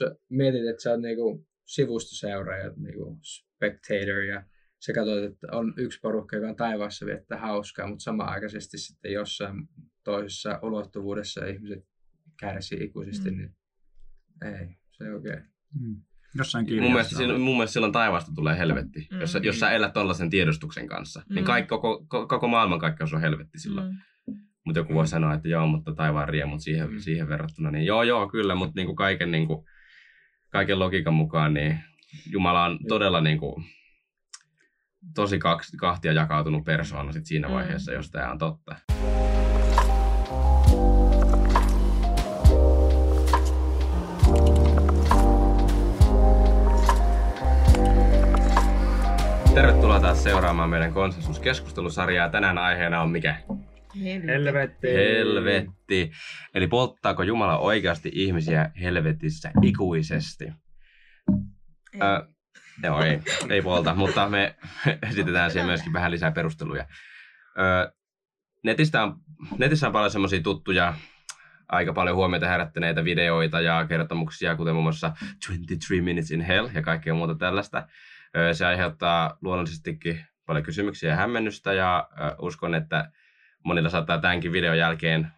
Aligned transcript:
jos 0.00 0.18
mietit, 0.30 0.66
että 0.70 0.82
sä 0.82 0.90
oot 0.90 1.00
niinku 1.00 1.46
sivustoseuraaja, 1.66 2.72
niinku 2.76 3.20
spectator 3.22 4.22
ja 4.22 4.42
sä 4.86 4.92
katsot, 4.92 5.24
että 5.24 5.46
on 5.52 5.74
yksi 5.76 6.00
porukka, 6.00 6.36
joka 6.36 6.48
on 6.48 6.56
taivaassa 6.56 7.06
viettää 7.06 7.38
hauskaa, 7.38 7.86
mutta 7.86 8.02
samanaikaisesti 8.02 8.78
sitten 8.78 9.12
jossain 9.12 9.68
toisessa 10.04 10.58
ulottuvuudessa 10.62 11.46
ihmiset 11.46 11.84
kärsii 12.40 12.84
ikuisesti, 12.84 13.30
mm. 13.30 13.36
niin 13.36 13.56
ei, 14.44 14.76
se 14.90 15.04
ei 15.04 15.10
oikein. 15.10 15.42
Mm. 15.80 16.02
Jossain 16.34 16.66
mun 16.80 16.92
mielestä, 16.92 17.16
silloin, 17.16 17.40
mun 17.40 17.56
mielestä 17.56 17.72
silloin 17.72 17.92
taivaasta 17.92 18.32
tulee 18.34 18.58
helvetti. 18.58 19.08
Mm. 19.12 19.20
Jos, 19.20 19.32
sä, 19.32 19.38
jos 19.38 19.60
sä 19.60 19.70
elät 19.70 19.92
tollaisen 19.92 20.30
tiedostuksen 20.30 20.86
kanssa, 20.86 21.20
niin 21.20 21.28
mm. 21.28 21.34
niin 21.34 21.44
kaikki, 21.44 21.68
koko, 21.68 22.06
koko 22.28 22.48
maailmankaikkeus 22.48 23.14
on 23.14 23.20
helvetti 23.20 23.58
silloin. 23.58 23.86
Mm. 23.88 23.98
Mutta 24.64 24.80
joku 24.80 24.94
voi 24.94 25.04
mm. 25.04 25.08
sanoa, 25.08 25.34
että 25.34 25.48
joo, 25.48 25.66
mutta 25.66 25.94
taivaan 25.94 26.28
riemut 26.28 26.62
siihen, 26.62 26.90
mm. 26.92 26.98
siihen 26.98 27.28
verrattuna. 27.28 27.70
Niin 27.70 27.86
joo, 27.86 28.02
joo, 28.02 28.28
kyllä, 28.28 28.54
mutta 28.54 28.72
niinku 28.76 28.94
kaiken, 28.94 29.30
niinku, 29.30 29.64
kaiken 30.50 30.78
logiikan 30.78 31.14
mukaan 31.14 31.54
niin 31.54 31.80
Jumala 32.30 32.64
on 32.64 32.78
todella 32.88 33.20
niinku, 33.20 33.62
tosi 35.14 35.38
kaksi, 35.38 35.76
kahtia 35.76 36.12
jakautunut 36.12 36.64
persoona 36.64 37.12
sit 37.12 37.26
siinä 37.26 37.48
mm. 37.48 37.54
vaiheessa, 37.54 37.92
mm. 37.92 37.96
jos 37.96 38.10
tämä 38.10 38.30
on 38.30 38.38
totta. 38.38 38.76
Tervetuloa 49.54 50.00
taas 50.00 50.22
seuraamaan 50.22 50.70
meidän 50.70 50.92
konsensuskeskustelusarjaa. 50.92 52.28
Tänään 52.28 52.58
aiheena 52.58 53.02
on 53.02 53.10
mikä? 53.10 53.36
Helvetti. 54.26 54.88
Helvetti. 54.88 56.10
Eli 56.54 56.66
polttaako 56.66 57.22
Jumala 57.22 57.58
oikeasti 57.58 58.10
ihmisiä 58.12 58.70
helvetissä 58.80 59.50
ikuisesti? 59.62 60.44
Ei. 60.44 62.00
Ö, 62.02 62.28
joo, 62.82 63.02
ei, 63.02 63.20
ei 63.50 63.62
polta, 63.62 63.94
mutta 63.94 64.28
me 64.28 64.56
esitetään 65.10 65.50
siihen 65.50 65.66
myöskin 65.66 65.92
vähän 65.92 66.10
lisää 66.10 66.30
perusteluja. 66.30 66.86
Ö, 67.58 67.92
netistä 68.64 69.02
on, 69.02 69.16
netissä 69.58 69.86
on 69.86 69.92
paljon 69.92 70.10
semmoisia 70.10 70.42
tuttuja 70.42 70.94
aika 71.68 71.92
paljon 71.92 72.16
huomiota 72.16 72.48
herättäneitä 72.48 73.04
videoita 73.04 73.60
ja 73.60 73.86
kertomuksia, 73.88 74.56
kuten 74.56 74.74
muun 74.74 74.84
muassa 74.84 75.12
23 75.48 76.02
Minutes 76.02 76.30
in 76.30 76.40
Hell 76.40 76.68
ja 76.74 76.82
kaikkea 76.82 77.14
muuta 77.14 77.34
tällaista. 77.34 77.86
Se 78.52 78.66
aiheuttaa 78.66 79.38
luonnollisestikin 79.40 80.26
paljon 80.46 80.64
kysymyksiä 80.64 81.10
ja 81.10 81.16
hämmennystä 81.16 81.72
ja 81.72 82.08
uskon, 82.42 82.74
että 82.74 83.10
monilla 83.64 83.88
saattaa 83.88 84.20
tämänkin 84.20 84.52
videon 84.52 84.78
jälkeen 84.78 85.28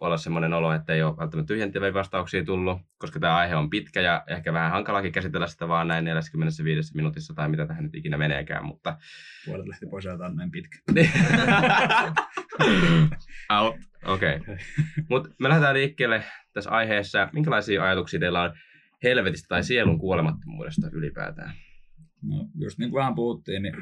olla 0.00 0.16
semmoinen 0.16 0.52
olo, 0.52 0.72
että 0.72 0.92
ei 0.92 1.02
ole 1.02 1.16
välttämättä 1.16 1.48
tyhjentäviä 1.48 1.94
vastauksia 1.94 2.44
tullut, 2.44 2.80
koska 2.98 3.20
tämä 3.20 3.36
aihe 3.36 3.56
on 3.56 3.70
pitkä 3.70 4.00
ja 4.00 4.24
ehkä 4.26 4.52
vähän 4.52 4.70
hankalakin 4.70 5.12
käsitellä 5.12 5.46
sitä 5.46 5.68
vaan 5.68 5.88
näin 5.88 6.04
45 6.04 6.96
minuutissa 6.96 7.34
tai 7.34 7.48
mitä 7.48 7.66
tähän 7.66 7.84
nyt 7.84 7.94
ikinä 7.94 8.18
meneekään, 8.18 8.64
mutta... 8.64 8.96
Puolet 9.46 9.68
lähti 9.68 9.86
pois 9.86 10.06
on 10.06 10.36
näin 10.36 10.50
pitkä. 10.50 10.78
Out. 13.60 13.76
Okei. 14.04 14.36
Okay. 14.36 14.56
Mutta 15.08 15.30
me 15.38 15.48
lähdetään 15.48 15.74
liikkeelle 15.74 16.22
tässä 16.52 16.70
aiheessa. 16.70 17.28
Minkälaisia 17.32 17.84
ajatuksia 17.84 18.20
teillä 18.20 18.42
on 18.42 18.54
helvetistä 19.02 19.48
tai 19.48 19.64
sielun 19.64 19.98
kuolemattomuudesta 19.98 20.88
ylipäätään? 20.92 21.52
No, 22.22 22.48
just 22.54 22.78
niin 22.78 22.90
kuin 22.90 23.00
vähän 23.00 23.14
puhuttiin, 23.14 23.62
niin 23.62 23.74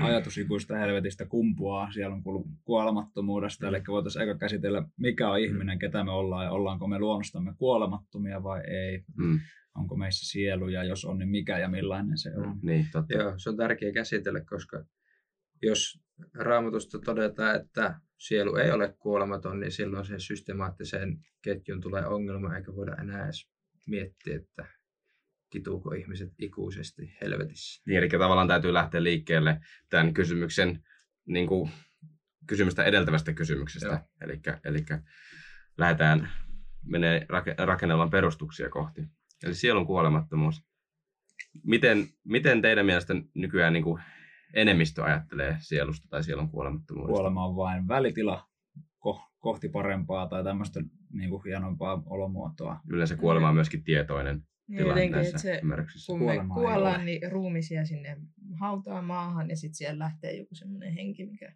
ajatus 0.00 0.38
ikuista 0.38 0.76
helvetistä 0.76 1.26
kumpuaa 1.26 1.92
sielun 1.92 2.22
kuolemattomuudesta. 2.64 3.68
Eli 3.68 3.82
voitaisiin 3.88 4.22
eka 4.22 4.38
käsitellä, 4.38 4.88
mikä 4.96 5.30
on 5.30 5.38
ihminen, 5.40 5.78
ketä 5.78 6.04
me 6.04 6.10
ollaan 6.10 6.44
ja 6.44 6.50
ollaanko 6.50 6.86
me 6.86 6.98
luonnostamme 6.98 7.54
kuolemattomia 7.58 8.42
vai 8.42 8.60
ei. 8.60 9.04
Mm. 9.16 9.40
Onko 9.74 9.96
meissä 9.96 10.32
sielu 10.32 10.68
ja 10.68 10.84
jos 10.84 11.04
on, 11.04 11.18
niin 11.18 11.28
mikä 11.28 11.58
ja 11.58 11.68
millainen 11.68 12.18
se 12.18 12.36
on. 12.36 12.48
Mm, 12.48 12.58
niin, 12.62 12.86
totta. 12.92 13.16
Joo, 13.16 13.32
se 13.36 13.50
on 13.50 13.56
tärkeä 13.56 13.92
käsitellä, 13.92 14.40
koska 14.40 14.84
jos 15.62 16.00
raamatusta 16.34 16.98
todetaan, 16.98 17.56
että 17.56 18.00
sielu 18.18 18.56
ei 18.56 18.70
ole 18.70 18.96
kuolematon, 18.98 19.60
niin 19.60 19.72
silloin 19.72 20.06
sen 20.06 20.20
systemaattiseen 20.20 21.18
ketjun 21.42 21.80
tulee 21.80 22.06
ongelma, 22.06 22.56
eikä 22.56 22.74
voida 22.76 22.96
enää 22.96 23.24
edes 23.24 23.48
miettiä, 23.86 24.36
että 24.36 24.66
kituuko 25.50 25.92
ihmiset 25.92 26.32
ikuisesti 26.38 27.16
helvetissä. 27.22 27.82
Niin, 27.86 27.98
eli 27.98 28.08
tavallaan 28.08 28.48
täytyy 28.48 28.72
lähteä 28.72 29.02
liikkeelle 29.02 29.60
tämän 29.90 30.14
kysymyksen 30.14 30.84
niin 31.26 31.46
kuin, 31.46 31.70
kysymystä 32.46 32.84
edeltävästä 32.84 33.32
kysymyksestä. 33.32 34.04
Eli, 34.20 34.40
eli 34.64 34.84
lähdetään 35.78 36.30
menee 36.84 37.26
rakennelman 37.58 38.10
perustuksia 38.10 38.68
kohti. 38.68 39.02
Eli 39.44 39.54
sielun 39.54 39.86
kuolemattomuus. 39.86 40.62
Miten, 41.64 42.08
miten 42.24 42.62
teidän 42.62 42.86
mielestä 42.86 43.14
nykyään 43.34 43.72
niin 43.72 43.84
kuin 43.84 44.02
enemmistö 44.54 45.04
ajattelee 45.04 45.56
sielusta 45.60 46.08
tai 46.10 46.24
sielun 46.24 46.50
kuolemattomuudesta? 46.50 47.12
Kuolema 47.12 47.46
on 47.46 47.56
vain 47.56 47.88
välitila 47.88 48.48
kohti 49.38 49.68
parempaa 49.68 50.28
tai 50.28 50.44
tämmöistä 50.44 50.80
niin 51.12 51.30
kuin 51.30 51.42
hienompaa 51.44 52.02
olomuotoa. 52.06 52.80
Yleensä 52.88 53.16
kuolema 53.16 53.48
on 53.48 53.54
myöskin 53.54 53.84
tietoinen 53.84 54.42
niin 54.68 54.86
jotenkin, 54.86 55.18
että 55.18 55.38
se, 55.38 55.60
kun 56.06 56.22
me 56.22 56.34
kuollaan, 56.54 57.04
niin 57.04 57.32
ruumisia 57.32 57.84
sinne 57.84 58.16
hautaan 58.60 59.04
maahan 59.04 59.50
ja 59.50 59.56
sitten 59.56 59.74
siellä 59.74 59.98
lähtee 59.98 60.36
joku 60.36 60.54
semmoinen 60.54 60.92
henki, 60.92 61.26
mikä 61.26 61.52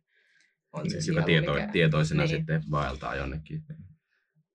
on 0.73 0.83
niin, 0.83 0.91
se 0.91 1.01
sielu, 1.01 1.23
tieto, 1.23 1.55
mikä... 1.55 1.69
tietoisena 1.73 2.23
niin. 2.23 2.29
sitten 2.31 2.63
vaeltaa 2.71 3.15
jonnekin. 3.15 3.63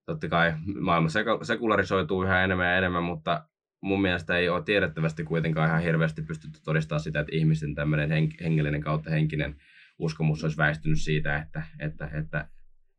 Totta 0.06 0.30
kai 0.30 0.54
maailma 0.82 1.10
sekularisoituu 1.44 2.24
yhä 2.24 2.44
enemmän 2.44 2.68
ja 2.68 2.78
enemmän, 2.78 3.04
mutta 3.04 3.48
mun 3.82 4.02
mielestä 4.02 4.38
ei 4.38 4.50
ole 4.50 4.64
tiedettävästi 4.64 5.24
kuitenkaan 5.24 5.70
ihan 5.70 5.82
hirveästi 5.82 6.22
pystytty 6.22 6.60
todistamaan 6.64 7.00
sitä, 7.00 7.20
että 7.20 7.36
ihmisten 7.36 7.76
tämmöinen 7.76 8.10
hengellinen 8.42 8.82
kautta 8.82 9.10
henkinen 9.10 9.56
uskomus 10.00 10.44
olisi 10.44 10.58
väistynyt 10.58 11.02
siitä, 11.02 11.38
että, 11.38 11.64
että, 11.80 12.10
että, 12.14 12.50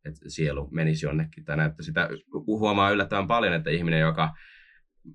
että 0.04 0.20
sielu 0.28 0.68
menisi 0.70 1.06
jonnekin. 1.06 1.44
Tai 1.44 1.56
näyttää 1.56 1.84
sitä 1.84 2.08
huomaa 2.46 2.90
yllättävän 2.90 3.26
paljon, 3.26 3.54
että 3.54 3.70
ihminen, 3.70 4.00
joka 4.00 4.34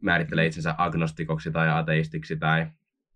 määrittelee 0.02 0.46
itsensä 0.46 0.76
agnostikoksi 0.78 1.52
tai 1.52 1.70
ateistiksi 1.70 2.38
tai, 2.38 2.68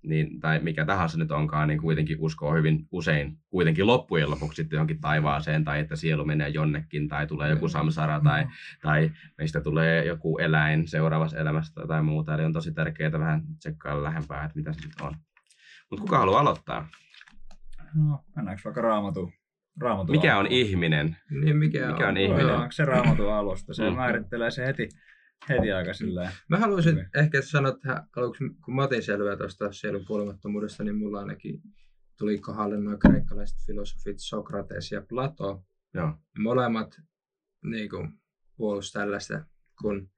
niin, 0.03 0.40
tai 0.40 0.59
mikä 0.59 0.86
tahansa 0.86 1.18
nyt 1.18 1.31
onkaan, 1.31 1.68
niin 1.68 1.81
kuitenkin 1.81 2.18
uskoo 2.19 2.53
hyvin 2.53 2.88
usein 2.91 3.38
kuitenkin 3.50 3.88
loppujen 3.88 4.30
lopuksi 4.30 4.56
sitten 4.56 4.78
johonkin 4.78 5.02
taivaaseen 5.02 5.63
tai 5.63 5.80
että 5.80 5.96
sielu 5.96 6.25
menee 6.25 6.50
jonnekin 6.50 7.08
tai 7.08 7.28
tulee 7.28 7.50
joku 7.50 7.68
samsara 7.68 8.22
tai, 8.24 8.44
mm. 8.44 8.50
tai 8.81 9.12
meistä 9.38 9.62
tulee 9.62 10.06
joku 10.06 10.38
eläin 10.38 10.88
seuraavassa 10.88 11.38
elämässä 11.38 11.74
tai 11.88 12.03
muuta. 12.03 12.34
Eli 12.34 12.44
on 12.44 12.53
tosi 12.53 12.72
tärkeää 12.74 13.12
vähän 13.12 13.42
tsekkailla 13.59 14.03
lähempää, 14.03 14.46
että 14.46 14.56
mitä 14.56 14.74
se 14.74 14.80
sitten 14.81 15.07
on. 15.07 15.16
Mutta 15.90 16.02
kuka 16.02 16.18
haluaa 16.18 16.40
aloittaa? 16.40 16.88
No, 17.96 18.24
mennäänkö 18.36 18.62
vaikka 18.66 18.81
raamatu? 18.81 19.31
raamatu 19.81 20.12
mikä 20.12 20.38
on 20.38 20.47
ihminen? 20.47 21.18
Niin, 21.30 21.57
mikä, 21.57 21.88
mikä 21.88 22.03
on, 22.03 22.09
on 22.09 22.18
ihminen? 22.18 22.56
Onko 22.56 22.72
se 22.72 22.86
raamatu 22.86 23.30
alusta? 23.30 23.74
Se 23.74 23.90
mm. 23.90 23.96
määrittelee 23.96 24.52
se 24.52 24.66
heti 24.66 24.90
heti 25.50 25.72
aika 25.72 25.94
silleen. 25.94 26.31
Mä 26.50 26.57
haluaisin 26.57 26.91
hyvin. 26.91 27.09
ehkä 27.16 27.41
sanoa 27.41 27.72
että 27.72 28.07
aluksi, 28.16 28.44
kun 28.66 28.75
mä 28.75 28.84
otin 28.84 29.03
selvää 29.03 29.38
tuosta 29.38 29.72
sielun 29.72 30.06
kuolemattomuudesta, 30.06 30.84
niin 30.84 30.96
mulla 30.96 31.19
ainakin 31.19 31.62
tuli 32.18 32.40
kohdalle 32.40 32.78
nuo 32.78 32.97
kreikkalaiset 32.97 33.57
filosofit 33.66 34.19
Sokrates 34.19 34.91
ja 34.91 35.01
Plato. 35.01 35.63
Joo. 35.94 36.13
Molemmat 36.40 37.01
niin 37.63 37.90
kuin, 37.90 38.19
puolus 38.57 38.91
tällaista, 38.91 39.45
kun 39.81 40.09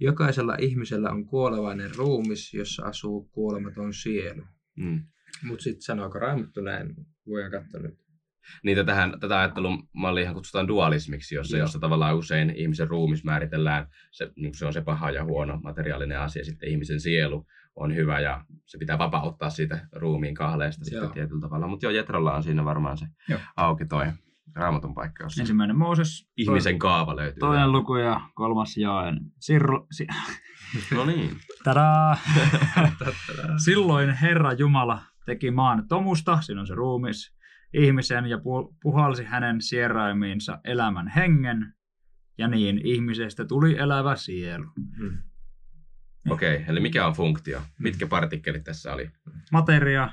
jokaisella 0.00 0.56
ihmisellä 0.60 1.10
on 1.10 1.26
kuolevainen 1.26 1.94
ruumis, 1.96 2.54
jossa 2.54 2.82
asuu 2.82 3.28
kuolematon 3.32 3.94
sielu. 3.94 4.42
Mm. 4.76 5.04
Mutta 5.44 5.62
sitten 5.62 5.82
sanooko 5.82 6.18
Raamattu 6.18 6.60
näin? 6.60 6.94
Voidaan 7.26 7.50
katsoa 7.52 7.80
nyt. 7.80 7.98
Niitä 8.64 8.84
tähän, 8.84 9.20
tätä 9.20 9.38
ajattelumallia 9.38 10.34
kutsutaan 10.34 10.68
dualismiksi, 10.68 11.34
jossa, 11.34 11.56
Joo. 11.56 11.64
jossa 11.64 11.78
tavallaan 11.78 12.16
usein 12.16 12.52
ihmisen 12.56 12.88
ruumis 12.88 13.24
määritellään, 13.24 13.86
se, 14.10 14.30
niin 14.36 14.54
se 14.54 14.66
on 14.66 14.72
se 14.72 14.80
paha 14.80 15.10
ja 15.10 15.24
huono 15.24 15.60
materiaalinen 15.62 16.20
asia, 16.20 16.44
sitten 16.44 16.68
ihmisen 16.68 17.00
sielu 17.00 17.46
on 17.76 17.94
hyvä 17.94 18.20
ja 18.20 18.44
se 18.66 18.78
pitää 18.78 18.98
vapauttaa 18.98 19.50
siitä 19.50 19.88
ruumiin 19.92 20.34
kahleesta 20.34 20.84
joo. 20.84 20.90
sitten 20.90 21.10
tietyllä 21.14 21.40
tavalla. 21.40 21.66
Mutta 21.66 21.86
joo, 21.86 21.92
Jetralla 21.92 22.34
on 22.34 22.42
siinä 22.42 22.64
varmaan 22.64 22.98
se 22.98 23.06
joo. 23.28 23.40
auki 23.56 23.86
toi 23.86 24.06
raamatun 24.54 24.94
paikka, 24.94 25.24
jossa 25.24 25.42
Ensimmäinen 25.42 25.78
Mooses. 25.78 26.28
Ihmisen 26.36 26.72
toi, 26.72 26.78
kaava 26.78 27.16
löytyy. 27.16 27.40
Toinen 27.40 27.72
luku 27.72 27.96
ja 27.96 28.20
kolmas 28.34 28.76
jaen. 28.76 29.20
Sirru, 29.40 29.86
si- 29.90 30.06
no 30.96 31.04
niin. 31.04 31.30
Tadaa! 31.64 32.18
Silloin 33.64 34.10
Herra 34.10 34.52
Jumala 34.52 35.02
teki 35.26 35.50
maan 35.50 35.88
tomusta, 35.88 36.40
siinä 36.40 36.60
on 36.60 36.66
se 36.66 36.74
ruumis, 36.74 37.37
ihmisen 37.74 38.26
ja 38.26 38.38
puhalsi 38.82 39.24
hänen 39.24 39.60
sieraimiinsa 39.60 40.60
elämän 40.64 41.08
hengen, 41.08 41.72
ja 42.38 42.48
niin 42.48 42.80
ihmisestä 42.86 43.44
tuli 43.44 43.78
elävä 43.78 44.16
sielu. 44.16 44.66
Hmm. 44.98 45.18
Okei, 46.30 46.56
okay, 46.56 46.66
eli 46.68 46.80
mikä 46.80 47.06
on 47.06 47.12
funktio? 47.12 47.62
Mitkä 47.78 48.06
partikkelit 48.06 48.64
tässä 48.64 48.92
oli? 48.92 49.10
Materia, 49.52 50.08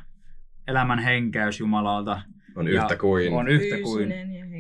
elämän 0.68 1.00
henkäys 1.00 1.60
Jumalalta. 1.60 2.22
On 2.56 2.68
yhtä 2.68 2.98
kuin. 2.98 3.34
On 3.34 3.48
yhtä 3.48 3.82
kuin 3.84 4.12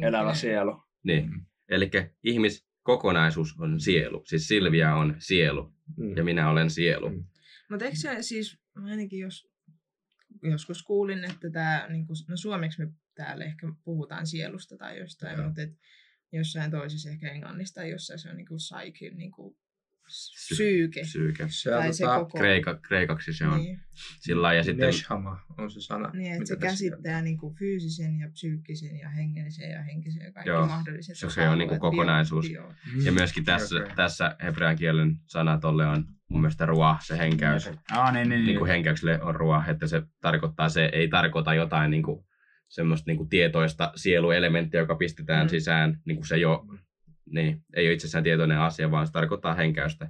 elävä 0.03 0.33
sielu. 0.33 0.83
Niin, 1.03 1.29
eli 1.69 1.91
ihmis 2.23 2.67
kokonaisuus 2.83 3.55
on 3.59 3.79
sielu. 3.79 4.23
Siis 4.25 4.47
Silvia 4.47 4.95
on 4.95 5.15
sielu. 5.19 5.73
mm. 5.97 6.17
ja 6.17 6.23
minä 6.23 6.49
olen 6.49 6.69
sielu. 6.69 7.09
Mm. 7.09 7.23
Mutta 7.69 7.85
eikö 7.85 7.97
se 7.97 8.17
siis, 8.21 8.59
ainakin 8.75 9.19
jos 9.19 9.54
joskus 10.43 10.83
kuulin, 10.83 11.23
että 11.23 11.49
tämä, 11.49 11.87
niin 11.89 12.07
kuin, 12.07 12.17
no 12.27 12.37
suomeksi 12.37 12.85
me 12.85 12.91
täällä 13.15 13.45
ehkä 13.45 13.67
puhutaan 13.83 14.27
sielusta 14.27 14.77
tai 14.77 14.99
jostain, 14.99 15.37
ja. 15.37 15.45
mutta 15.45 15.61
et 15.61 15.79
jossain 16.31 16.71
toisessa 16.71 17.09
ehkä 17.09 17.31
englannista 17.31 17.81
tai 17.81 17.89
jossain 17.89 18.19
se 18.19 18.29
on 18.29 18.37
niin 18.37 18.47
kuin 18.47 18.57
psyche, 18.57 19.09
niin 19.09 19.31
kuin 19.31 19.57
psyyke. 20.05 21.01
Psyyke. 21.01 21.45
Se 21.49 21.69
tai 21.69 21.93
se 21.93 22.03
tota 22.03 22.19
koko... 22.19 22.37
Kreika, 22.37 22.79
kreikaksi 22.87 23.33
se 23.33 23.47
on. 23.47 23.57
Niin. 23.57 23.79
Sillä 24.19 24.53
ja 24.53 24.63
sitten... 24.63 24.85
Neshama 24.85 25.39
on 25.57 25.71
se 25.71 25.81
sana. 25.81 26.09
Niin, 26.13 26.33
että 26.33 26.45
se 26.45 26.55
käsittää 26.55 27.21
niin 27.21 27.37
kuin 27.37 27.55
fyysisen 27.55 28.19
ja 28.19 28.29
psyykkisen 28.29 28.99
ja 28.99 29.09
hengellisen 29.09 29.71
ja 29.71 29.83
henkisen 29.83 30.23
ja 30.23 30.31
kaikki 30.31 30.49
Joo. 30.49 30.67
mahdolliset. 30.67 31.17
Se, 31.17 31.29
se 31.29 31.49
on 31.49 31.57
niin 31.57 31.69
kuin 31.69 31.79
kokonaisuus. 31.79 32.47
Bio, 32.49 32.73
bio. 32.93 33.05
Ja 33.05 33.11
myöskin 33.11 33.45
tässä, 33.45 33.75
okay. 33.75 33.95
tässä 33.95 34.35
hebrean 34.43 34.75
kielen 34.75 35.17
sana 35.25 35.57
tolle 35.57 35.87
on 35.87 36.05
mun 36.29 36.41
mielestä 36.41 36.65
ruoa, 36.65 36.97
se 37.01 37.17
henkäys. 37.17 37.69
Ah, 37.91 38.13
niin, 38.13 38.29
niin, 38.29 38.45
niin 38.45 38.57
kuin 38.57 38.69
henkäykselle 38.71 39.21
on 39.21 39.35
ruoa, 39.35 39.63
että 39.67 39.87
se 39.87 40.01
tarkoittaa, 40.21 40.69
se 40.69 40.89
ei 40.93 41.07
tarkoita 41.07 41.53
jotain 41.53 41.91
niin 41.91 42.03
kuin, 42.03 42.25
semmoista 42.67 43.09
niin 43.09 43.17
kuin 43.17 43.29
tietoista 43.29 43.91
sieluelementtiä, 43.95 44.79
joka 44.79 44.95
pistetään 44.95 45.45
mm. 45.45 45.49
sisään, 45.49 46.01
niin 46.05 46.15
kuin 46.15 46.27
se 46.27 46.37
jo 46.37 46.65
niin, 47.25 47.63
ei 47.73 47.87
ole 47.87 47.93
itsessään 47.93 48.23
tietoinen 48.23 48.59
asia, 48.59 48.91
vaan 48.91 49.07
se 49.07 49.13
tarkoittaa 49.13 49.53
henkäystä. 49.53 50.05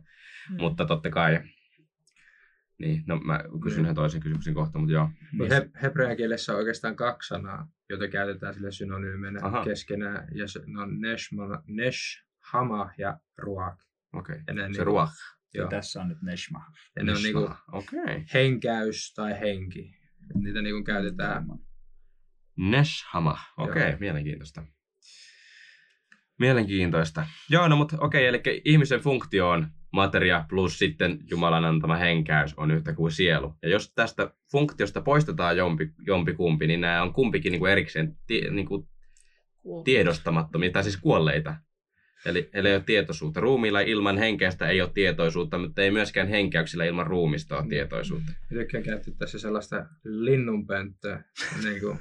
Mm. 0.50 0.58
Mutta 0.60 0.86
totta 0.86 1.10
kai, 1.10 1.40
niin, 2.80 3.04
no 3.08 3.18
mä 3.18 3.44
kysyn 3.64 3.86
mm. 3.86 3.96
toisen 3.96 4.22
kysymyksen 4.22 4.54
kohta, 4.54 4.80
mutta 4.80 4.94
joo. 4.94 5.10
No, 5.34 5.46
he, 5.50 5.70
hebrean 5.82 6.18
kielessä 6.18 6.52
on 6.52 6.58
oikeastaan 6.58 6.96
kaksi 6.96 7.28
sanaa, 7.28 7.68
joita 7.90 8.08
käytetään 8.08 8.54
sille 8.54 8.72
synonyymenä 8.72 9.40
Aha. 9.44 9.64
keskenään, 9.64 10.28
ja 10.36 10.48
se, 10.48 10.62
ne 10.66 10.82
on 10.82 11.02
neshma, 11.02 11.44
nesh, 11.68 12.00
hama 12.52 12.92
ja 12.98 13.20
ruak. 13.38 13.80
Okei, 14.14 14.36
okay. 14.36 14.56
se 14.56 14.68
niinku, 14.68 14.84
ruak. 14.84 15.10
Joo. 15.54 15.70
tässä 15.70 16.02
on 16.02 16.08
nyt 16.08 16.22
neshma. 16.22 16.66
Ja 16.96 17.04
ne 17.04 17.12
on 17.12 17.24
niinku 17.24 17.50
okay. 17.72 18.24
henkäys 18.34 19.14
tai 19.14 19.40
henki. 19.40 19.92
Niitä 20.34 20.62
niinku 20.62 20.84
käytetään. 20.84 21.46
Neshama, 22.58 23.38
okei, 23.58 23.88
okay, 23.88 24.00
mielenkiintoista. 24.00 24.64
Mielenkiintoista. 26.40 27.26
Joo, 27.50 27.68
no 27.68 27.76
mutta 27.76 27.98
okei, 28.00 28.30
okay, 28.30 28.42
eli 28.48 28.62
ihmisen 28.66 29.00
funktio 29.00 29.50
on 29.50 29.68
materia 29.92 30.46
plus 30.50 30.80
sitten 30.80 31.20
Jumalan 31.30 31.66
antama 31.66 31.96
henkäys 31.96 32.54
on 32.58 32.72
yhtä 32.72 32.94
kuin 32.94 33.12
sielu. 33.12 33.54
Ja 33.62 33.70
jos 33.70 33.94
tästä 33.94 34.32
funktiosta 34.52 35.02
poistetaan 35.02 35.58
jompi, 35.58 35.90
jompi 36.08 36.34
kumpi, 36.34 36.68
niin 36.68 36.82
nämä 36.82 37.02
on 37.02 37.14
kumpikin 37.14 37.52
niin 37.52 37.60
kuin 37.60 37.72
erikseen 37.72 38.18
tie, 38.28 38.50
niin 38.52 38.68
kuin 38.68 38.88
tiedostamattomia, 39.84 40.72
tai 40.72 40.84
siis 40.84 40.98
kuolleita. 40.98 41.56
Eli, 42.26 42.50
eli 42.54 42.70
ei 42.70 42.76
ole 42.76 42.84
tietoisuutta. 42.86 43.40
Ruumiilla 43.40 43.80
ilman 43.80 44.18
henkeästä 44.18 44.68
ei 44.68 44.82
ole 44.82 44.92
tietoisuutta, 44.94 45.58
mutta 45.58 45.82
ei 45.82 45.92
myöskään 45.92 46.28
henkäyksillä 46.28 46.86
ilman 46.86 47.08
ruumista 47.08 47.58
ole 47.58 47.68
tietoisuutta. 47.70 48.32
Tykkään 48.50 48.84
käyttää 48.84 49.14
tässä 49.20 49.40
sellaista 49.40 49.86
linnunpönttöä, 50.04 51.24
niin 51.64 51.80
kuin 51.80 52.00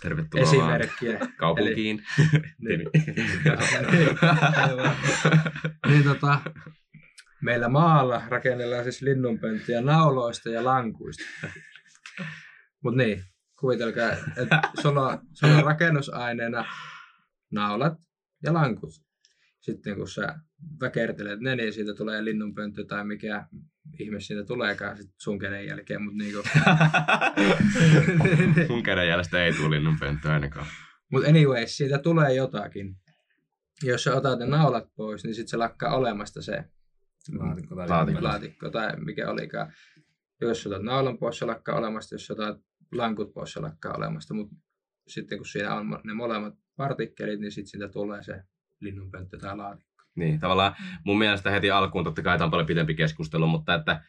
Tervetuloa 0.00 0.42
esimerkkiä. 0.42 1.18
kaupunkiin. 1.36 2.02
Eli, 2.68 2.76
niin, 2.76 2.90
niin 5.88 6.04
tota, 6.04 6.40
meillä 7.42 7.68
maalla 7.68 8.22
rakennellaan 8.28 8.84
siis 8.84 9.02
linnunpönttiä 9.02 9.80
nauloista 9.80 10.50
ja 10.50 10.64
lankuista. 10.64 11.24
Mutta 12.82 12.96
niin, 12.96 13.24
kuvitelkaa, 13.60 14.12
että 14.12 14.62
sulla, 14.82 15.18
sulla 15.32 15.54
on 15.56 15.64
rakennusaineena 15.64 16.64
naulat 17.52 17.98
ja 18.42 18.52
lankut. 18.52 18.90
Sitten 19.60 19.96
kun 19.96 20.08
sä 20.08 20.34
väkertelet 20.80 21.40
ne, 21.40 21.56
niin 21.56 21.72
siitä 21.72 21.94
tulee 21.94 22.24
linnunpönttö 22.24 22.84
tai 22.84 23.04
mikä 23.04 23.46
ihme 23.98 24.20
siitä 24.20 24.44
tuleekaan 24.44 24.96
sit 24.96 25.10
sun 25.18 25.38
käden 25.38 25.66
jälkeen, 25.66 26.02
mutta 26.02 26.18
niinku... 26.18 26.42
mun 28.72 28.82
käden 28.82 29.08
jäljestä 29.08 29.44
ei 29.44 29.52
tule 29.52 29.76
linnunpönttö 29.76 30.32
ainakaan. 30.32 30.66
Mutta 31.12 31.28
anyway, 31.28 31.66
siitä 31.66 31.98
tulee 31.98 32.34
jotakin. 32.34 32.96
Jos 33.82 34.04
sä 34.04 34.14
otat 34.14 34.38
ne 34.38 34.46
naulat 34.46 34.84
pois, 34.96 35.24
niin 35.24 35.34
sitten 35.34 35.48
se 35.48 35.56
lakkaa 35.56 35.96
olemasta 35.96 36.42
se 36.42 36.64
laatikko 37.38 37.76
tai, 37.76 37.88
laatikko. 37.88 38.22
laatikko 38.22 38.70
tai 38.70 38.96
mikä 38.96 39.30
olikaan. 39.30 39.72
Jos 40.40 40.66
otat 40.66 40.82
naulan 40.82 41.18
pois, 41.18 41.38
se 41.38 41.44
lakkaa 41.44 41.78
olemasta. 41.78 42.14
Jos 42.14 42.30
otat 42.30 42.60
lankut 42.92 43.34
pois, 43.34 43.52
se 43.52 43.60
lakkaa 43.60 43.94
olemasta. 43.96 44.34
Mutta 44.34 44.56
sitten 45.08 45.38
kun 45.38 45.46
siinä 45.46 45.74
on 45.74 46.00
ne 46.04 46.14
molemmat 46.14 46.54
partikkelit, 46.76 47.40
niin 47.40 47.52
sitten 47.52 47.70
siitä 47.70 47.88
tulee 47.88 48.22
se 48.22 48.42
linnunpönttö 48.80 49.38
tai 49.38 49.56
laatikko. 49.56 49.85
Niin, 50.16 50.40
tavallaan 50.40 50.76
mun 51.04 51.18
mielestä 51.18 51.50
heti 51.50 51.70
alkuun 51.70 52.04
totta 52.04 52.22
kai 52.22 52.38
tämä 52.38 52.44
on 52.44 52.50
paljon 52.50 52.66
pitempi 52.66 52.94
keskustelu, 52.94 53.46
mutta 53.46 53.74
että 53.74 54.00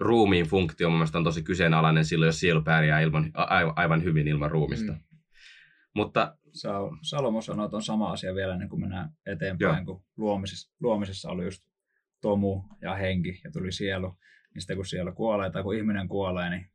ruumiin 0.00 0.46
funktio 0.46 0.88
mun 0.88 0.98
mielestä 0.98 1.18
on 1.18 1.24
tosi 1.24 1.42
kyseenalainen 1.42 2.04
silloin, 2.04 2.28
jos 2.28 2.40
sielu 2.40 2.62
pärjää 2.62 3.00
ilman, 3.00 3.30
aivan 3.76 4.04
hyvin 4.04 4.28
ilman 4.28 4.50
ruumista. 4.50 4.92
Mm. 4.92 4.98
Mutta 5.94 6.36
Salomo 7.02 7.38
että 7.64 7.76
on 7.76 7.82
sama 7.82 8.12
asia 8.12 8.34
vielä 8.34 8.52
ennen 8.52 8.68
kuin 8.68 8.80
mennään 8.80 9.10
eteenpäin, 9.26 9.76
Joo. 9.76 9.84
kun 9.84 10.04
luomisessa, 10.16 10.72
luomisessa 10.80 11.30
oli 11.30 11.44
just 11.44 11.62
tomu 12.20 12.64
ja 12.82 12.94
henki 12.94 13.40
ja 13.44 13.50
tuli 13.50 13.72
sielu. 13.72 14.16
Niin 14.54 14.62
sitten 14.62 14.76
kun 14.76 14.86
siellä 14.86 15.12
kuolee 15.12 15.50
tai 15.50 15.62
kun 15.62 15.76
ihminen 15.76 16.08
kuolee, 16.08 16.50
niin 16.50 16.70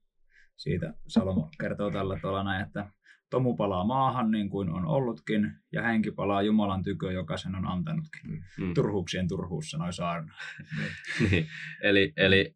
siitä 0.55 0.93
Salomo 1.07 1.49
kertoo 1.59 1.91
tällä 1.91 2.19
tavalla 2.21 2.43
näin, 2.43 2.67
että 2.67 2.89
Tomu 3.33 3.55
palaa 3.55 3.83
maahan 3.83 4.31
niin 4.31 4.49
kuin 4.49 4.69
on 4.69 4.85
ollutkin, 4.85 5.51
ja 5.71 5.83
henki 5.83 6.11
palaa 6.11 6.41
Jumalan 6.41 6.83
tykö, 6.83 7.11
joka 7.11 7.37
sen 7.37 7.55
on 7.55 7.67
antanutkin. 7.67 8.43
Mm. 8.57 8.73
Turhuuksien 8.73 9.27
turhuus, 9.27 9.71
sanoi 9.71 9.93
Saarna. 9.93 10.33
niin. 11.29 11.47
Eli, 11.81 12.13
eli 12.17 12.55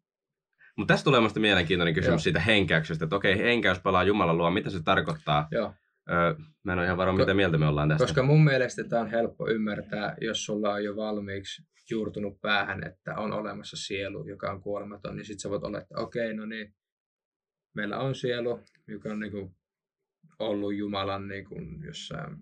mutta 0.76 0.94
tässä 0.94 1.04
tulee 1.04 1.20
minusta 1.20 1.40
mielenkiintoinen 1.40 1.94
kysymys 1.94 2.12
Joo. 2.12 2.18
siitä 2.18 2.40
henkäyksestä, 2.40 3.04
että 3.04 3.16
okei, 3.16 3.38
henkäys 3.38 3.78
palaa 3.78 4.04
Jumalan 4.04 4.38
luo, 4.38 4.50
mitä 4.50 4.70
se 4.70 4.82
tarkoittaa? 4.82 5.48
Joo. 5.50 5.74
Öö, 6.10 6.34
mä 6.64 6.72
en 6.72 6.78
ole 6.78 6.86
ihan 6.86 6.96
varma, 6.96 7.18
mitä 7.18 7.34
mieltä 7.34 7.58
me 7.58 7.66
ollaan 7.66 7.88
tästä. 7.88 8.04
Koska 8.04 8.22
mun 8.22 8.44
mielestä 8.44 8.84
tämä 8.84 9.02
on 9.02 9.10
helppo 9.10 9.48
ymmärtää, 9.48 10.16
jos 10.20 10.44
sulla 10.44 10.72
on 10.72 10.84
jo 10.84 10.96
valmiiksi 10.96 11.62
juurtunut 11.90 12.40
päähän, 12.40 12.86
että 12.86 13.14
on 13.16 13.32
olemassa 13.32 13.76
sielu, 13.76 14.28
joka 14.28 14.50
on 14.50 14.62
kuolematon, 14.62 15.16
niin 15.16 15.24
sitten 15.24 15.40
sä 15.40 15.50
voit 15.50 15.64
olla, 15.64 15.78
että 15.78 15.98
okei, 15.98 16.34
no 16.34 16.46
niin, 16.46 16.74
meillä 17.74 17.98
on 17.98 18.14
sielu, 18.14 18.60
joka 18.88 19.08
on 19.08 19.20
niin 19.20 19.32
kuin 19.32 19.57
ollut 20.38 20.74
Jumalan 20.74 21.28
niin 21.28 21.44
kuin 21.44 21.82
jossain 21.86 22.36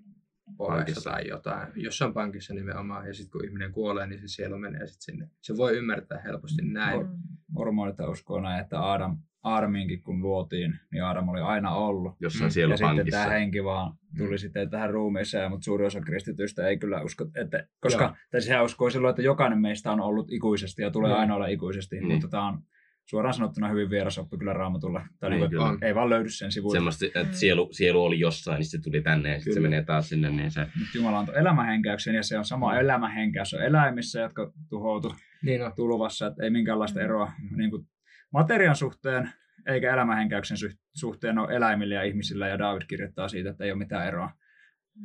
pankissa 0.56 1.10
tai 1.10 1.28
jotain, 1.28 1.68
jossain 1.74 2.12
pankissa 2.12 2.54
nimenomaan, 2.54 3.06
ja 3.06 3.14
sitten 3.14 3.30
kun 3.30 3.44
ihminen 3.44 3.72
kuolee, 3.72 4.06
niin 4.06 4.20
se 4.20 4.28
sielu 4.28 4.58
menee 4.58 4.86
sitten 4.86 5.02
sinne. 5.02 5.30
Se 5.42 5.56
voi 5.56 5.76
ymmärtää 5.76 6.20
helposti 6.20 6.62
näin. 6.64 7.06
Mormonit 7.48 7.96
uskoo 8.00 8.40
näin, 8.40 8.60
että 8.60 8.92
Adam, 8.92 9.18
Aadaminkin 9.42 10.02
kun 10.02 10.22
luotiin, 10.22 10.78
niin 10.92 11.04
Adam 11.04 11.28
oli 11.28 11.40
aina 11.40 11.70
ollut. 11.70 12.16
Jossain 12.20 12.52
mm. 12.56 12.70
Ja 12.70 12.76
sitten 12.76 13.10
tämä 13.10 13.26
henki 13.26 13.64
vaan 13.64 13.92
tuli 14.18 14.30
mm. 14.30 14.38
sitten 14.38 14.70
tähän 14.70 14.90
ruumiiseen, 14.90 15.50
mutta 15.50 15.64
suuri 15.64 15.86
osa 15.86 16.00
kristityistä 16.00 16.68
ei 16.68 16.76
kyllä 16.76 17.02
usko, 17.02 17.26
että, 17.34 17.66
koska 17.80 18.16
tai 18.30 18.40
sehän 18.40 18.64
uskoo 18.64 18.90
silloin, 18.90 19.10
että 19.10 19.22
jokainen 19.22 19.58
meistä 19.58 19.92
on 19.92 20.00
ollut 20.00 20.32
ikuisesti 20.32 20.82
ja 20.82 20.90
tulee 20.90 21.12
mm. 21.12 21.18
aina 21.18 21.34
olla 21.34 21.46
ikuisesti, 21.46 22.00
mm. 22.00 22.06
mutta 22.06 22.28
tämä 22.28 22.48
on 22.48 22.62
suoraan 23.10 23.34
sanottuna 23.34 23.68
hyvin 23.68 23.90
vieras 23.90 24.18
oppi 24.18 24.38
kyllä 24.38 24.52
raamatulla. 24.52 25.06
Tai 25.20 25.30
niin, 25.30 25.40
niin 25.40 25.84
ei 25.84 25.94
vaan 25.94 26.10
löydy 26.10 26.28
sen 26.28 26.52
sivuilta. 26.52 26.76
Semmoista, 26.76 27.06
että 27.06 27.36
sielu, 27.36 27.68
sielu 27.72 28.04
oli 28.04 28.20
jossain, 28.20 28.58
niin 28.58 28.66
se 28.66 28.80
tuli 28.80 29.00
tänne 29.02 29.32
ja 29.32 29.38
sitten 29.38 29.54
se 29.54 29.60
menee 29.60 29.84
taas 29.84 30.08
sinne. 30.08 30.30
Niin 30.30 30.50
se... 30.50 30.60
Nyt 30.60 30.94
Jumala 30.94 31.18
antoi 31.18 31.38
elämähenkäyksen 31.38 32.14
ja 32.14 32.22
se 32.22 32.38
on 32.38 32.44
sama 32.44 32.72
mm. 32.72 32.78
elämähenkäys. 32.78 33.54
on 33.54 33.62
eläimissä, 33.62 34.20
jotka 34.20 34.52
tuhoutu 34.68 35.14
niin 35.42 35.62
on. 35.62 35.72
tulvassa, 35.76 36.26
että 36.26 36.44
ei 36.44 36.50
minkäänlaista 36.50 37.00
mm. 37.00 37.04
eroa 37.04 37.32
niin 37.56 37.70
kuin 37.70 37.86
materian 38.32 38.76
suhteen 38.76 39.30
eikä 39.66 39.94
elämähenkäyksen 39.94 40.56
suhteen 40.94 41.38
ole 41.38 41.56
eläimillä 41.56 41.94
ja 41.94 42.02
ihmisillä. 42.02 42.48
Ja 42.48 42.58
David 42.58 42.82
kirjoittaa 42.88 43.28
siitä, 43.28 43.50
että 43.50 43.64
ei 43.64 43.70
ole 43.70 43.78
mitään 43.78 44.08
eroa. 44.08 44.30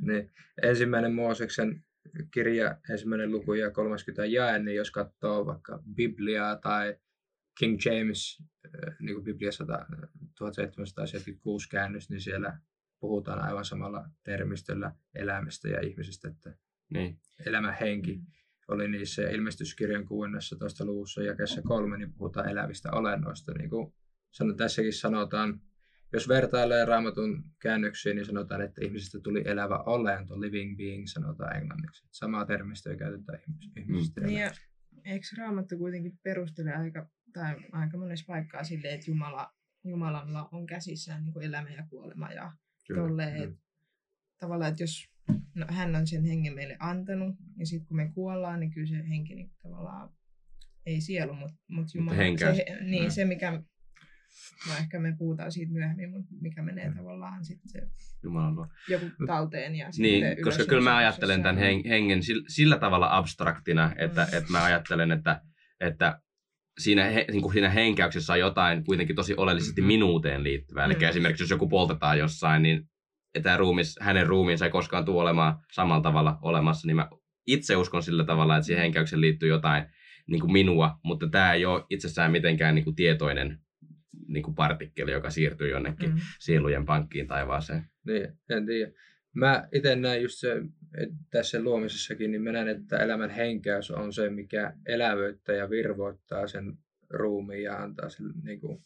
Niin. 0.02 0.32
Ensimmäinen 0.64 1.14
Mooseksen 1.14 1.84
kirja, 2.34 2.78
ensimmäinen 2.90 3.32
luku 3.32 3.54
ja 3.54 3.72
30 3.72 4.26
jae, 4.26 4.60
niin 4.60 4.76
jos 4.76 4.92
katsoo 4.92 5.46
vaikka 5.46 5.80
Bibliaa 5.96 6.56
tai 6.56 6.96
King 7.60 7.78
James, 7.86 8.44
äh, 8.66 8.96
niin 9.00 9.16
kuin 9.16 9.24
Bibliassa 9.24 9.66
1776 10.38 11.70
käännös, 11.70 12.10
niin 12.10 12.22
siellä 12.22 12.60
puhutaan 13.00 13.42
aivan 13.42 13.66
samalla 13.66 14.10
termistöllä 14.24 14.96
elämästä 15.16 15.70
ja 15.70 15.82
ihmisestä, 15.82 16.28
että 16.28 16.58
niin. 16.90 17.20
elämän 17.46 17.78
henki 17.82 18.22
oli 18.68 18.88
niissä 18.88 19.30
ilmestyskirjan 19.30 20.06
16. 20.06 20.86
luvussa 20.86 21.24
jakessa 21.24 21.62
kolme, 21.62 21.98
niin 21.98 22.14
puhutaan 22.14 22.50
elävistä 22.50 22.92
olennoista. 22.92 23.54
Niin 23.58 23.70
kuin 23.70 23.94
sanon, 24.32 24.58
tässäkin 24.58 24.94
sanotaan, 24.94 25.62
jos 26.14 26.28
vertailee 26.28 26.86
raamatun 26.86 27.44
käännöksiin, 27.60 28.16
niin 28.16 28.26
sanotaan, 28.26 28.62
että 28.62 28.86
ihmisestä 28.86 29.20
tuli 29.20 29.44
elävä 29.46 29.78
olento, 29.78 30.42
living 30.42 30.78
being 30.78 31.04
sanotaan 31.08 31.58
englanniksi. 31.58 32.08
Samaa 32.12 32.46
termistöä 32.46 32.96
käytetään 32.96 33.40
ihmisistä. 33.78 34.22
Mm. 34.22 34.28
Niin 34.28 34.40
ja 34.40 34.52
eikö 35.06 35.26
raamattu 35.38 35.78
kuitenkin 35.78 36.20
perustele 36.24 36.74
aika 36.74 37.10
tai 37.34 37.56
aika 37.72 37.98
monessa 37.98 38.26
paikkaa 38.28 38.64
silleen, 38.64 38.94
että 38.94 39.12
Jumala, 39.12 39.54
Jumalalla 39.84 40.50
on 40.52 40.66
käsissään 40.66 41.24
niin 41.24 41.34
kuin 41.34 41.46
elämä 41.46 41.70
ja 41.70 41.84
kuolema 41.90 42.32
ja 42.32 42.52
tolleen, 42.96 43.36
että 43.44 43.58
tavallaan, 44.40 44.72
että 44.72 44.84
jos 44.84 45.10
no, 45.56 45.66
hän 45.70 45.96
on 45.96 46.08
sen 46.08 46.24
hengen 46.26 46.54
meille 46.56 46.78
antanut, 46.80 47.36
ja 47.58 47.66
sitten 47.66 47.88
kun 47.88 47.98
me 47.98 48.12
kuollaan, 48.14 48.60
niin 48.60 48.72
kyllä 48.72 48.88
se 48.88 49.10
henki 49.10 49.36
niin 49.36 49.52
tavallaan 49.64 50.10
ei 50.86 51.02
sielu, 51.02 51.34
mutta 51.34 51.56
mut 51.68 51.96
Jumala. 51.96 52.18
henkäys. 52.18 52.58
Se, 52.58 52.66
niin, 52.82 53.04
Mm. 53.04 53.10
se 53.10 53.26
mikä, 53.26 53.52
no 54.68 54.74
ehkä 54.80 55.00
me 55.00 55.16
puhutaan 55.18 55.52
siitä 55.52 55.72
myöhemmin, 55.74 56.10
mutta 56.12 56.30
mikä 56.42 56.62
menee 56.62 56.94
tavallaan 56.96 57.46
sitten 57.46 57.70
se 57.70 57.82
Jumalan 58.24 58.56
luo. 58.56 58.68
joku 58.88 59.06
talteen 59.28 59.76
ja 59.76 59.92
sitten 59.92 60.04
Niin, 60.12 60.26
ylös 60.26 60.40
koska 60.44 60.66
kyllä 60.66 60.82
mä 60.84 60.98
ajattelen 60.98 61.44
tämän 61.44 61.58
hengen 61.90 62.24
sillä, 62.24 62.44
sillä 62.48 62.80
tavalla 62.80 63.18
abstraktina, 63.18 63.94
että, 63.98 64.28
Mm. 64.32 64.38
että 64.38 64.52
mä 64.52 64.64
ajattelen, 64.64 65.12
että, 65.12 65.42
että 65.80 66.22
siinä, 66.80 67.04
he, 67.04 67.26
niin 67.32 67.42
kuin 67.42 67.54
siinä 67.54 67.70
henkäyksessä 67.70 68.34
on 68.34 68.40
jotain 68.40 68.84
kuitenkin 68.84 69.16
tosi 69.16 69.34
oleellisesti 69.38 69.82
Mhm. 69.82 69.88
minuuteen 69.88 70.44
liittyvää. 70.44 70.86
Eli 70.86 70.94
Mm. 70.94 71.02
esimerkiksi 71.04 71.44
jos 71.44 71.50
joku 71.50 71.68
poltetaan 71.70 72.20
jossain, 72.20 72.64
niin 72.64 72.84
tämä 73.44 73.58
ruumis, 73.58 73.96
hänen 74.02 74.28
ruumiinsa 74.28 74.66
ei 74.66 74.72
koskaan 74.72 75.06
tule 75.06 75.22
olemaan 75.22 75.56
samalla 75.74 76.02
tavalla 76.04 76.38
olemassa, 76.42 76.88
niin 76.88 76.96
mä 76.96 77.10
itse 77.48 77.76
uskon 77.76 78.04
sillä 78.04 78.24
tavalla, 78.26 78.58
että 78.58 78.66
siihen 78.66 78.82
henkäykseen 78.84 79.22
liittyy 79.22 79.50
jotain 79.50 79.84
niin 80.28 80.42
kuin 80.42 80.52
minua, 80.52 81.00
mutta 81.04 81.30
tämä 81.30 81.54
ei 81.54 81.66
ole 81.66 81.84
itsessään 81.90 82.32
mitenkään 82.32 82.76
niin 82.76 82.84
kuin 82.86 82.96
tietoinen 82.96 83.60
niin 84.28 84.44
kuin 84.44 84.56
partikkeli, 84.56 85.12
joka 85.12 85.30
siirtyy 85.30 85.70
jonnekin 85.70 86.10
Mm. 86.10 86.20
sielujen 86.40 86.86
pankkiin 86.86 87.28
taivaaseen. 87.28 87.86
Niin, 88.08 88.28
en 88.50 88.66
tiedä. 88.66 88.92
Mä 89.34 89.68
itse 89.72 89.96
näen 89.96 90.22
just 90.22 90.40
se, 90.40 90.56
että 90.98 91.16
tässä 91.32 91.64
luomisessakin, 91.64 92.32
niin 92.32 92.42
mä 92.42 92.52
näen, 92.52 92.68
että 92.68 92.98
elämän 92.98 93.30
henkäys 93.30 93.92
on 93.92 94.14
se, 94.14 94.30
mikä 94.30 94.74
elävöittää 94.86 95.56
ja 95.56 95.70
virvoittaa 95.70 96.48
sen 96.48 96.78
ruumiin 97.10 97.64
ja 97.64 97.84
antaa 97.84 98.10
sen, 98.10 98.26
niin 98.44 98.60
kuin, 98.60 98.84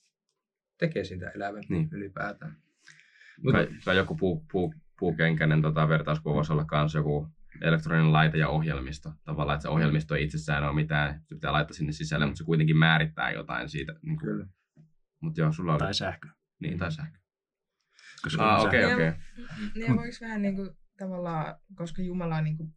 tekee 0.78 1.04
siitä 1.04 1.30
elävän 1.30 1.64
Niin. 1.70 1.90
ylipäätään. 1.92 2.52
Mut... 2.52 3.44
Mutta 3.44 3.58
Kai, 3.58 3.68
kai 3.86 3.98
joku 3.98 4.16
puu, 4.16 4.46
puu, 4.52 4.74
puukenkäinen 5.00 5.62
tota, 5.62 5.90
vertauskuva 5.90 6.36
voisi 6.36 6.54
olla 6.54 6.66
myös 6.72 6.94
joku 6.94 7.28
elektroninen 7.62 8.14
laite 8.14 8.38
ja 8.38 8.50
ohjelmisto. 8.50 9.14
Tavallaan, 9.24 9.56
että 9.56 9.62
se 9.62 9.70
ohjelmisto 9.70 10.16
ei 10.16 10.24
itsessään 10.24 10.64
ole 10.64 10.75
mitään, 10.75 11.22
se 11.25 11.36
pitää 11.36 11.52
laittaa 11.52 11.74
sinne 11.74 11.92
sisälle, 11.92 12.25
mutta 12.25 12.38
se 12.38 12.44
kuitenkin 12.44 12.78
määrittää 12.78 13.32
jotain 13.32 13.70
siitä. 13.70 13.94
Niin 14.02 14.18
kuin, 14.20 14.30
kyllä. 14.30 14.48
mutta 15.20 15.42
joo, 15.42 15.52
sulla 15.52 15.74
on... 15.74 15.80
Tai 15.80 15.94
sähkö. 15.94 16.28
Niin, 16.60 16.78
tai 16.78 16.92
sähkö. 16.92 17.18
Koska 18.25 18.55
Ah, 18.55 18.63
okei, 18.65 18.82
Joo. 18.82 18.94
okei. 18.94 19.12
Niin 19.75 19.96
voiko 19.96 20.17
vähän 20.22 20.41
niin 20.41 20.55
kuin, 20.55 20.70
tavallaan, 20.98 21.55
koska 21.75 22.01
Jumala 22.01 22.41
niin 22.41 22.58
kuin, 22.58 22.74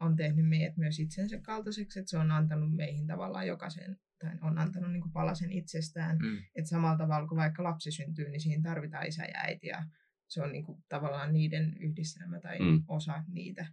on 0.00 0.16
tehnyt 0.16 0.48
meidät 0.48 0.76
myös 0.76 0.98
itsensä 0.98 1.40
kaltaiseksi, 1.40 1.98
että 1.98 2.10
se 2.10 2.18
on 2.18 2.30
antanut 2.30 2.76
meihin 2.76 3.06
tavallaan 3.06 3.46
jokaisen, 3.46 3.96
tai 4.18 4.30
on 4.42 4.58
antanut 4.58 4.92
niin 4.92 5.02
kuin 5.02 5.12
palasen 5.12 5.52
itsestään. 5.52 6.18
Mm. 6.18 6.38
Että 6.54 6.68
samalla 6.68 6.98
tavalla 6.98 7.28
kuin 7.28 7.38
vaikka 7.38 7.62
lapsi 7.62 7.92
syntyy, 7.92 8.28
niin 8.28 8.40
siinä 8.40 8.62
tarvitaan 8.62 9.06
isä 9.06 9.24
ja 9.24 9.40
äiti 9.40 9.66
ja 9.66 9.84
se 10.28 10.42
on 10.42 10.52
niin 10.52 10.64
kuin, 10.64 10.84
tavallaan 10.88 11.32
niiden 11.32 11.76
yhdistelmä 11.80 12.40
tai 12.40 12.58
Mm. 12.58 12.84
osa 12.88 13.24
niitä. 13.28 13.66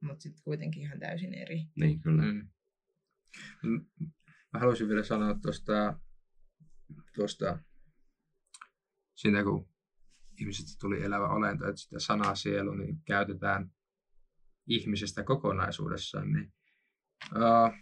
Mutta 0.00 0.22
sitten 0.22 0.42
kuitenkin 0.44 0.82
ihan 0.82 0.98
täysin 1.00 1.34
eri. 1.34 1.64
Niin, 1.76 2.00
kyllä. 2.00 2.22
Mm. 2.22 2.48
Mm. 3.62 3.86
Mä 4.52 4.58
haluaisin 4.60 4.88
vielä 4.88 5.02
sanoa 5.02 5.34
tuosta, 5.42 6.00
tuosta 7.14 7.58
siitä, 9.14 9.42
kun 9.44 9.69
ihmisestä 10.40 10.78
tuli 10.80 11.02
elävä 11.02 11.28
olento, 11.28 11.68
että 11.68 11.80
sitä 11.80 11.98
sanaa 11.98 12.34
sielu 12.34 12.74
niin 12.74 13.02
käytetään 13.06 13.70
ihmisestä 14.66 15.24
kokonaisuudessaan. 15.24 16.32
Niin, 16.32 16.52
uh, 17.36 17.74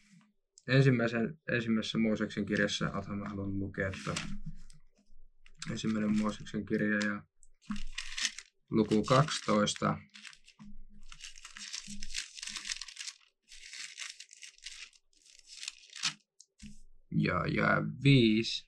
ensimmäisen, 0.69 1.39
ensimmäisessä 1.53 1.99
Mooseksen 1.99 2.47
kirjassa, 2.47 2.93
ota 2.93 3.11
mä 3.11 3.29
haluan 3.29 3.59
lukea, 3.59 3.89
että 3.89 4.15
ensimmäinen 5.71 6.19
Mooseksen 6.19 6.67
kirja 6.67 6.99
ja 6.99 7.23
luku 8.71 9.05
12. 9.05 9.99
ja, 17.11 17.45
ja 17.47 17.83
viisi, 18.05 18.68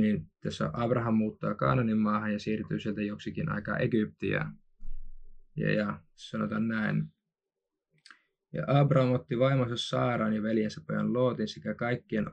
niin 0.00 0.26
tässä 0.40 0.70
Abraham 0.72 1.14
muuttaa 1.14 1.54
Kaananin 1.54 1.98
maahan 1.98 2.32
ja 2.32 2.38
siirtyy 2.38 2.80
sieltä 2.80 3.02
joksikin 3.02 3.52
aikaa 3.52 3.78
Egyptiä. 3.78 4.46
Ja, 5.56 5.72
ja 5.72 6.00
sanotaan 6.14 6.68
näin. 6.68 7.12
Ja 8.52 8.64
Abraham 8.66 9.12
otti 9.12 9.38
vaimonsa 9.38 9.76
Saaran 9.76 10.34
ja 10.34 10.42
veljensä 10.42 10.80
pojan 10.86 11.12
Lootin 11.12 11.48
sekä 11.48 11.74
kaikkien 11.74 12.26
ö, 12.26 12.30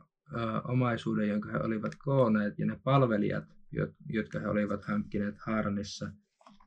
omaisuuden, 0.68 1.30
jonka 1.30 1.52
he 1.52 1.58
olivat 1.58 1.96
kooneet, 1.96 2.60
ja 2.60 2.66
ne 2.66 2.80
palvelijat, 2.84 3.46
jo- 3.72 3.94
jotka 4.10 4.40
he 4.40 4.48
olivat 4.48 4.86
hankkineet 4.86 5.36
Haaranissa. 5.38 6.12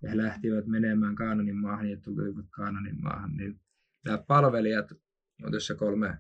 Ja 0.02 0.10
he 0.10 0.16
lähtivät 0.16 0.66
menemään 0.66 1.14
Kaananin 1.14 1.56
maahan 1.56 1.90
ja 1.90 1.96
tulivat 1.96 2.46
Kaananin 2.50 3.02
maahan. 3.02 3.36
Niin 3.36 3.60
nämä 4.04 4.18
palvelijat 4.18 4.92
on 5.44 5.52
tässä 5.52 5.74
kolme, 5.74 6.18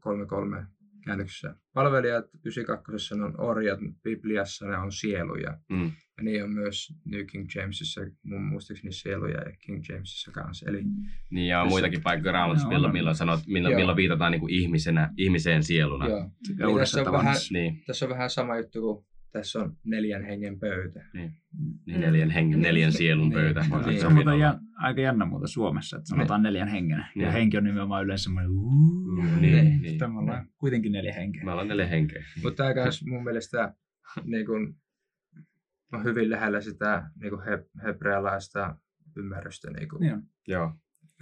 kolme, 0.00 0.26
kolme 0.26 0.66
käännöksessä. 1.08 1.54
Palvelijat 1.74 2.24
92 2.44 3.14
on 3.14 3.40
orjat, 3.40 3.78
Bibliassa 4.02 4.66
ne 4.66 4.76
on 4.76 4.92
sieluja. 4.92 5.58
Mm. 5.68 5.92
Ja 6.16 6.24
niin 6.24 6.44
on 6.44 6.50
myös 6.50 6.92
New 7.04 7.26
King 7.26 7.48
Jamesissa, 7.54 8.00
mun 8.22 8.42
muistaakseni 8.42 8.92
sieluja 8.92 9.40
ja 9.40 9.52
King 9.60 9.84
Jamesissa 9.88 10.30
kanssa. 10.32 10.70
Eli 10.70 10.82
Niin, 11.30 11.48
ja 11.48 11.62
on 11.62 11.68
muitakin 11.68 12.02
paikkoja 12.02 12.32
raamatussa, 12.32 12.68
milloin, 12.68 12.92
milloin, 12.92 13.16
sanot, 13.16 13.40
milloin, 13.46 13.72
Joo. 13.72 13.78
milloin 13.78 13.96
viitataan 13.96 14.32
niin 14.32 14.40
kuin 14.40 14.54
ihmisenä, 14.54 15.12
ihmiseen 15.16 15.62
sieluna. 15.62 16.08
joo, 16.08 16.30
Eli 16.58 16.72
uudessa 16.72 16.98
tässä 16.98 17.10
on 17.10 17.16
vähän-. 17.18 17.36
Niin, 17.50 17.84
tässä 17.86 18.04
on 18.04 18.10
vähän 18.10 18.30
sama 18.30 18.56
juttu 18.56 18.80
kuin 18.80 19.06
tässä 19.32 19.58
on 19.58 19.76
neljän 19.84 20.24
hengen 20.24 20.58
pöytä. 20.60 21.04
niin 21.14 21.32
Mm. 21.86 22.00
neljän, 22.00 22.30
hengen, 22.30 22.60
neljän 22.62 22.92
sielun 22.92 23.28
Niin. 23.28 23.32
pöytä. 23.32 23.60
Niin. 23.60 23.70
voisi 23.70 24.00
Se 24.00 24.06
on 24.06 24.14
muuten 24.14 24.38
jän, 24.38 24.58
aika 24.76 25.00
jännä 25.00 25.24
muuta 25.24 25.46
Suomessa, 25.46 25.96
että 25.96 26.08
sanotaan 26.08 26.42
neljän 26.42 26.68
hengen. 26.68 26.98
Ja 26.98 27.06
Niin. 27.14 27.32
henki 27.32 27.56
on 27.56 27.64
nimenomaan 27.64 28.04
yleensä 28.04 28.22
semmoinen, 28.22 28.50
Mm, 28.50 29.40
niin, 29.40 29.64
niin, 29.64 29.82
niin. 29.82 29.98
Tämä 29.98 30.18
ollaan 30.18 30.48
kuitenkin 30.58 30.92
neljä 30.92 31.14
henkeä. 31.14 31.44
Me 31.44 31.50
ollaan 31.50 31.68
neljä 31.68 31.86
henkeä. 31.86 32.24
Mutta 32.42 32.56
tämä 32.74 32.82
myös 32.82 33.04
mun 33.06 33.24
mielestä 33.24 33.74
niin 34.24 34.46
kun, 34.46 34.76
on 35.92 36.04
hyvin 36.04 36.30
lähellä 36.30 36.60
sitä 36.60 37.10
niin 37.20 37.30
kun 37.30 37.44
he, 37.44 37.64
hebrealaista 37.86 38.76
ymmärrystä. 39.16 39.70
Niin 39.70 39.88
kun, 39.88 40.00
Niin 40.00 40.14
on. 40.14 40.22
Joo, 40.48 40.72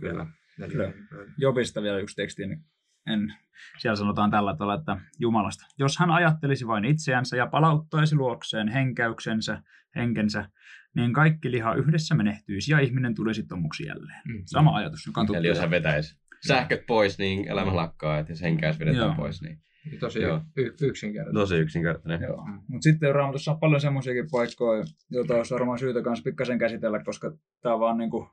kyllä. 0.01 0.27
Kyllä. 0.71 0.93
Jobista 1.39 1.83
vielä 1.83 1.99
yksi 1.99 2.17
teksti, 2.17 2.47
niin 2.47 2.65
en, 3.07 3.35
siellä 3.79 3.97
sanotaan 3.97 4.31
tällä 4.31 4.57
tavalla, 4.57 4.75
että 4.75 4.97
Jumalasta. 5.19 5.67
Jos 5.79 5.99
hän 5.99 6.11
ajattelisi 6.11 6.67
vain 6.67 6.85
itseänsä 6.85 7.37
ja 7.37 7.47
palauttaisi 7.47 8.17
luokseen 8.17 8.69
henkäyksensä, 8.69 9.63
henkensä, 9.97 10.49
niin 10.95 11.13
kaikki 11.13 11.51
liha 11.51 11.75
yhdessä 11.75 12.15
menehtyisi 12.15 12.73
ja 12.73 12.79
ihminen 12.79 13.15
tulisi 13.15 13.43
tomuksi 13.43 13.87
jälleen. 13.87 14.23
Mm. 14.29 14.43
Sama 14.45 14.77
ajatus, 14.77 15.07
joka 15.07 15.21
on. 15.21 15.35
Eli 15.37 15.49
jos 15.49 15.61
hän 15.61 15.71
vetäisi 15.71 16.19
sähköt 16.47 16.87
pois, 16.87 17.19
niin 17.19 17.49
elämä 17.49 17.77
lakkaa, 17.77 18.19
että 18.19 18.33
jos 18.33 18.43
henkäys 18.43 18.79
vedetään 18.79 19.07
Joo. 19.07 19.15
pois, 19.15 19.43
niin 19.43 19.59
Tosi 20.01 20.21
Joo. 20.21 20.41
y- 20.57 20.75
yksinkertainen. 20.83 21.35
tosi 21.41 21.57
yksinkertainen. 21.57 22.23
Joo. 22.23 22.45
Mutta 22.69 22.83
sitten 22.83 23.15
Raamatussa 23.15 23.53
on 23.53 23.61
paljon 23.61 23.81
semmoisiakin 23.81 24.27
paikkoja, 24.31 24.85
joita 25.11 25.35
olisi 25.35 25.55
varmaan 25.55 25.79
syytä 25.79 26.03
myös 26.03 26.23
pikkasen 26.23 26.59
käsitellä, 26.59 27.03
koska 27.05 27.33
tämä 27.63 27.75
on 27.75 27.81
vaan 27.81 27.99
niinku 27.99 28.31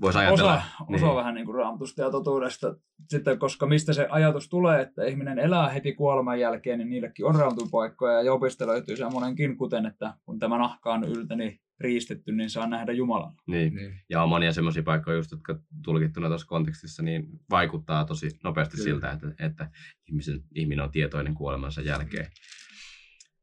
Voisi 0.00 0.18
ajatella. 0.18 0.54
osa, 0.54 1.06
osa 1.06 1.14
vähän 1.14 1.34
niin 1.34 1.46
kuin 1.46 1.54
raamatusta 1.54 2.02
ja 2.02 2.10
totuudesta. 2.10 2.76
Sitten, 3.08 3.38
koska 3.38 3.66
mistä 3.66 3.92
se 3.92 4.06
ajatus 4.10 4.48
tulee, 4.48 4.80
että 4.80 5.04
ihminen 5.04 5.38
elää 5.38 5.68
heti 5.68 5.92
kuoleman 5.92 6.40
jälkeen, 6.40 6.78
niin 6.78 6.90
niillekin 6.90 7.26
on 7.26 7.34
raamattupaikkoja. 7.34 8.12
Ja 8.12 8.22
Jobista 8.22 8.66
löytyy 8.66 8.96
semmoinenkin, 8.96 9.56
kuten, 9.56 9.86
että 9.86 10.14
kun 10.24 10.38
tämä 10.38 10.58
nahka 10.58 10.92
on 10.92 11.04
yltäni 11.04 11.60
riistetty, 11.80 12.32
niin 12.32 12.50
saa 12.50 12.66
nähdä 12.66 12.92
Jumalan. 12.92 13.34
Niin. 13.46 13.74
Niin. 13.74 14.00
Ja 14.08 14.22
on 14.22 14.28
monia 14.28 14.52
semmoisia 14.52 14.82
paikkoja, 14.82 15.16
just, 15.16 15.30
jotka 15.30 15.58
tulkittuna 15.84 16.28
tuossa 16.28 16.46
kontekstissa, 16.46 17.02
niin 17.02 17.28
vaikuttaa 17.50 18.04
tosi 18.04 18.30
nopeasti 18.44 18.76
Kyllä. 18.76 18.84
siltä, 18.84 19.10
että, 19.10 19.44
että 19.46 19.70
ihmisen, 20.08 20.40
ihminen 20.54 20.84
on 20.84 20.90
tietoinen 20.90 21.34
kuolemansa 21.34 21.80
jälkeen. 21.80 22.26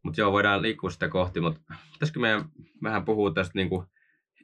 Mutta 0.03 0.21
joo, 0.21 0.31
voidaan 0.31 0.61
liikkua 0.61 0.89
sitä 0.89 1.09
kohti, 1.09 1.41
mutta 1.41 1.61
pitäisikö 1.93 2.19
meidän 2.19 2.45
vähän 2.83 3.05
puhua 3.05 3.33
tästä 3.33 3.51
niin, 3.55 3.69
kuin, 3.69 3.87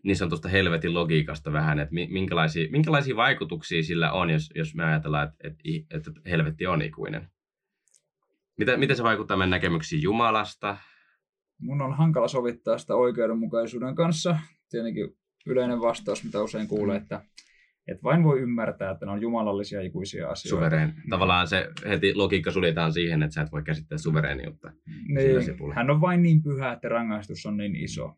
niin 0.04 0.16
sanotusta 0.16 0.50
helvetin 0.50 0.94
logiikasta 0.94 1.54
vähän, 1.54 1.80
että 1.80 1.94
mi- 1.94 2.08
minkälaisia, 2.12 2.72
minkälaisia 2.72 3.16
vaikutuksia 3.16 3.84
sillä 3.84 4.12
on, 4.12 4.30
jos, 4.30 4.50
jos 4.56 4.76
me 4.76 4.86
ajatellaan, 4.86 5.28
että, 5.28 5.48
että, 5.48 5.64
että 6.10 6.12
helvetti 6.30 6.68
on 6.68 6.82
ikuinen. 6.82 7.28
Mitä, 8.58 8.78
miten 8.78 8.96
se 8.96 9.04
vaikuttaa 9.04 9.38
meidän 9.38 9.50
näkemyksiin 9.50 10.02
Jumalasta? 10.02 10.78
Mun 11.62 11.82
on 11.82 11.98
hankala 11.98 12.28
sovittaa 12.28 12.78
sitä 12.78 12.96
oikeudenmukaisuuden 12.96 13.96
kanssa. 13.96 14.40
Tietenkin 14.70 15.18
yleinen 15.46 15.82
vastaus, 15.82 16.24
mitä 16.24 16.42
usein 16.42 16.68
kuulee, 16.68 16.98
että 16.98 17.22
et 17.88 18.04
vain 18.04 18.24
voi 18.24 18.40
ymmärtää, 18.40 18.92
että 18.92 19.06
ne 19.06 19.12
on 19.12 19.22
jumalallisia 19.22 19.82
ikuisia 19.82 20.30
asioita. 20.30 20.66
Suvereen. 20.66 20.94
Tavallaan 21.10 21.48
se 21.48 21.70
heti 21.90 22.16
logiikka 22.16 22.52
suljetaan 22.52 22.94
siihen, 22.94 23.24
että 23.24 23.34
sä 23.34 23.42
et 23.42 23.52
voi 23.52 23.64
käsittää 23.64 23.98
suvereeniutta. 23.98 24.72
Niin, 25.08 25.76
hän 25.76 25.90
on 25.90 26.02
vain 26.02 26.22
niin 26.22 26.44
pyhä, 26.44 26.72
että 26.72 26.90
rangaistus 26.90 27.46
on 27.46 27.58
niin 27.58 27.76
iso. 27.76 28.16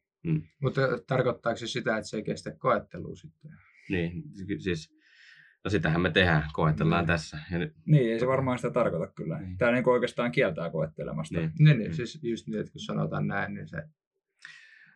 Mutta 0.61 0.81
tarkoittaako 1.07 1.57
se 1.57 1.67
sitä, 1.67 1.97
että 1.97 2.09
se 2.09 2.17
ei 2.17 2.23
kestä 2.23 2.51
koettelua 2.51 3.15
sitten? 3.15 3.51
Niin, 3.89 4.23
siis, 4.59 4.93
no 5.65 5.69
sitähän 5.71 6.01
me 6.01 6.11
tehdään, 6.11 6.43
koetellaan 6.53 7.01
Niin. 7.01 7.07
tässä. 7.07 7.37
Ja 7.51 7.57
nyt, 7.59 7.73
Niin, 7.85 8.11
ei 8.13 8.19
se 8.19 8.27
varmaan 8.27 8.57
sitä 8.57 8.71
tarkoita 8.71 9.13
kyllä. 9.13 9.39
Niin. 9.39 9.57
Tämä 9.57 9.71
niin 9.71 9.89
oikeastaan 9.89 10.31
kieltää 10.31 10.69
koettelemasta. 10.69 11.39
niin. 11.39 11.51
Niin, 11.59 11.77
niin 11.77 11.91
Mm. 11.91 11.95
siis 11.95 12.19
just 12.23 12.47
niin, 12.47 12.59
että 12.59 12.71
kun 12.71 12.81
sanotaan 12.81 13.27
näin, 13.27 13.53
niin 13.53 13.67
se 13.67 13.77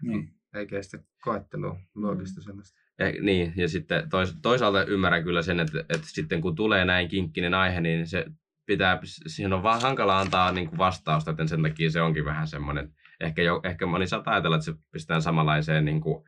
Niin. 0.01 0.29
ei 0.55 0.67
kestä 0.67 0.97
koettelua, 1.21 1.79
loogista 1.95 2.41
sellaista. 2.41 2.79
Ja, 2.99 3.11
niin, 3.21 3.53
ja 3.55 3.67
sitten 3.69 4.09
tois, 4.09 4.35
toisaalta 4.41 4.85
ymmärrän 4.85 5.23
kyllä 5.23 5.41
sen, 5.41 5.59
että, 5.59 5.79
että 5.79 6.07
sitten 6.07 6.41
kun 6.41 6.55
tulee 6.55 6.85
näin 6.85 7.07
kinkkinen 7.07 7.53
aihe, 7.53 7.81
niin 7.81 8.07
se 8.07 8.25
pitää, 8.65 8.99
siihen 9.27 9.53
on 9.53 9.63
vaan 9.63 9.81
hankala 9.81 10.19
antaa 10.19 10.51
niin 10.51 10.67
kuin 10.69 10.77
vastausta, 10.77 11.31
joten 11.31 11.47
sen 11.47 11.61
takia 11.61 11.89
se 11.89 12.01
onkin 12.01 12.25
vähän 12.25 12.47
semmoinen, 12.47 12.93
ehkä, 13.19 13.41
jo, 13.41 13.61
ehkä 13.63 13.85
moni 13.85 14.07
saattaa 14.07 14.33
ajatella, 14.33 14.55
että 14.55 14.65
se 14.65 14.73
pistetään 14.91 15.21
samanlaiseen 15.21 15.85
niin 15.85 16.01
kuin, 16.01 16.23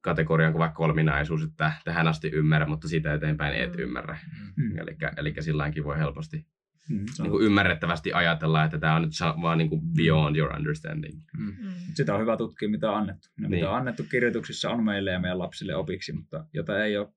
kategoriaan 0.00 0.52
kuin 0.52 0.60
vaikka 0.60 0.76
kolminaisuus, 0.76 1.42
että 1.42 1.72
tähän 1.84 2.08
asti 2.08 2.28
ymmärrä, 2.28 2.66
mutta 2.66 2.88
siitä 2.88 3.14
eteenpäin 3.14 3.54
et 3.54 3.72
Mm. 3.76 3.78
ymmärrä. 3.78 4.18
Mm. 4.56 4.78
Eli, 4.78 4.96
eli 5.16 5.34
silläkin 5.40 5.84
voi 5.84 5.98
helposti 5.98 6.46
Mm, 6.90 7.04
niin 7.18 7.30
kuin 7.30 7.44
ymmärrettävästi 7.44 8.12
ajatella, 8.12 8.64
että 8.64 8.78
tämä 8.78 8.94
on 8.96 9.02
nyt 9.02 9.10
vaan 9.42 9.58
niin 9.58 9.68
kuin 9.68 9.80
beyond 9.96 10.36
your 10.36 10.52
understanding. 10.56 11.20
Mm. 11.38 11.44
Mm. 11.46 11.72
Sitä 11.94 12.14
on 12.14 12.20
hyvä 12.20 12.36
tutkia, 12.36 12.68
mitä 12.68 12.90
on 12.90 12.98
annettu. 12.98 13.28
Ne, 13.36 13.48
Niin. 13.48 13.50
mitä 13.58 13.70
on 13.70 13.76
annettu 13.76 14.04
kirjoituksissa, 14.10 14.70
on 14.70 14.84
meille 14.84 15.10
ja 15.10 15.20
meidän 15.20 15.38
lapsille 15.38 15.74
opiksi, 15.74 16.12
mutta 16.12 16.46
jota 16.52 16.84
ei 16.84 16.96
ole 16.96 17.08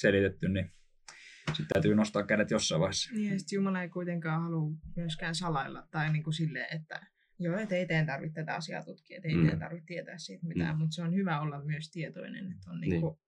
selitetty, 0.00 0.48
niin 0.48 0.72
sitten 1.46 1.66
täytyy 1.72 1.94
nostaa 1.94 2.22
kädet 2.22 2.50
jossain 2.50 2.80
vaiheessa. 2.80 3.14
Niin, 3.14 3.32
ja 3.32 3.38
sit 3.38 3.52
Jumala 3.52 3.82
ei 3.82 3.88
kuitenkaan 3.88 4.42
halua 4.42 4.70
myöskään 4.96 5.34
salailla 5.34 5.86
tai 5.90 6.12
niin 6.12 6.22
kuin 6.24 6.34
silleen, 6.34 6.76
että 6.76 7.06
joo, 7.38 7.58
et 7.58 7.72
ei 7.72 7.86
teidän 7.86 8.06
tarvitse 8.06 8.34
tätä 8.34 8.54
asiaa 8.54 8.84
tutkia, 8.84 9.16
että 9.16 9.28
ei 9.28 9.34
Mm. 9.34 9.42
teidän 9.42 9.58
tarvitse 9.58 9.86
tietää 9.86 10.18
siitä 10.18 10.46
mitään, 10.46 10.76
Mm. 10.76 10.80
mutta 10.80 10.94
se 10.94 11.02
on 11.02 11.14
hyvä 11.14 11.40
olla 11.40 11.64
myös 11.64 11.90
tietoinen, 11.90 12.52
että 12.52 12.70
on 12.70 12.80
Niin. 12.80 12.90
niin 12.90 13.00
kuin, 13.00 13.18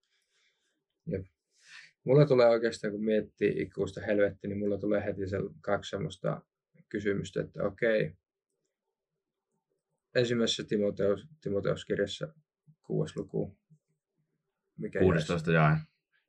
Mulla 2.05 2.27
tulee 2.27 2.47
oikeastaan, 2.47 2.93
kun 2.93 3.05
miettii 3.05 3.63
ikuista 3.63 4.01
helvetti, 4.01 4.49
niin 4.49 4.59
mulla 4.59 4.79
tulee 4.79 5.05
heti 5.05 5.29
se 5.29 5.37
kaksi 5.61 5.91
semmoista 5.91 6.43
kysymystä, 6.89 7.41
että 7.41 7.63
okei, 7.65 8.17
ensimmäisessä 10.15 10.65
Timoteus, 10.65 11.29
Timoteuskirjassa 11.41 12.35
kuudes 12.83 13.17
luku, 13.17 13.59
mikä 14.79 14.99
16 14.99 15.53
jae, 15.53 15.71
jäi? 15.71 15.77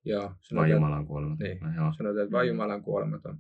Joo, 0.03 0.21
vai 0.23 0.35
sanotaan, 0.41 0.71
Jumalan 0.71 1.07
kuolemat. 1.07 1.39
Niin. 1.39 1.59
No, 1.59 1.75
joo. 1.75 1.93
sanotaan, 1.97 2.23
että 2.23 2.31
vain 2.31 2.47
Jumala 2.47 2.73
on 2.73 2.83
kuolematon. 2.83 3.39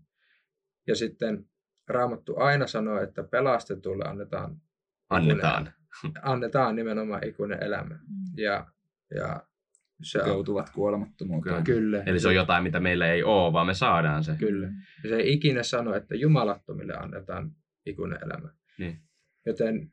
Ja 0.87 0.95
sitten 0.95 1.45
Raamattu 1.89 2.35
aina 2.37 2.67
sanoo, 2.67 3.01
että 3.01 3.23
pelastetulle 3.23 4.03
annetaan, 4.07 4.61
Annetaan. 5.09 5.73
annetaan 6.21 6.75
nimenomaan 6.75 7.27
ikuinen 7.27 7.63
elämä. 7.63 7.95
mm. 7.95 8.43
Ja, 8.43 8.67
ja 9.15 9.41
se 10.03 10.19
Joutuvat 10.19 10.69
kuolemattomuuteen. 10.69 11.63
kyllä, 11.63 12.03
Eli 12.05 12.19
se 12.19 12.27
on 12.27 12.35
jotain, 12.35 12.63
mitä 12.63 12.79
meillä 12.79 13.07
ei 13.07 13.23
ole, 13.23 13.53
vaan 13.53 13.67
me 13.67 13.73
saadaan 13.73 14.23
se. 14.23 14.35
Kyllä. 14.39 14.67
Ja 15.03 15.09
se 15.09 15.15
ei 15.15 15.33
ikinä 15.33 15.63
sano, 15.63 15.95
että 15.95 16.15
jumalattomille 16.15 16.93
annetaan 16.97 17.51
ikuinen 17.85 18.19
elämä. 18.25 18.49
Niin. 18.79 19.01
Joten 19.45 19.91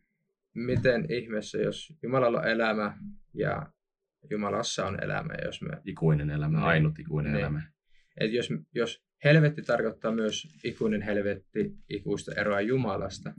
miten 0.54 1.06
ihmeessä, 1.08 1.58
jos 1.58 1.92
Jumalalla 2.02 2.38
on 2.40 2.48
elämä 2.48 2.96
ja 3.34 3.66
Jumalassa 4.30 4.86
on 4.86 5.04
elämä, 5.04 5.34
jos 5.44 5.62
me, 5.62 5.68
Ikuinen 5.84 6.30
elämä, 6.30 6.58
Niin. 6.58 6.66
ainut 6.66 6.98
ikuinen 6.98 7.32
Niin. 7.32 7.40
elämä. 7.40 7.62
et 8.20 8.32
jos, 8.32 8.48
jos 8.74 9.04
helvetti 9.24 9.62
tarkoittaa 9.62 10.12
myös 10.12 10.48
ikuinen 10.64 11.02
helvetti, 11.02 11.72
ikuista 11.90 12.32
eroa 12.40 12.60
Jumalasta, 12.60 13.32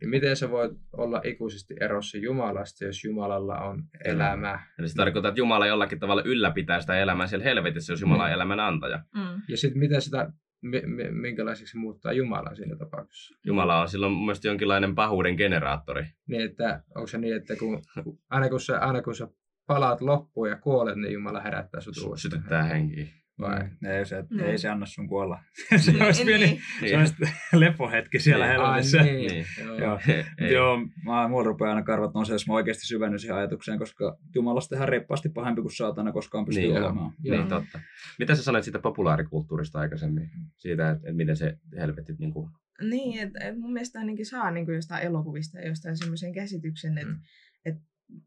niin 0.00 0.10
miten 0.10 0.36
se 0.36 0.50
voi 0.50 0.70
olla 0.92 1.20
ikuisesti 1.24 1.74
erossa 1.80 2.18
Jumalasta, 2.18 2.84
jos 2.84 3.04
Jumalalla 3.04 3.58
on 3.58 3.82
elämä? 4.04 4.60
Eli 4.78 4.88
se 4.88 4.94
tarkoittaa, 4.94 5.28
että 5.28 5.40
Jumala 5.40 5.66
jollakin 5.66 5.98
tavalla 5.98 6.22
ylläpitää 6.24 6.80
sitä 6.80 6.96
elämää 6.98 7.26
siellä 7.26 7.44
helvetissä, 7.44 7.92
jos 7.92 8.00
Jumala 8.00 8.22
on 8.22 8.28
Niin. 8.28 8.34
elämän 8.34 8.60
antaja. 8.60 9.04
Mm. 9.14 9.42
Ja 9.48 9.56
sitten 9.56 9.78
miten 9.78 10.02
sitä, 10.02 10.32
mi, 10.62 10.82
mi, 10.86 11.10
minkälaiseksi 11.10 11.72
se 11.72 11.78
muuttaa 11.78 12.12
Jumalaa 12.12 12.54
siinä 12.54 12.76
tapauksessa? 12.76 13.34
Jumala 13.46 13.80
on 13.80 13.88
silloin 13.88 14.12
mun 14.12 14.34
jonkinlainen 14.44 14.94
pahuuden 14.94 15.34
generaattori. 15.34 16.04
Niin, 16.28 16.42
että 16.42 16.82
onko 16.94 17.06
se 17.06 17.18
niin, 17.18 17.36
että 17.36 17.56
kun, 17.56 17.82
aina, 18.30 18.48
kun 18.48 18.60
sä, 18.60 18.78
aina 18.78 19.02
kun 19.02 19.14
sä 19.14 19.28
palaat 19.66 20.00
loppuun 20.00 20.48
ja 20.48 20.56
kuolet, 20.56 20.96
niin 20.96 21.12
Jumala 21.12 21.40
herättää 21.40 21.80
sut 21.80 21.96
uudestaan. 21.96 22.18
Sytyttää 22.18 22.62
henkiä. 22.62 23.06
Vai? 23.40 23.64
Mm. 23.64 23.88
Ei, 23.90 24.06
se, 24.06 24.24
Mm. 24.30 24.38
ei 24.40 24.58
se 24.58 24.68
anna 24.68 24.86
sun 24.86 25.08
kuolla. 25.08 25.42
se 25.76 25.92
olisi 26.06 26.24
pieni 26.24 26.46
Niin. 26.46 26.90
se 26.90 26.98
olisi 26.98 27.14
lepohetki 27.52 28.18
siellä 28.18 28.46
Niin. 28.46 28.60
helvetissä. 28.60 28.98
Ai, 29.00 29.04
niin. 29.04 29.30
Niin. 29.30 29.46
Joo. 29.58 29.78
Joo. 29.78 29.98
Ei. 30.38 30.52
Joo, 30.52 30.78
mä, 31.04 31.28
mulla 31.28 31.44
rupeaa 31.44 31.70
aina 31.70 31.82
karvat 31.82 32.14
nousee, 32.14 32.34
jos 32.34 32.46
mä 32.48 32.54
oikeasti 32.54 32.86
syvennyn 32.86 33.18
siihen 33.18 33.36
ajatukseen, 33.36 33.78
koska 33.78 34.18
Jumalasta 34.34 34.70
tehdään 34.70 34.88
reippaasti 34.88 35.28
pahempi 35.28 35.60
kuin 35.62 35.76
saatana 35.76 36.12
koskaan 36.12 36.44
pystyy 36.44 36.64
Niin, 36.64 36.82
olemaan. 36.82 37.12
Joo. 37.22 37.36
Niin, 37.36 37.48
totta. 37.48 37.80
Mitä 38.18 38.34
sä 38.34 38.42
sanoit 38.42 38.64
siitä 38.64 38.78
populaarikulttuurista 38.78 39.78
aikaisemmin? 39.78 40.30
Siitä, 40.56 40.90
että, 40.90 41.08
että 41.08 41.16
miten 41.16 41.36
se 41.36 41.56
helvetit 41.76 42.18
niin 42.18 42.32
kuin... 42.32 42.50
Niin, 42.82 43.22
että 43.22 43.44
et 43.44 43.58
mun 43.58 43.72
mielestä 43.72 43.98
ainakin 43.98 44.26
saa 44.26 44.50
niin 44.50 44.66
kuin 44.66 44.74
jostain 44.76 45.02
elokuvista 45.06 45.58
ja 45.60 45.68
jostain 45.68 45.96
semmoisen 45.96 46.32
käsityksen, 46.32 46.98
että 46.98 47.12
Mm. 47.12 47.18
et, 47.64 47.74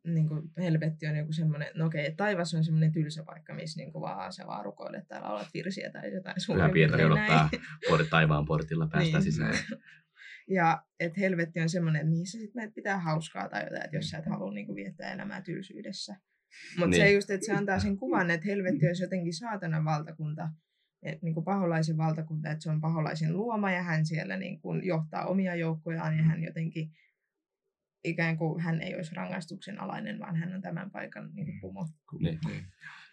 niin 0.03 0.27
kuin 0.27 0.41
helvetti 0.57 1.07
on 1.07 1.15
joku 1.15 1.31
semmoinen, 1.31 1.67
no 1.75 1.85
okei, 1.85 2.15
taivas 2.15 2.53
on 2.53 2.63
semmoinen 2.63 2.91
tylsä 2.91 3.23
paikka, 3.23 3.53
missä 3.53 3.79
niin 3.81 3.91
kuin 3.91 4.01
vaan 4.01 4.33
sä 4.33 4.47
vaan 4.47 4.65
rukoilet 4.65 5.07
tai 5.07 5.21
laulat 5.21 5.47
virsiä 5.53 5.91
tai 5.91 6.13
jotain 6.13 6.33
Pyhä 6.35 6.39
suurin 6.45 6.71
Pietari 6.71 7.05
odottaa 7.05 7.49
port, 7.89 8.09
taivaan 8.09 8.45
portilla 8.45 8.87
päästä 8.87 9.17
Niin. 9.17 9.23
sisään. 9.23 9.53
Ja 10.49 10.83
että 10.99 11.19
helvetti 11.19 11.61
on 11.61 11.69
semmoinen, 11.69 12.01
että 12.01 12.09
missä 12.17 12.39
sit 12.39 12.55
meidät 12.55 12.73
pitää 12.73 12.99
hauskaa 12.99 13.49
tai 13.49 13.63
jotain, 13.63 13.85
että 13.85 13.97
jos 13.97 14.09
sä 14.09 14.17
et 14.17 14.25
halua 14.25 14.53
niinku 14.53 14.75
viettää 14.75 15.13
elämää 15.13 15.41
tylsyydessä. 15.41 16.15
Mutta 16.77 16.89
Niin. 16.89 17.01
se 17.01 17.11
just, 17.11 17.29
että 17.29 17.45
se 17.45 17.53
antaa 17.53 17.79
sen 17.79 17.97
kuvan, 17.97 18.31
että 18.31 18.45
helvetti 18.45 18.87
olisi 18.87 19.03
jotenkin 19.03 19.33
saatanan 19.33 19.85
valtakunta, 19.85 20.49
että 21.03 21.25
niinku 21.25 21.41
paholaisen 21.41 21.97
valtakunta, 21.97 22.51
että 22.51 22.63
se 22.63 22.69
on 22.69 22.81
paholaisen 22.81 23.37
luoma 23.37 23.71
ja 23.71 23.83
hän 23.83 24.05
siellä 24.05 24.37
niinku 24.37 24.75
johtaa 24.75 25.25
omia 25.25 25.55
joukkojaan 25.55 26.17
ja 26.17 26.23
hän 26.23 26.43
jotenkin 26.43 26.91
ikään 28.03 28.37
kuin 28.37 28.61
hän 28.61 28.81
ei 28.81 28.95
olisi 28.95 29.15
rangaistuksen 29.15 29.81
alainen, 29.81 30.19
vaan 30.19 30.35
hän 30.35 30.55
on 30.55 30.61
tämän 30.61 30.91
paikan 30.91 31.29
niinku 31.33 31.53
pumo. 31.61 31.87
Niin. 32.19 32.39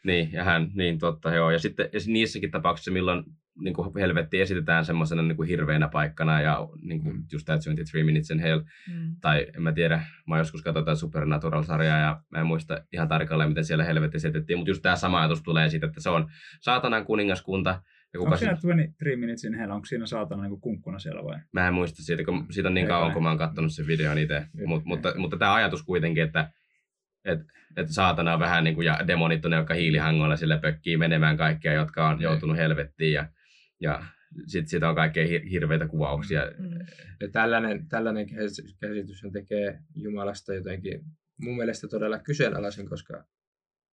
Niin, 0.05 0.33
ja 0.33 0.45
hän, 0.45 0.71
niin 0.75 0.99
totta, 0.99 1.35
joo. 1.35 1.51
Ja 1.51 1.59
sitten 1.59 1.89
ja 1.93 2.01
niissäkin 2.07 2.51
tapauksissa, 2.51 2.91
milloin 2.91 3.25
niin 3.61 3.75
kuin 3.75 3.91
helvetti 3.95 4.41
esitetään 4.41 4.85
semmoisena 4.85 5.23
niin 5.23 5.37
kuin 5.37 5.49
hirveänä 5.49 5.89
paikkana, 5.89 6.41
ja 6.41 6.69
niin 6.83 7.03
kuin 7.03 7.25
just 7.33 7.47
tämä 7.47 7.57
23 7.57 8.05
Minutes 8.05 8.31
in 8.31 8.39
Hell, 8.39 8.61
Mm. 8.61 9.17
tai 9.21 9.47
en 9.57 9.63
mä 9.63 9.73
tiedä, 9.73 10.03
mä 10.27 10.39
joskus 10.39 10.63
katsoin 10.63 10.85
tätä 10.85 10.95
Supernatural-sarjaa, 10.97 11.99
ja 11.99 12.23
mä 12.31 12.39
en 12.41 12.47
muista 12.47 12.85
ihan 12.93 13.09
tarkalleen, 13.09 13.51
miten 13.51 13.65
siellä 13.65 13.85
helvetti 13.85 14.17
esitettiin, 14.17 14.59
mutta 14.59 14.71
just 14.71 14.83
tämä 14.83 14.97
sama 14.97 15.19
ajatus 15.19 15.43
tulee 15.43 15.69
siitä, 15.69 15.87
että 15.87 16.01
se 16.01 16.11
on 16.11 16.31
saatanan 16.61 17.05
kuningaskunta, 17.05 17.83
ja 18.15 18.21
Onko 18.21 18.37
siinä 18.37 18.53
23 18.53 19.17
Minutes 19.17 19.45
in 19.45 19.55
Hell, 19.55 19.71
onko 19.71 19.85
siinä 19.87 20.07
saatana 20.07 20.43
niin 20.43 20.61
kunkkuna 20.61 20.99
siellä 20.99 21.25
vai? 21.25 21.39
mä 21.53 21.69
en 21.69 21.75
muista 21.75 22.03
siitä, 22.03 22.25
kun 22.25 22.47
siitä 22.51 22.69
on 22.69 22.75
niin 22.75 22.87
kauan, 22.87 23.13
kun 23.13 23.23
mä 23.23 23.29
oon 23.29 23.39
katsonut 23.39 23.73
sen 23.73 23.87
videon 23.87 24.19
itse. 24.19 24.47
Mut, 24.67 24.85
mutta, 24.85 25.15
mutta 25.17 25.37
tämä 25.37 25.55
ajatus 25.55 25.83
kuitenkin, 25.83 26.23
että 26.23 26.51
että 27.25 27.45
että 27.77 27.93
saatana 27.93 28.35
on 28.35 28.41
vähän 28.41 28.65
niin 28.65 28.75
kuin, 28.75 28.87
ja 28.87 28.99
demonit 29.07 29.45
on 29.45 29.51
ne, 29.51 29.57
jotka 29.57 29.75
hiilihangoilla 29.75 30.37
sille 30.37 30.59
pökkii 30.59 30.97
menemään 30.97 31.37
kaikkia, 31.37 31.73
jotka 31.73 32.09
on 32.09 32.21
joutunut 32.21 32.57
helvettiin 32.57 33.13
ja, 33.13 33.29
ja 33.81 34.05
sitten 34.47 34.69
siitä 34.69 34.89
on 34.89 34.95
kaikkea 34.95 35.25
hir- 35.25 35.51
hirveitä 35.51 35.89
kuvauksia. 35.89 36.43
Mm. 36.59 36.79
Ja 37.21 37.29
tällainen, 37.33 37.89
tällainen 37.89 38.27
käs- 38.27 38.77
käsitys 38.81 39.23
tekee 39.33 39.79
Jumalasta 39.95 40.55
jotenkin 40.55 41.01
mun 41.41 41.57
mielestä 41.57 41.89
todella 41.89 42.19
kyseenalaisen, 42.19 42.89
koska 42.89 43.25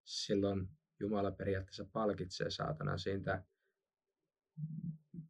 silloin 0.03 0.67
Jumala 0.99 1.31
periaatteessa 1.31 1.85
palkitsee 1.93 2.49
saatana 2.49 2.97
siitä 2.97 3.43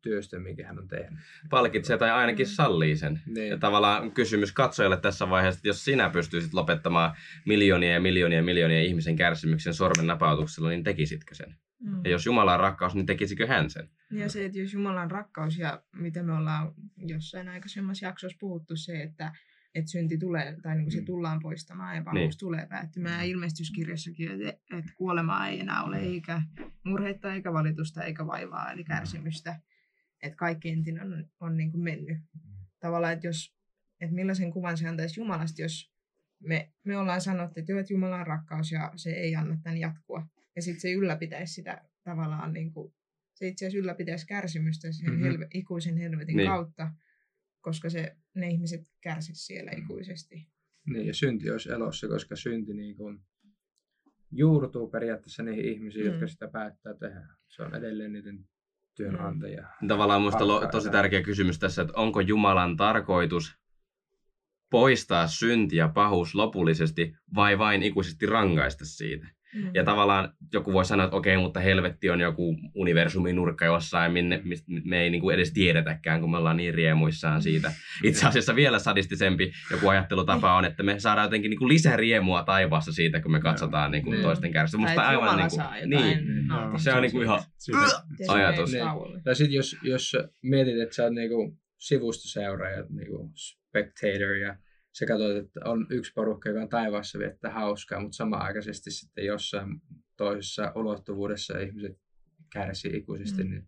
työstä, 0.01 0.39
minkä 0.39 0.67
hän 0.67 0.79
on 0.79 0.87
tehnyt. 0.87 1.19
Palkitsee 1.49 1.97
tai 1.97 2.11
ainakin 2.11 2.47
sallii 2.47 2.95
sen. 2.95 3.21
Ja 3.25 3.33
Niin, 3.33 3.59
tavallaan 3.59 4.11
kysymys 4.11 4.51
katsojalle 4.51 4.97
tässä 4.97 5.29
vaiheessa, 5.29 5.59
että 5.59 5.67
jos 5.67 5.85
sinä 5.85 6.09
pystyisit 6.09 6.53
lopettamaan 6.53 7.15
miljoonia 7.45 7.93
ja 7.93 7.99
miljoonia 7.99 8.39
ja 8.39 8.43
miljoonia 8.43 8.81
ihmisen 8.81 9.15
kärsimyksen 9.15 9.73
sormen 9.73 10.07
napautuksella, 10.07 10.69
niin 10.69 10.83
tekisitkö 10.83 11.35
sen? 11.35 11.55
Mm. 11.79 12.01
Ja 12.03 12.11
jos 12.11 12.25
Jumala 12.25 12.53
on 12.53 12.59
rakkaus, 12.59 12.95
niin 12.95 13.05
tekisikö 13.05 13.47
hän 13.47 13.69
sen? 13.69 13.89
Ja 14.11 14.29
se, 14.29 14.45
että 14.45 14.59
jos 14.59 14.73
Jumalan 14.73 15.11
rakkaus 15.11 15.57
ja 15.57 15.83
mitä 15.95 16.23
me 16.23 16.33
ollaan 16.33 16.73
jossain 16.97 17.49
aikaisemmassa 17.49 18.05
jaksossa 18.05 18.37
puhuttu, 18.39 18.75
se, 18.75 19.01
että, 19.01 19.31
että 19.75 19.91
synti 19.91 20.17
tulee, 20.17 20.57
tai 20.61 20.75
niin 20.75 20.85
kuin 20.85 20.91
se 20.93 20.99
Mm. 20.99 21.05
tullaan 21.05 21.39
poistamaan 21.41 21.95
ja 21.95 22.03
pahuus 22.03 22.19
Niin. 22.19 22.39
tulee 22.39 22.65
päättymään. 22.69 23.19
Ja 23.19 23.23
ilmestyskirjassakin, 23.31 24.31
että, 24.31 24.77
että 24.77 24.91
kuolemaa 24.97 25.47
ei 25.47 25.59
enää 25.59 25.83
ole, 25.83 25.97
eikä 25.99 26.41
murheita, 26.85 27.33
eikä 27.33 27.53
valitusta, 27.53 28.03
eikä 28.03 28.27
vaivaa, 28.27 28.71
eli 28.71 28.83
kärsimystä. 28.83 29.59
Että 30.23 30.35
kaikki 30.35 30.69
entinen 30.69 31.13
on, 31.13 31.25
on 31.39 31.57
niin 31.57 31.71
kuin 31.71 31.83
mennyt. 31.83 32.17
Tavallaan, 32.79 33.13
että, 33.13 33.27
jos, 33.27 33.55
että 34.01 34.15
millaisen 34.15 34.51
kuvan 34.51 34.77
se 34.77 34.87
antaisi 34.87 35.19
Jumalasta, 35.19 35.61
jos 35.61 35.91
me, 36.39 36.71
me 36.83 36.97
ollaan 36.97 37.21
sanottu, 37.21 37.59
että 37.59 37.71
joo, 37.71 37.79
että 37.79 37.93
Jumala 37.93 38.15
on 38.19 38.27
rakkaus 38.27 38.71
ja 38.71 38.91
se 38.95 39.09
ei 39.09 39.35
anna 39.35 39.57
tämän 39.63 39.77
jatkua. 39.77 40.27
Ja 40.55 40.61
sitten 40.61 40.81
se 40.81 40.91
ylläpitäisi 40.91 41.53
sitä 41.53 41.81
tavallaan 42.03 42.53
niin 42.53 42.73
kuin 42.73 42.93
se 43.33 43.47
itse 43.47 43.65
asiassa 43.65 43.79
ylläpitäisi 43.79 44.27
kärsimystä 44.27 44.91
sen 44.91 45.13
Mhm. 45.13 45.23
helve, 45.23 45.47
ikuisen 45.53 45.97
helvetin 45.97 46.37
Niin. 46.37 46.47
kautta, 46.49 46.91
koska 47.61 47.89
se, 47.89 48.15
ne 48.35 48.47
ihmiset 48.49 48.87
kärsisivät 49.01 49.37
siellä 49.37 49.71
ikuisesti. 49.71 50.47
niin, 50.85 51.07
ja 51.07 51.13
synti 51.13 51.51
olisi 51.51 51.71
elossa, 51.71 52.07
koska 52.07 52.35
synti 52.35 52.73
niin 52.73 52.95
kuin 52.97 53.19
juurtuu 54.31 54.87
periaatteessa 54.87 55.43
niihin 55.43 55.65
ihmisiin, 55.65 56.05
Mm. 56.05 56.11
jotka 56.11 56.27
sitä 56.27 56.47
päättää 56.47 56.93
tehdä. 56.93 57.27
Se 57.47 57.61
on 57.63 57.75
edelleen 57.75 58.13
niiden 58.13 58.47
työnantaja. 58.95 59.67
Tavallaan 59.87 60.21
minusta 60.21 60.47
lo- 60.47 60.67
tosi 60.67 60.89
tärkeä 60.89 61.21
kysymys 61.23 61.59
tässä, 61.59 61.81
että 61.81 61.93
onko 61.95 62.19
Jumalan 62.21 62.77
tarkoitus 62.77 63.55
poistaa 64.69 65.27
synti 65.27 65.75
ja 65.75 65.87
pahuus 65.89 66.35
lopullisesti 66.35 67.13
vai 67.35 67.57
vain 67.57 67.83
ikuisesti 67.83 68.25
rangaista 68.25 68.85
siitä? 68.85 69.27
Mm. 69.55 69.71
Ja 69.73 69.83
tavallaan 69.83 70.33
joku 70.53 70.73
voi 70.73 70.85
sanoa, 70.85 71.03
että 71.03 71.17
okei, 71.17 71.37
mutta 71.37 71.59
helvetti 71.59 72.09
on 72.09 72.19
joku 72.19 72.57
universumin 72.75 73.35
nurkka 73.35 73.65
jossain, 73.65 74.11
minne 74.11 74.41
mistä 74.43 74.71
me 74.83 75.01
ei 75.01 75.09
niinku 75.09 75.29
edes 75.29 75.53
tiedetäkään, 75.53 76.21
kun 76.21 76.31
me 76.31 76.37
ollaan 76.37 76.57
niin 76.57 76.73
riemuissaan 76.73 77.41
siitä. 77.41 77.71
Itse 78.03 78.27
asiassa 78.27 78.55
vielä 78.55 78.79
sadistisempi 78.79 79.51
joku 79.71 79.87
ajattelutapa 79.87 80.55
on, 80.55 80.65
että 80.65 80.83
me 80.83 80.99
saadaan 80.99 81.25
jotenkin 81.25 81.49
niinku 81.49 81.67
lisää 81.67 81.97
riemua 81.97 82.43
taivaassa 82.43 82.93
siitä, 82.93 83.21
kun 83.21 83.31
me 83.31 83.39
katsotaan 83.39 83.91
niinku 83.91 84.11
Niin. 84.11 84.23
toisten 84.23 84.51
kärsiä. 84.51 84.77
Tai 84.77 84.81
Musta 84.81 84.91
että 84.93 85.07
aivan 85.07 85.23
Jumala 85.23 85.35
niinku, 85.35 85.55
saa 85.55 85.77
jotain 85.77 85.89
niin, 85.89 86.47
nauttia 86.47 86.79
se 86.79 86.93
on 86.93 87.01
niinku 87.01 87.21
ihan 87.21 87.39
se 87.59 87.71
ajatus. 88.27 88.71
menee 88.71 88.85
Niin. 88.85 89.23
Tai 89.23 89.35
sitten 89.35 89.55
jos, 89.55 89.77
jos 89.83 90.17
mietit, 90.43 90.79
että 90.79 90.95
sä 90.95 91.03
oot 91.03 91.13
niinku 91.13 91.57
sivustoseuraaja, 91.79 92.83
niinku 92.89 93.31
spectator 93.35 94.35
ja 94.35 94.55
sä 94.99 95.05
katsot, 95.05 95.35
että 95.37 95.59
on 95.65 95.87
yksi 95.89 96.11
porukka, 96.15 96.49
joka 96.49 96.61
on 96.61 96.69
taivaassa 96.69 97.19
viettää 97.19 97.51
hauskaa, 97.51 97.99
mutta 97.99 98.15
samanaikaisesti 98.15 98.91
sitten 98.91 99.25
jossain 99.25 99.81
toisessa 100.17 100.71
ulottuvuudessa 100.75 101.59
ihmiset 101.59 101.97
kärsii 102.53 102.97
ikuisesti, 102.97 103.43
Mm. 103.43 103.49
niin 103.49 103.67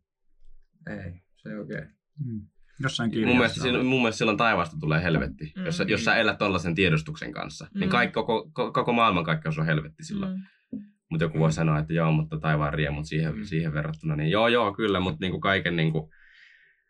ei, 0.90 1.12
se 1.36 1.50
ei 1.50 1.56
oikein. 1.56 1.88
Mm. 2.26 2.42
Jossain 2.80 3.12
Mun 3.26 3.38
mielestä, 3.38 3.84
mun 3.84 4.00
mielestä 4.02 4.18
silloin 4.18 4.38
taivaasta 4.38 4.78
tulee 4.80 5.04
helvetti. 5.04 5.54
Mm. 5.56 5.66
Jos, 5.66 5.84
jos 5.88 6.04
sä 6.06 6.16
elät 6.16 6.38
tollaisen 6.38 6.76
tiedostuksen 6.76 7.32
kanssa, 7.32 7.66
mm. 7.74 7.80
niin 7.80 7.90
Mm. 7.90 7.92
kaikki, 7.92 8.14
koko, 8.14 8.52
ko- 8.60 8.72
koko 8.72 8.94
maailmankaikkeus 8.94 9.60
on 9.60 9.66
helvetti 9.66 10.04
silloin. 10.04 10.32
Mm. 10.32 10.80
Mm. 10.80 10.86
Mutta 11.12 11.24
joku 11.26 11.40
voi 11.40 11.52
sanoa, 11.52 11.80
että 11.80 11.94
joo, 11.94 12.12
mutta 12.12 12.40
taivaan 12.40 12.74
riemut 12.74 13.06
siihen, 13.06 13.36
Mm. 13.38 13.44
siihen 13.44 13.74
verrattuna. 13.74 14.16
Niin 14.16 14.32
joo, 14.32 14.48
joo, 14.48 14.74
kyllä, 14.74 15.00
mutta 15.00 15.18
niinku 15.22 15.40
kaiken, 15.40 15.76
niinku, 15.76 16.10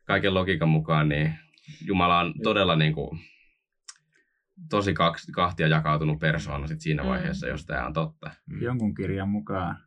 kaiken 0.05 0.33
logiikan 0.33 0.69
mukaan 0.69 1.09
niin 1.09 1.33
Jumala 1.85 2.19
on 2.19 2.33
todella 2.43 2.75
niinku, 2.75 3.17
tosi 4.69 4.93
kaksi, 4.93 5.31
kahtia 5.31 5.67
jakautunut 5.67 6.19
persoona 6.19 6.67
sit 6.67 6.81
siinä 6.81 7.03
Mm. 7.03 7.09
vaiheessa, 7.09 7.47
jos 7.47 7.65
tämä 7.65 7.85
on 7.85 7.93
totta. 7.93 8.31
jonkun 8.61 8.93
kirjan 8.95 9.29
mukaan 9.29 9.77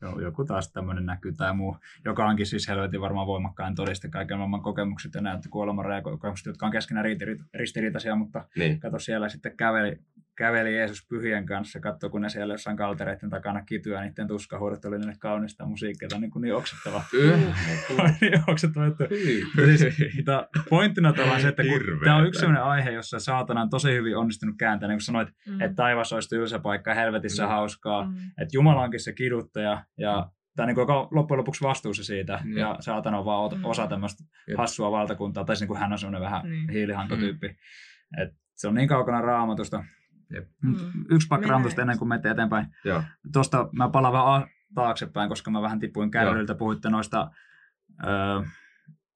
jo- 0.00 0.20
joku 0.20 0.44
taas 0.44 0.72
tämmöinen 0.72 1.06
näkyy 1.06 1.32
tai 1.32 1.54
muu, 1.54 1.76
joka 2.04 2.26
onkin 2.26 2.46
siis 2.46 2.68
helvetin 2.68 3.00
varmaan 3.00 3.26
voimakkain 3.26 3.74
todiste 3.74 4.08
kaiken 4.08 4.38
maailman 4.38 4.62
kokemukset 4.62 5.14
ja 5.14 5.20
näyttö 5.20 5.48
kuoleman 5.48 6.02
kokemukset, 6.02 6.46
jotka 6.46 6.66
on 6.66 6.72
keskenään 6.72 7.06
ristiriitaisia, 7.54 8.16
mutta 8.16 8.44
Niin. 8.56 8.80
kato 8.80 8.98
siellä 8.98 9.28
sitten 9.28 9.56
käveli, 9.56 9.98
käveli 10.42 10.76
Jeesus 10.76 11.06
pyhien 11.08 11.46
kanssa, 11.46 11.80
katso 11.80 12.10
kun 12.10 12.20
ne 12.22 12.28
siellä 12.28 12.54
jossain 12.54 12.76
kaltereiden 12.76 13.30
takana 13.30 13.62
kityä, 13.64 14.00
niiden 14.02 14.26
tuskahuudot 14.28 14.84
oli 14.84 14.98
niille 14.98 15.14
kaunista 15.18 15.66
musiikkia, 15.66 16.08
tämä 16.08 16.16
on 16.16 16.20
niin, 16.20 16.30
kuin 16.30 16.42
niin 16.42 16.54
oksettava. 16.54 17.02
Niin 18.20 18.42
oksettava 18.46 18.84
juttu. 18.86 19.04
Siis, 19.76 20.16
mutta 20.16 20.48
pointtina 20.70 21.12
tuolla 21.12 21.32
on 21.34 21.40
se, 21.40 21.48
että 21.48 21.62
kun 21.62 21.80
tämä 22.04 22.16
on 22.16 22.26
yksi 22.26 22.40
sellainen 22.40 22.62
aihe, 22.64 22.90
jossa 22.90 23.18
saatana 23.18 23.60
on 23.62 23.70
tosi 23.70 23.92
hyvin 23.92 24.16
onnistunut 24.16 24.54
kääntämään, 24.58 24.88
niin 24.90 24.98
kuin 24.98 25.04
sanoit, 25.04 25.28
Mm. 25.48 25.60
että 25.60 25.74
taivas 25.74 26.12
olisi 26.12 26.28
tylsä 26.28 26.58
paikka 26.58 26.94
helvetissä 26.94 27.42
Mm. 27.42 27.48
hauskaa, 27.48 28.04
Mm. 28.04 28.14
että 28.16 28.56
Jumala 28.56 28.82
onkin 28.82 29.00
se 29.00 29.12
kiduttaja 29.12 29.84
ja 29.98 30.30
tai 30.56 30.66
niin 30.66 30.74
kuin 30.74 30.82
joka 30.82 31.00
on 31.00 31.08
loppujen 31.10 31.38
lopuksi 31.38 31.64
vastuussa 31.64 32.04
siitä, 32.04 32.40
Mm. 32.44 32.56
ja 32.56 32.76
saatana 32.80 33.18
on 33.18 33.24
vaan 33.24 33.58
Mm. 33.58 33.64
osa 33.64 33.86
tämmöistä 33.86 34.24
Jep. 34.48 34.58
hassua 34.58 34.90
valtakuntaa, 34.90 35.44
tai 35.44 35.56
siis 35.56 35.60
niin 35.60 35.68
kuin 35.68 35.80
hän 35.80 35.92
on 35.92 35.98
semmoinen 35.98 36.20
vähän 36.22 36.50
Niin. 36.50 36.70
hiilihankotyyppi. 36.70 37.46
Et 38.22 38.30
se 38.54 38.68
on 38.68 38.74
niin 38.74 38.88
kaukana 38.88 39.20
raamatusta. 39.20 39.84
Jep. 40.32 40.48
Mm. 40.62 40.76
Yksi 41.10 41.28
raamatusta 41.48 41.80
ennen 41.82 41.98
kuin 41.98 42.08
menette 42.08 42.30
eteenpäin. 42.30 42.66
Joo. 42.84 43.02
Tuosta 43.32 43.68
mä 43.72 43.88
palaan 43.88 44.12
vähän 44.12 44.46
taaksepäin, 44.74 45.28
koska 45.28 45.50
mä 45.50 45.62
vähän 45.62 45.78
tipuin 45.78 46.10
kärryiltä. 46.10 46.54
Puhuitte 46.54 46.90
noista, 46.90 47.30
öö, 48.06 48.42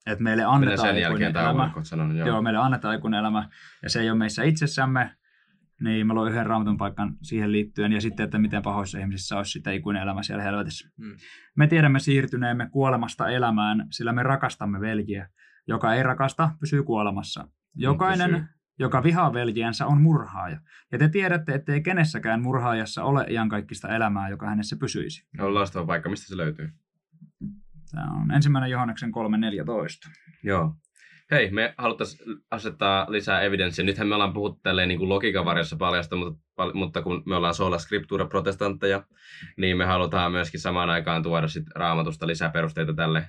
että 0.06 0.24
meille 0.24 0.44
annetaan 0.44 0.78
sen 0.78 1.00
jälkeen 1.00 1.10
ikuinen 1.10 1.32
tämä 1.32 1.50
elämä. 1.50 1.72
sanonut. 1.82 2.16
Joo. 2.16 2.28
Joo, 2.28 2.42
meille 2.42 2.58
annetaan 2.58 2.96
ikuinen 2.96 3.20
elämä, 3.20 3.48
ja 3.82 3.90
se 3.90 4.00
ei 4.00 4.10
ole 4.10 4.18
meissä 4.18 4.42
itsessämme. 4.42 5.16
Niin 5.80 6.06
mä 6.06 6.14
luin 6.14 6.32
yhden 6.32 6.46
raamatun 6.46 6.76
paikan 6.76 7.16
siihen 7.22 7.52
liittyen, 7.52 7.92
ja 7.92 8.00
sitten, 8.00 8.24
että 8.24 8.38
miten 8.38 8.62
pahoissa 8.62 8.98
ihmisissä 8.98 9.36
olisi 9.36 9.50
sitä 9.50 9.70
ikuinen 9.70 10.02
elämä 10.02 10.22
siellä 10.22 10.42
helvetissä. 10.42 10.90
Mm. 10.96 11.16
Me 11.56 11.66
tiedämme 11.66 11.98
siirtyneemme 11.98 12.68
kuolemasta 12.72 13.28
elämään, 13.28 13.86
sillä 13.90 14.12
me 14.12 14.22
rakastamme 14.22 14.80
veljiä. 14.80 15.28
Joka 15.66 15.94
ei 15.94 16.02
rakasta, 16.02 16.50
pysyy 16.60 16.82
kuolemassa. 16.82 17.48
Jokainen, 17.74 18.30
pysyy. 18.30 18.46
Joka 18.78 19.02
vihaa 19.02 19.32
veljiänsä, 19.32 19.86
on 19.86 20.00
murhaaja. 20.00 20.60
Ja 20.92 20.98
te 20.98 21.08
tiedätte, 21.08 21.54
ettei 21.54 21.82
kenessäkään 21.82 22.42
murhaajassa 22.42 23.04
ole 23.04 23.26
iankaikkista 23.30 23.88
elämää, 23.88 24.28
joka 24.28 24.46
hänessä 24.46 24.76
pysyisi. 24.76 25.26
On 25.38 25.54
loistava 25.54 25.86
paikka. 25.86 26.08
Mistä 26.08 26.26
se 26.26 26.36
löytyy? 26.36 26.70
Tämä 27.90 28.06
on 28.22 28.30
ensimmäinen 28.30 28.70
Johanneksen 28.70 29.10
3.14. 29.10 30.10
Joo. 30.42 30.74
Hei, 31.30 31.50
me 31.50 31.74
haluttaisiin 31.78 32.36
asettaa 32.50 33.06
lisää 33.08 33.40
evidenssiä. 33.40 33.84
Nythän 33.84 34.08
me 34.08 34.14
ollaan 34.14 34.32
puhuttu 34.32 34.60
tälleen 34.62 34.88
niin 34.88 34.98
kuin 34.98 35.08
logiikan 35.08 35.44
varjossa 35.44 35.76
paljasta, 35.76 36.16
mutta, 36.16 36.40
mutta 36.74 37.02
kun 37.02 37.22
me 37.26 37.36
ollaan 37.36 37.54
sola 37.54 37.78
scriptura 37.78 38.26
protestantteja, 38.26 39.02
niin 39.56 39.76
me 39.76 39.84
halutaan 39.84 40.32
myöskin 40.32 40.60
samaan 40.60 40.90
aikaan 40.90 41.22
tuoda 41.22 41.48
sit 41.48 41.64
raamatusta 41.74 42.26
lisää 42.26 42.50
perusteita 42.50 42.94
tälle. 42.94 43.28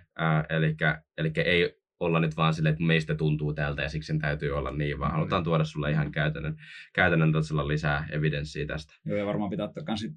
Eli 1.18 1.32
ei 1.46 1.80
olla 2.00 2.20
nyt 2.20 2.38
vaan 2.38 2.54
silleen, 2.54 2.74
että 2.74 2.84
meistä 2.84 3.16
tuntuu 3.16 3.54
tältä 3.54 3.82
ja 3.82 3.90
siksi 3.90 4.08
sen 4.08 4.20
täytyy 4.20 4.52
olla 4.52 4.72
niin, 4.72 5.00
vaan 5.00 5.12
halutaan 5.12 5.44
tuoda 5.44 5.64
sulle 5.64 5.92
ihan 5.92 6.12
käytännön, 6.12 6.56
käytännön 6.94 7.32
tasolla 7.32 7.68
lisää 7.68 8.08
evidenssiä 8.12 8.66
tästä. 8.66 8.94
Joo, 9.06 9.18
ja 9.18 9.26
varmaan 9.26 9.50
pitää 9.50 9.66
ottaa 9.66 9.84
kans 9.84 10.08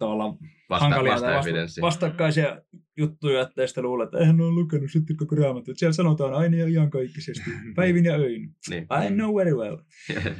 olla 0.00 0.36
Vasta, 0.70 0.84
hankalia 0.84 1.12
vasta 1.12 1.26
tai 1.26 1.36
vasta, 1.36 1.80
vastakkaisia 1.80 2.62
juttuja, 2.96 3.40
että 3.40 3.66
sitten 3.66 3.84
luulee, 3.84 4.04
että 4.04 4.18
eihän 4.18 4.40
ole 4.40 4.50
lukenut 4.50 4.90
sitten 4.90 5.16
koko 5.16 5.36
raamattu. 5.36 5.72
Siellä 5.74 5.92
sanotaan 5.92 6.34
aina 6.34 6.56
ja 6.56 6.68
iankaikkisesti, 6.68 7.50
päivin 7.76 8.04
ja 8.04 8.14
öin. 8.14 8.54
Niin. 8.70 8.82
I 8.82 9.10
know 9.10 9.36
very 9.36 9.54
well. 9.56 9.76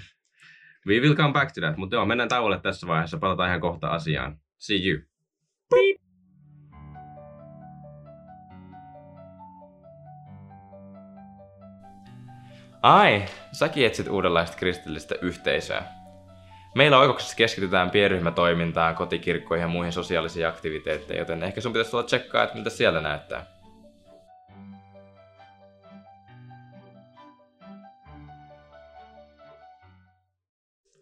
We 0.86 1.00
will 1.00 1.14
come 1.14 1.32
back 1.32 1.52
to 1.52 1.60
that, 1.60 1.76
mutta 1.76 1.96
joo, 1.96 2.06
mennään 2.06 2.28
tauolle 2.28 2.60
tässä 2.60 2.86
vaiheessa, 2.86 3.18
palataan 3.18 3.48
ihan 3.48 3.60
kohta 3.60 3.88
asiaan. 3.88 4.38
See 4.58 4.88
you. 4.88 5.00
Ai, 12.84 13.24
säkin 13.52 13.86
etsit 13.86 14.08
uudenlaista 14.08 14.56
kristillistä 14.56 15.14
yhteisöä. 15.22 15.82
Meillä 16.74 16.98
oikoksessa 16.98 17.36
keskitytään 17.36 17.90
pienryhmätoimintaan, 17.90 18.94
kotikirkkoihin 18.94 19.62
ja 19.62 19.68
muihin 19.68 19.92
sosiaalisiin 19.92 20.48
aktiviteetteihin, 20.48 21.18
joten 21.18 21.42
ehkä 21.42 21.60
sun 21.60 21.72
pitäisi 21.72 21.90
tulla 21.90 22.02
tsekkaa, 22.02 22.42
että 22.42 22.54
miltä 22.54 22.70
siellä 22.70 23.00
näyttää. 23.00 23.46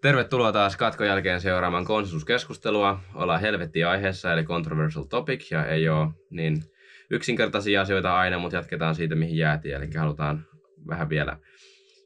Tervetuloa 0.02 0.52
taas 0.52 0.76
katkon 0.76 1.06
jälkeen 1.06 1.40
seuraamaan 1.40 1.84
konsensuskeskustelua. 1.84 3.00
Ollaan 3.14 3.40
helvetti 3.40 3.84
aiheessa, 3.84 4.32
eli 4.32 4.44
controversial 4.44 5.04
topic, 5.04 5.50
ja 5.50 5.66
ei 5.66 5.88
ole 5.88 6.08
niin 6.30 6.62
yksinkertaisia 7.10 7.80
asioita 7.80 8.16
aina, 8.16 8.38
mutta 8.38 8.56
jatketaan 8.56 8.94
siitä, 8.94 9.14
mihin 9.14 9.36
jäätiin. 9.36 9.74
Eli 9.74 9.90
halutaan 9.96 10.46
vähän 10.88 11.08
vielä 11.08 11.36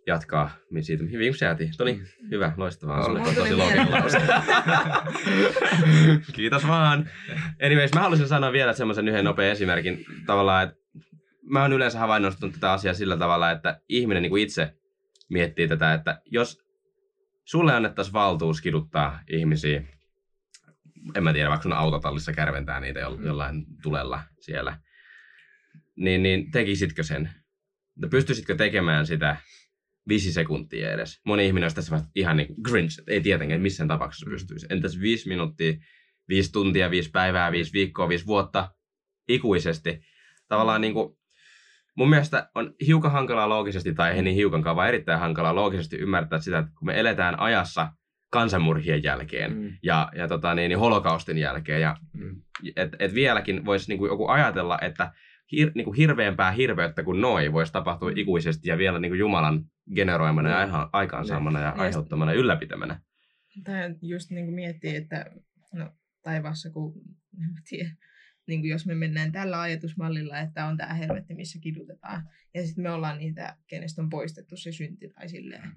jatkaa 0.07 0.51
mi- 0.71 0.83
siitä, 0.83 1.03
mihin 1.05 1.19
viimeksi 1.19 1.45
jäätiin. 1.45 1.71
Toni, 1.77 2.03
hyvä, 2.31 2.53
loistavaa. 2.57 3.03
Se 3.05 3.11
oli 3.11 3.35
tosi 3.35 3.55
looginen 3.55 3.91
lause. 3.91 4.21
Kiitos 6.33 6.67
vaan. 6.67 7.11
Anyways, 7.65 7.95
mä 7.95 8.01
haluaisin 8.01 8.29
sanoa 8.29 8.53
vielä 8.53 8.73
semmoisen 8.73 9.09
yhden 9.09 9.25
nopean 9.25 9.53
esimerkin. 9.53 10.05
Tavallaan, 10.27 10.65
että 10.69 10.77
mä 11.43 11.63
oon 11.63 11.73
yleensä 11.73 11.99
havainnostanut 11.99 12.55
tätä 12.55 12.73
asiaa 12.73 12.95
sillä 12.95 13.17
tavalla, 13.17 13.51
että 13.51 13.81
ihminen 13.89 14.23
niin 14.23 14.31
kuin 14.31 14.43
itse 14.43 14.75
miettii 15.29 15.69
tätä, 15.69 15.95
että 15.95 16.21
jos 16.25 16.59
sulle 17.45 17.75
annettaisiin 17.75 18.13
valtuus 18.13 18.61
kiduttaa 18.61 19.21
ihmisiä, 19.31 19.83
en 21.15 21.25
mä 21.25 21.33
tiedä, 21.33 21.49
vaikka 21.49 21.63
sun 21.63 21.73
autotallissa 21.73 22.33
kärventää 22.33 22.81
niitä 22.81 23.01
jo- 23.01 23.19
jollain 23.25 23.67
tulella 23.83 24.23
siellä, 24.41 24.79
niin, 25.97 26.23
niin 26.23 26.51
tekisitkö 26.51 27.03
sen? 27.03 27.31
No, 27.97 28.09
Pystyisitkö 28.09 28.55
tekemään 28.55 29.07
sitä 29.07 29.37
viisi 30.09 30.33
sekuntia 30.33 30.93
edes? 30.93 31.21
Moni 31.27 31.47
ihminen 31.47 31.65
olisi 31.65 31.77
tässä 31.77 32.01
ihan 32.15 32.37
niin 32.37 32.47
kuin 32.47 32.59
grinch, 32.63 32.99
että 32.99 33.13
ei 33.13 33.21
tietenkään 33.21 33.61
missään 33.61 33.89
tapauksessa 33.89 34.31
pystyisi. 34.31 34.67
Entäs 34.71 35.01
viisi 35.01 35.29
minuuttia, 35.29 35.73
viisi 36.29 36.53
tuntia, 36.53 36.91
viisi 36.91 37.11
päivää, 37.11 37.53
viisi 37.53 37.73
viikkoa, 37.73 38.09
viisi 38.09 38.27
vuotta 38.27 38.69
ikuisesti? 39.29 40.01
Tavallaan 40.49 40.81
niin 40.81 40.95
kuin, 40.95 41.17
mun 41.97 42.11
mielestä 42.11 42.51
on 42.55 42.75
hiukan 42.87 43.13
hankalaa 43.13 43.49
loogisesti, 43.49 43.95
tai 43.95 44.13
ei 44.13 44.23
niin 44.23 44.37
hiukankaan, 44.37 44.77
vaan 44.77 44.89
erittäin 44.89 45.21
hankalaa 45.21 45.55
loogisesti 45.55 45.97
ymmärtää 45.97 46.39
sitä, 46.39 46.59
että 46.59 46.73
kun 46.79 46.87
me 46.87 47.01
eletään 47.01 47.41
ajassa 47.41 47.93
kansanmurhien 48.33 49.03
jälkeen 49.03 49.53
Mm. 49.57 49.73
ja, 49.83 50.09
ja 50.17 50.29
tota, 50.29 50.55
niin, 50.55 50.69
niin 50.69 50.79
holokaustin 50.79 51.39
jälkeen, 51.39 51.81
ja 51.81 51.97
Mm. 52.13 52.43
et, 52.77 52.91
et 52.99 53.15
vieläkin 53.15 53.65
voisi 53.65 53.89
niinku 53.89 54.07
joku 54.07 54.29
ajatella, 54.29 54.79
että 54.83 55.13
hir, 55.53 55.71
niinku 55.75 55.93
hirveämpää 55.93 56.51
hirveyttä 56.51 57.03
kuin 57.03 57.21
noi 57.21 57.53
voisi 57.53 57.73
tapahtua 57.73 58.11
ikuisesti 58.17 58.69
ja 58.69 58.79
vielä 58.79 58.99
niinku 58.99 59.15
Jumalan 59.15 59.65
generoimana 59.95 60.49
ja 60.51 60.59
aiha- 60.59 60.91
aikaansaamana 60.93 61.59
ja 61.61 61.67
Ja 61.67 61.73
aiheuttamana 61.73 62.33
ja 62.33 62.39
ylläpitämänä. 62.39 63.01
Tai 63.65 63.95
just 64.03 64.31
niin 64.31 64.45
kuin 64.47 64.55
miettii, 64.55 64.97
että 64.97 65.27
no, 65.73 65.93
taivaassa, 66.23 66.71
kun 66.71 66.95
tiedä, 67.71 67.91
niin 68.47 68.61
kuin 68.61 68.71
jos 68.71 68.87
me 68.87 68.95
mennään 68.95 69.33
tällä 69.33 69.61
ajatusmallilla, 69.61 70.39
että 70.39 70.67
on 70.67 70.77
tämä 70.77 70.95
helvetti, 70.95 71.35
missä 71.35 71.59
kidutetaan, 71.59 72.29
ja 72.55 72.67
sitten 72.67 72.83
me 72.83 72.91
ollaan 72.91 73.19
niitä, 73.19 73.57
kenestä 73.67 74.03
on 74.03 74.11
poistettu 74.11 74.57
se 74.57 74.73
synti 74.73 75.09
tai 75.09 75.29
silleen. 75.29 75.73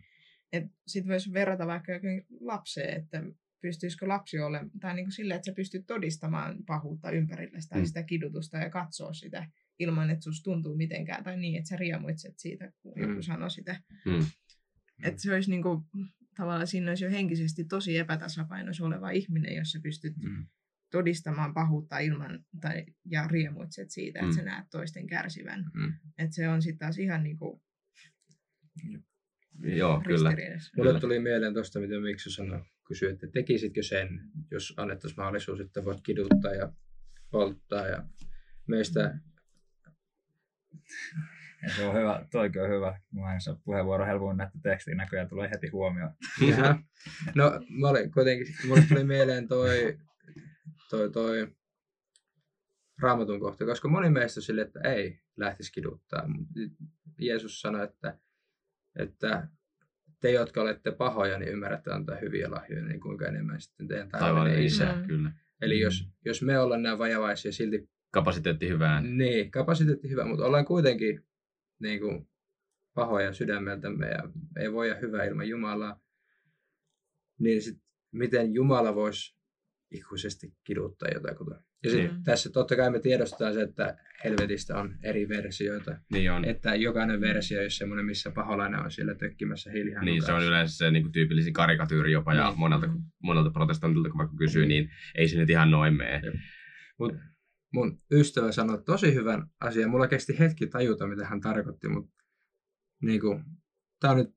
Sitten 0.88 1.12
voisi 1.12 1.34
verrata 1.34 1.68
vaikka 1.68 1.92
johonkin 1.92 2.26
lapseen, 2.40 2.98
että 3.02 3.24
pystyisikö 3.62 4.08
lapsi 4.08 4.40
olemaan, 4.40 4.72
tai 4.80 4.94
niin 4.96 5.06
kuin 5.06 5.12
sillä, 5.14 5.36
että 5.36 5.46
sä 5.46 5.56
pystyt 5.56 5.88
todistamaan 5.88 6.58
pahuutta 6.66 7.12
ympärillä 7.12 7.60
tai 7.70 7.80
Mm. 7.80 7.86
sitä 7.86 8.04
kidutusta 8.04 8.58
ja 8.58 8.70
katsoa 8.70 9.14
sitä 9.14 9.48
ilman, 9.80 10.10
että 10.10 10.24
susta 10.24 10.44
tuntuu 10.44 10.76
mitenkään, 10.76 11.24
tai 11.24 11.38
niin, 11.38 11.56
että 11.58 11.70
sä 11.70 11.76
riemuitset 11.76 12.34
siitä, 12.40 12.72
kun 12.82 12.94
Mm. 12.96 13.10
joku 13.10 13.22
sanoi 13.22 13.52
sitä. 13.52 13.82
Mm. 14.06 14.26
Että 15.04 15.22
se 15.22 15.34
olisi 15.34 15.50
niin 15.50 15.64
kuin, 15.64 15.84
tavallaan 16.38 16.68
siinä 16.68 16.92
olisi 16.92 17.04
jo 17.06 17.12
henkisesti 17.12 17.64
tosi 17.66 17.98
epätasapainossa 17.98 18.86
oleva 18.86 19.10
ihminen, 19.10 19.56
jos 19.56 19.72
sä 19.72 19.80
pystyt 19.84 20.14
Mm. 20.18 20.48
todistamaan 20.92 21.54
pahuutta 21.54 22.00
ilman, 22.00 22.46
tai, 22.62 22.86
ja 23.06 23.28
riemuitset 23.28 23.92
siitä, 23.92 24.20
että 24.20 24.32
Mm. 24.32 24.36
sä 24.36 24.44
näet 24.44 24.66
toisten 24.72 25.08
kärsivän. 25.08 25.66
Mm. 25.74 25.94
Että 26.18 26.36
se 26.36 26.50
on 26.50 26.62
sitten 26.62 26.80
taas 26.80 26.98
ihan 26.98 27.24
niin 27.24 27.38
kuin 27.38 27.62
Joo, 29.64 30.02
kyllä. 30.08 30.36
Mulle 30.78 31.00
tuli 31.00 31.20
mieleen 31.20 31.54
tuosta, 31.54 31.80
mitä 31.80 32.00
Miksu 32.00 32.32
sanoi, 32.32 32.62
kysyi, 32.88 33.10
että 33.12 33.28
tekisitkö 33.34 33.84
sen, 33.84 34.22
jos 34.52 34.74
annettaisiin 34.78 35.20
mahdollisuus, 35.20 35.60
että 35.60 35.86
voit 35.86 36.02
kiduttaa 36.04 36.54
ja 36.54 36.74
polttaa 37.32 37.88
ja 37.88 38.04
meistä 38.68 39.20
Ja 41.64 41.70
se 41.76 41.86
on 41.86 41.96
hyvä, 41.96 42.26
toikin 42.32 42.62
on 42.62 42.70
hyvä. 42.70 43.00
Mä 43.12 43.34
en 43.34 43.42
saa 43.42 43.60
puheenvuoro 43.64 44.06
helpommin 44.06 44.38
näitä 44.38 44.60
tekstiin 44.64 44.98
näköjään 44.98 45.30
tulee 45.30 45.50
heti 45.50 45.68
huomioon. 45.68 46.12
Jaha. 46.48 46.80
No, 47.36 47.52
mä 47.70 47.88
olin 47.88 48.12
kuitenkin, 48.12 48.56
mulle 48.68 48.82
tuli 48.90 49.04
mieleen 49.04 49.48
toi, 49.48 49.98
toi, 50.90 51.12
toi 51.12 51.48
raamatun 53.02 53.40
kohta, 53.40 53.66
koska 53.66 53.88
moni 53.88 54.10
meistä 54.10 54.40
on 54.40 54.44
sille, 54.44 54.62
että 54.62 54.80
ei 54.80 55.20
lähtisi 55.38 55.72
kiduttaa. 55.72 56.24
Jeesus 57.18 57.62
sanoi, 57.62 57.84
että, 57.84 58.20
että 59.00 59.48
te, 60.22 60.32
jotka 60.32 60.62
olette 60.62 60.92
pahoja, 60.92 61.40
niin 61.40 61.52
ymmärrätte 61.52 61.92
antaa 61.92 62.16
hyviä 62.16 62.52
lahjoja, 62.52 62.86
niin 62.86 63.00
kuinka 63.00 63.28
enemmän 63.28 63.62
sitten 63.62 63.88
teidän 63.88 64.10
Taivaan 64.10 64.30
taivaallinen 64.30 64.66
isä, 64.66 64.84
isä. 64.84 64.96
Mm. 64.96 65.08
kyllä. 65.08 65.32
Eli 65.62 65.80
jos, 65.80 66.10
jos 66.26 66.42
me 66.42 66.60
ollaan 66.60 66.84
nämä 66.84 66.98
vajavaisia 66.98 67.52
silti 67.52 67.90
Kapasiteetti 68.12 68.70
hyvään. 68.70 69.18
Niin, 69.18 69.52
kapasiteetti 69.52 70.10
hyvä, 70.10 70.26
mutta 70.26 70.46
ollaan 70.46 70.66
kuitenkin 70.66 71.24
niin 71.80 72.00
kuin, 72.00 72.28
pahoja 72.94 73.34
sydämeltämme 73.34 74.08
ja 74.08 74.30
ei 74.60 74.74
voida 74.74 74.96
hyvää 74.96 75.26
ilman 75.26 75.50
Jumalaa. 75.50 76.00
Niin 77.40 77.62
sit, 77.62 77.78
miten 78.12 78.54
Jumala 78.54 78.96
voisi 78.96 79.38
ikuisesti 79.92 80.54
kiduttaa 80.64 81.10
jotakuta. 81.14 81.62
Ja 81.84 81.90
sit, 81.92 82.12
Mm. 82.12 82.24
tässä 82.24 82.50
totta 82.50 82.76
kai 82.76 82.92
me 82.92 83.00
tiedostetaan 83.00 83.54
se, 83.54 83.62
että 83.62 83.98
helvetistä 84.24 84.78
on 84.78 84.96
eri 85.04 85.30
versioita. 85.30 85.98
Niin 86.12 86.32
on. 86.32 86.46
Että 86.46 86.76
jokainen 86.76 87.22
versio 87.22 87.62
olisi 87.62 87.78
semmoinen, 87.78 88.06
missä 88.06 88.32
paholainen 88.32 88.80
on 88.80 88.92
siellä 88.92 89.16
tökkimässä 89.16 89.72
hiilihän 89.72 90.06
Niin, 90.06 90.22
se 90.26 90.34
on 90.34 90.44
yleensä 90.44 90.78
se 90.78 90.92
niin 90.92 91.04
kuin 91.04 91.12
tyypillisin 91.12 91.54
karikatyyri 91.54 92.12
jopa, 92.12 92.34
ja 92.34 92.48
Niin. 92.50 92.60
monelta, 92.60 92.88
monelta 93.24 93.50
protestantilta 93.50 94.10
kun 94.10 94.18
vaikka 94.18 94.36
kysyy, 94.38 94.66
niin 94.66 94.90
ei 95.16 95.28
se 95.28 95.38
nyt 95.38 95.50
ihan 95.50 95.72
noin 95.72 95.94
mene. 95.94 96.22
Mut 97.00 97.16
mun 97.74 98.02
ystävä 98.12 98.52
sanoi 98.52 98.84
tosi 98.84 99.14
hyvän 99.14 99.50
asian. 99.60 99.90
Mulla 99.90 100.08
kesti 100.08 100.40
hetki 100.40 100.68
tajuta, 100.68 101.08
mitä 101.08 101.26
hän 101.26 101.42
tarkoitti, 101.42 101.88
mutta 101.88 102.24
niinku, 103.02 103.42
tämä 104.00 104.12
on 104.12 104.18
nyt 104.18 104.36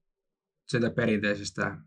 sieltä 0.68 0.90
perinteisestä 0.90 1.78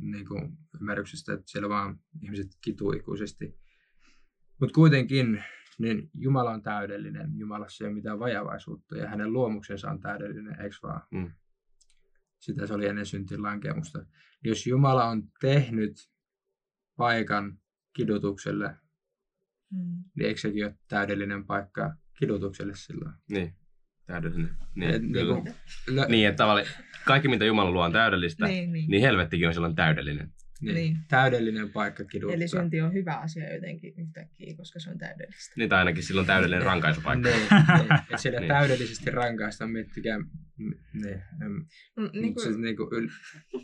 niinku, 0.00 0.40
ymmärryksestä, 0.80 1.32
että 1.32 1.50
siellä 1.50 1.68
vaan 1.68 2.00
ihmiset 2.22 2.48
kituu 2.60 2.92
ikuisesti. 2.92 3.58
Mutta 4.60 4.74
kuitenkin 4.74 5.44
niin 5.78 6.10
Jumala 6.14 6.50
on 6.50 6.62
täydellinen. 6.62 7.30
Jumalassa 7.38 7.84
ei 7.84 7.88
ole 7.88 7.94
mitään 7.94 8.18
vajavaisuutta 8.18 8.96
ja 8.96 9.08
hänen 9.08 9.32
luomuksensa 9.32 9.90
on 9.90 10.00
täydellinen, 10.00 10.60
eikö 10.60 10.76
vaan? 10.82 11.02
Mm. 11.10 11.30
Sitä 12.38 12.66
se 12.66 12.74
oli 12.74 12.86
ennen 12.86 13.06
syntin 13.06 13.42
lankemusta. 13.42 14.06
Jos 14.44 14.66
Jumala 14.66 15.04
on 15.04 15.22
tehnyt 15.40 16.10
paikan 16.96 17.58
kidutukselle, 17.92 18.76
Mm. 19.72 20.04
niin 20.16 20.26
eikö 20.28 20.40
sekin 20.40 20.64
ole 20.64 20.74
täydellinen 20.88 21.44
paikka 21.46 21.94
kidutukselle 22.18 22.72
silloin? 22.76 23.14
Niin, 23.30 23.54
täydellinen. 24.06 24.50
Niin, 24.74 24.90
Et 24.94 25.02
kyllä. 25.02 25.34
niinku- 25.34 25.50
No, 25.90 26.06
Niin, 26.08 26.28
että 26.28 26.36
tavallaan 26.36 26.66
kaikki 27.04 27.28
mitä 27.28 27.44
Jumala 27.44 27.70
luo 27.70 27.84
on 27.84 27.92
täydellistä, 27.92 28.46
niin, 28.46 28.54
Niin, 28.56 28.72
niin. 28.72 28.90
niin 28.90 29.02
helvettikin 29.02 29.46
on 29.48 29.54
silloin 29.54 29.74
täydellinen. 29.74 30.32
niin, 30.60 30.74
niin. 30.74 30.96
Täydellinen 31.08 31.70
paikka 31.70 32.04
kiduttaa. 32.04 32.34
Eli 32.36 32.48
synti 32.48 32.80
on 32.80 32.92
hyvä 32.92 33.14
asia 33.14 33.54
jotenkin 33.54 33.94
yhtäkkiä, 33.98 34.54
koska 34.56 34.80
se 34.80 34.90
on 34.90 34.98
täydellistä. 34.98 35.54
Niin, 35.56 35.68
tai 35.68 35.78
ainakin 35.78 36.02
silloin 36.02 36.26
täydellinen 36.26 36.64
rankaisupaikka. 36.64 37.28
Niin, 37.28 37.40
niin. 37.78 37.92
Että 38.00 38.16
siellä 38.16 38.40
Niin. 38.40 38.48
täydellisesti 38.48 39.10
rankaistaan, 39.10 39.70
miettikää. 39.70 40.18
mm, 40.18 40.74
Niin, 40.92 41.22
mm, 41.40 41.66
niin 41.96 42.10
niin 42.12 42.34
se 42.40 42.48
kuin, 42.50 42.60
niinku 42.62 42.88
yl, 42.92 43.08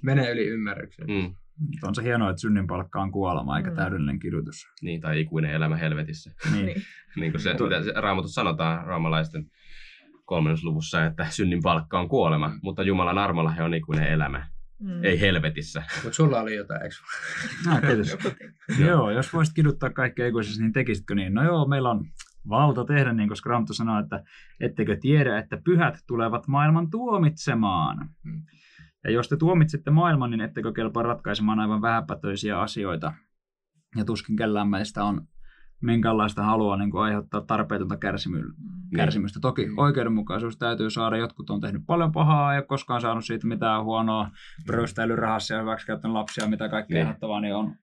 menee 0.03 0.33
yli 0.33 0.47
ymmärryksen. 0.47 1.07
Mm, 1.07 1.35
on 1.83 1.95
se 1.95 2.03
hienoa, 2.03 2.31
että 2.31 2.41
synnin 2.41 2.67
palkka 2.67 3.01
on 3.03 3.13
kuolema 3.13 3.57
eikä 3.59 3.71
Mm. 3.71 3.77
täydellinen 3.77 4.19
kidutus. 4.19 4.67
niin, 4.83 5.01
tai 5.01 5.21
ikuinen 5.21 5.51
elämä 5.51 5.77
helvetissä. 5.77 6.31
Niin. 6.53 6.67
niin. 6.67 6.83
Niin 7.17 7.33
kuin 7.33 7.43
se, 7.43 7.53
mitä 7.63 7.83
se 7.83 7.93
raamatus 7.97 8.35
sanotaan 8.35 8.87
raamalaisten 8.87 9.51
kolmannusluvussa, 10.25 11.05
että 11.05 11.27
synnin 11.31 11.63
palkka 11.63 12.01
on 12.01 12.09
kuolema, 12.09 12.53
mutta 12.63 12.83
Jumalan 12.83 13.19
armolla 13.19 13.51
he 13.51 13.63
on 13.63 13.75
ikuinen 13.75 14.09
elämä. 14.09 14.47
Mm. 14.81 15.05
Ei 15.05 15.21
helvetissä. 15.21 15.83
Mutta 16.03 16.17
sulla 16.17 16.41
oli 16.41 16.55
jotain, 16.57 16.83
eikö? 16.83 16.95
Ah, 17.69 17.81
teki. 18.69 18.83
joo, 18.83 19.11
jos 19.11 19.33
voisit 19.33 19.55
kiduttaa 19.55 19.91
kaikkea 19.91 20.27
ikuisesti, 20.27 20.63
niin 20.63 20.73
tekisitkö 20.73 21.15
niin? 21.15 21.35
No 21.35 21.45
joo, 21.45 21.69
meillä 21.69 21.91
on 21.91 22.05
valta 22.49 22.85
tehdä 22.85 23.13
niin, 23.13 23.29
koska 23.29 23.51
Raamattu 23.51 23.75
sanoo, 23.75 24.01
että 24.01 24.23
ettekö 24.61 24.97
tiedä, 25.01 25.39
että 25.39 25.59
pyhät 25.65 25.95
tulevat 26.07 26.47
maailman 26.49 26.91
tuomitsemaan. 26.91 28.09
Mm. 28.25 28.43
Ja 29.05 29.11
jos 29.11 29.29
te 29.29 29.37
tuomitsette 29.37 29.91
maailman, 29.91 30.31
niin 30.31 30.41
ettekö 30.41 30.73
kelpaa 30.73 31.03
ratkaisemaan 31.03 31.61
aivan 31.61 31.83
vähäpätöisiä 31.83 32.61
asioita. 32.61 33.13
Ja 33.97 34.05
tuskin 34.05 34.37
kellään 34.37 34.69
meistä 34.69 35.05
on 35.05 35.29
minkäänlaista 35.83 36.43
halua 36.43 36.77
niin 36.77 36.91
kuin 36.91 37.03
aiheuttaa 37.03 37.41
tarpeetonta 37.41 37.95
kärsimyl- 37.95 38.55
kärsimystä. 38.97 39.41
Toki 39.41 39.67
Mm. 39.67 39.79
oikeudenmukaisuus 39.79 40.57
täytyy 40.59 40.91
saada. 40.91 41.17
Jotkut 41.17 41.51
on 41.51 41.61
tehnyt 41.61 41.83
paljon 41.87 42.13
pahaa, 42.13 42.53
ole 42.55 42.63
koskaan 42.63 43.01
saanut 43.01 43.25
siitä 43.25 43.47
mitään 43.47 43.85
huonoa, 43.85 44.31
bröystäily 44.67 45.17
rahassa 45.17 45.55
ja 45.55 45.61
hyväksikäyttänyt 45.61 46.13
lapsia, 46.15 46.49
mitä 46.49 46.69
kaikkea 46.69 46.95
Niin. 46.95 47.07
ehdottavaa, 47.07 47.41
niin 47.41 47.55
on, 47.55 47.75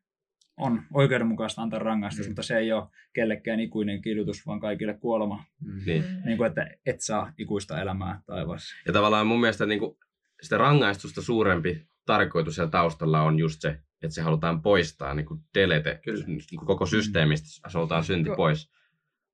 on 0.58 0.82
oikeudenmukaista 0.93 1.62
antaa 1.62 1.80
rangaistus, 1.80 2.26
Niin. 2.26 2.32
mutta 2.32 2.43
se 2.43 2.58
ei 2.58 2.71
ole 2.71 2.88
kellekään 3.13 3.60
ikuinen 3.60 4.02
kidutus, 4.02 4.47
vaan 4.47 4.60
kaikille 4.60 4.93
kuolema. 4.93 5.43
Mm. 5.62 5.82
Niin. 5.86 6.04
Mm. 6.04 6.26
Niin 6.26 6.38
kuin, 6.38 6.47
että 6.47 6.67
et 6.86 7.02
saa 7.02 7.32
ikuista 7.38 7.82
elämää 7.82 8.21
taivaassa. 8.26 8.76
Ja 8.88 8.93
tavallaan 8.93 9.28
mun 9.28 9.39
mielestä 9.39 9.65
niin 9.65 9.80
kuin, 9.80 9.95
sitä 10.44 10.58
rangaistusta 10.58 11.22
suurempi 11.22 11.88
tarkoitus 12.06 12.56
siellä 12.56 12.72
taustalla 12.72 13.22
on 13.22 13.40
just 13.40 13.62
se, 13.62 13.70
että 14.02 14.16
se 14.16 14.22
halutaan 14.22 14.62
poistaa, 14.62 15.14
niin 15.14 15.26
kuin 15.26 15.40
delete, 15.54 16.00
Kyllä. 16.06 16.26
niin 16.26 16.42
kuin 16.58 16.68
koko 16.68 16.86
systeemistä 16.86 17.70
halutaan 17.74 18.04
synti 18.04 18.30
pois. 18.38 18.72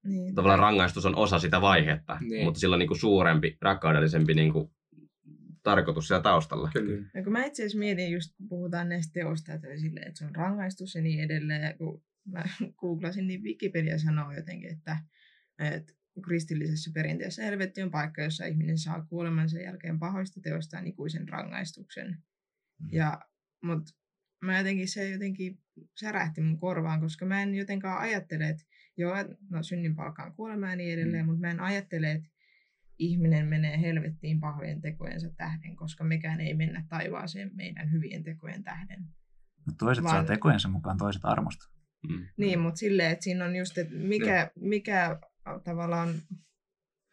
Niin. 0.04 0.36
Tavallaan 0.36 0.60
rangaistus 0.60 1.06
on 1.06 1.16
osa 1.16 1.40
sitä 1.40 1.62
vaihetta, 1.62 2.18
Niin. 2.22 2.46
mutta 2.46 2.60
sillä 2.60 2.74
on 2.74 2.80
niin 2.80 2.88
kuin 2.88 3.00
suurempi, 3.00 3.58
rakkaudellisempi 3.62 4.34
niin 4.34 4.54
kuin, 4.54 4.72
tarkoitus 5.64 6.08
siellä 6.08 6.24
taustalla. 6.24 6.70
Kyllä. 6.74 7.10
Ja 7.14 7.24
kun 7.24 7.34
mä 7.34 7.46
itse 7.46 7.64
asiassa 7.64 7.80
mietin, 7.80 8.12
just 8.12 8.32
puhutaan 8.50 8.90
näistä 8.90 9.14
teosta, 9.14 9.54
että, 9.54 9.68
sille, 9.78 10.00
että 10.00 10.18
se 10.20 10.26
on 10.26 10.36
rangaistus 10.36 10.96
ja 10.96 11.02
niin 11.02 11.20
edelleen. 11.20 11.62
Ja 11.62 11.74
kun 11.78 12.04
mä 12.26 12.44
googlasin, 12.80 13.28
niin 13.28 13.44
Wikipedia 13.44 14.00
sanoo 14.00 14.32
jotenkin, 14.32 14.72
että, 14.72 14.98
että 15.60 15.94
kristillisessä 16.22 16.92
perinteessä 16.94 17.44
helvetti 17.44 17.82
on 17.82 17.92
paikka, 17.92 18.22
jossa 18.22 18.46
ihminen 18.46 18.78
saa 18.78 19.06
kuolemansa 19.06 19.60
jälkeen 19.60 20.00
pahoista 20.00 20.42
teostaan 20.44 20.88
ikuisen 20.88 21.30
rangaistuksen. 21.30 22.08
Mm. 22.80 22.88
Ja, 22.92 23.20
mut 23.64 23.84
mä 24.42 24.58
jotenkin, 24.58 24.88
se 24.88 25.10
jotenkin 25.10 25.60
särähti 26.00 26.42
mun 26.42 26.60
korvaan, 26.60 27.00
koska 27.00 27.26
mä 27.26 27.42
en 27.42 27.56
jotenkaan 27.56 28.02
ajattele, 28.02 28.50
että 28.50 28.64
joo, 28.98 29.16
no 29.50 29.64
synnin 29.64 29.96
palkka 29.96 30.24
on 30.24 30.34
kuolema 30.34 30.70
ja 30.70 30.76
niin 30.76 30.94
edelleen, 30.94 31.26
mutta 31.26 31.42
mä 31.42 31.52
en 31.52 31.60
ajattele, 31.60 32.12
että 32.12 32.30
ihminen 33.00 33.48
menee 33.48 33.82
helvettiin 33.82 34.40
pahojen 34.40 34.82
tekojensa 34.82 35.30
tähden, 35.38 35.76
koska 35.76 36.04
mekään 36.04 36.42
ei 36.42 36.54
mennä 36.54 36.86
taivaaseen 36.90 37.52
meidän 37.56 37.92
hyvien 37.92 38.24
tekojen 38.24 38.64
tähden. 38.64 39.06
Mutta 39.66 39.86
toiset 39.86 40.04
Vaan- 40.04 40.16
saa 40.16 40.36
tekojensa 40.36 40.68
mukaan, 40.70 40.98
toiset 40.98 41.26
armosta. 41.26 41.66
Mm. 42.10 42.28
Niin, 42.38 42.60
mutta 42.60 42.78
silleen, 42.78 43.12
että 43.12 43.24
siinä 43.24 43.46
on 43.46 43.56
just, 43.56 43.78
että 43.78 43.96
mikä, 43.96 44.52
mikä 44.56 45.20
tavallaan, 45.64 46.10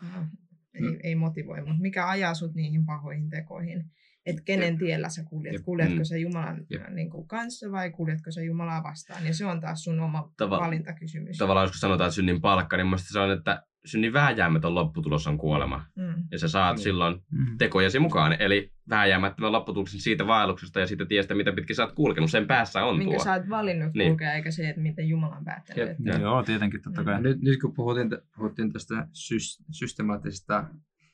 äh, 0.04 0.28
ei, 0.74 1.00
ei 1.02 1.14
motivoi, 1.14 1.60
mutta 1.60 1.82
mikä 1.82 2.08
ajaa 2.08 2.34
sut 2.34 2.54
niihin 2.54 2.86
pahoihin 2.86 3.30
tekoihin. 3.30 3.90
Että 4.26 4.42
kenen 4.44 4.78
tiellä 4.78 5.08
sä 5.08 5.24
kuljet. 5.24 5.52
Jep. 5.52 5.62
Kuljetko 5.64 5.94
Mm. 5.96 6.04
sä 6.04 6.16
Jumalan 6.16 6.66
Jep. 6.70 6.88
niin 6.88 7.10
kuin 7.10 7.28
kanssa 7.28 7.72
vai 7.72 7.90
kuljetko 7.90 8.30
sä 8.30 8.42
Jumalaa 8.42 8.82
vastaan. 8.82 9.26
Ja 9.26 9.34
se 9.34 9.46
on 9.46 9.60
taas 9.60 9.84
sun 9.84 10.00
oma 10.00 10.32
Tava- 10.42 10.50
valintakysymys. 10.60 11.38
Tavallaan 11.38 11.66
jos 11.66 11.80
sanotaan 11.80 12.08
että 12.08 12.14
synnin 12.14 12.40
palkka, 12.40 12.76
niin 12.76 12.86
mun 12.86 12.90
mielestä 12.90 13.12
se 13.12 13.18
on, 13.18 13.30
että 13.30 13.62
synnin 13.84 14.12
vääjäämätön 14.12 14.74
lopputulos 14.74 15.26
on 15.26 15.38
kuolema. 15.38 15.84
Mm. 15.96 16.14
Ja 16.32 16.38
sä 16.38 16.48
saat 16.48 16.76
Niin. 16.76 16.82
silloin 16.82 17.16
Mm. 17.30 17.58
tekojesi 17.58 17.98
mukaan, 17.98 18.36
eli 18.42 18.72
vääjäämättömän 18.90 19.52
lopputuloksen 19.52 20.00
siitä 20.00 20.26
vaelluksesta 20.26 20.80
ja 20.80 20.86
siitä 20.86 21.06
tiestä, 21.06 21.34
mitä 21.34 21.52
pitkin 21.52 21.76
sä 21.76 21.82
oot 21.84 21.92
kulkenut. 21.94 22.30
Sen 22.30 22.46
päässä 22.46 22.84
on 22.84 22.98
Minkä 22.98 23.14
tuo. 23.16 23.24
sä 23.24 23.32
oot 23.32 23.48
valinnut 23.48 23.94
Niin. 23.94 24.08
kulkea, 24.10 24.34
eikä 24.34 24.50
se, 24.50 24.68
että 24.68 24.80
miten 24.82 25.08
Jumala 25.08 25.36
on 25.36 25.44
päättänyt. 25.44 25.88
Jep. 25.88 26.00
Että, 26.00 26.22
Joo. 26.22 26.42
Tietenkin 26.42 26.82
totta 26.82 27.04
kai. 27.04 27.22
Nyt, 27.22 27.40
nyt 27.40 27.60
kun 27.60 27.74
puhuttiin, 27.74 28.10
puhuttiin 28.36 28.72
tästä 28.72 29.08
sys, 29.12 29.62
systemaattisesta 29.72 30.64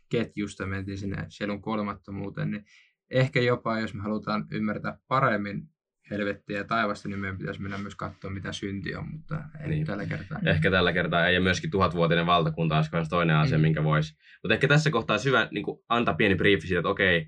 ketjusta, 0.09 0.67
mentiin 0.67 0.99
sinne 0.99 1.27
sielun 1.29 1.63
kuolemattomuuteen, 1.63 2.51
niin 2.51 2.65
ehkä 3.13 3.41
jopa, 3.41 3.81
jos 3.81 3.95
me 3.95 4.03
halutaan 4.03 4.45
ymmärtää 4.53 4.99
paremmin 5.09 5.63
helvettiä 6.11 6.59
ja 6.59 6.65
taivasta, 6.65 7.09
niin 7.09 7.19
meidän 7.19 7.39
pitäisi 7.39 7.63
mennä 7.63 7.79
myös 7.79 7.95
katsoa, 7.95 8.31
mitä 8.31 8.53
synti 8.53 8.95
on, 8.95 9.09
mutta 9.13 9.43
ei 9.61 9.69
Niin. 9.69 9.87
tällä 9.87 10.07
kertaa. 10.07 10.39
Ehkä 10.47 10.71
tällä 10.71 10.93
kertaa 10.93 11.27
ei, 11.27 11.35
ja 11.35 11.41
myöskin 11.41 11.71
tuhatvuotinen 11.71 12.27
valtakunta 12.27 12.77
olisi 12.77 12.91
myös 12.93 13.09
toinen 13.09 13.37
asia, 13.37 13.59
Mm. 13.59 13.63
minkä 13.63 13.85
voisi. 13.85 14.15
Mutta 14.43 14.55
ehkä 14.55 14.69
tässä 14.69 14.91
kohtaa 14.91 15.17
hyvä 15.25 15.49
niin 15.51 15.65
kuin 15.65 15.81
antaa 15.89 16.15
pieni 16.15 16.35
briefi 16.35 16.67
siitä, 16.67 16.79
että 16.79 16.89
okei, 16.89 17.27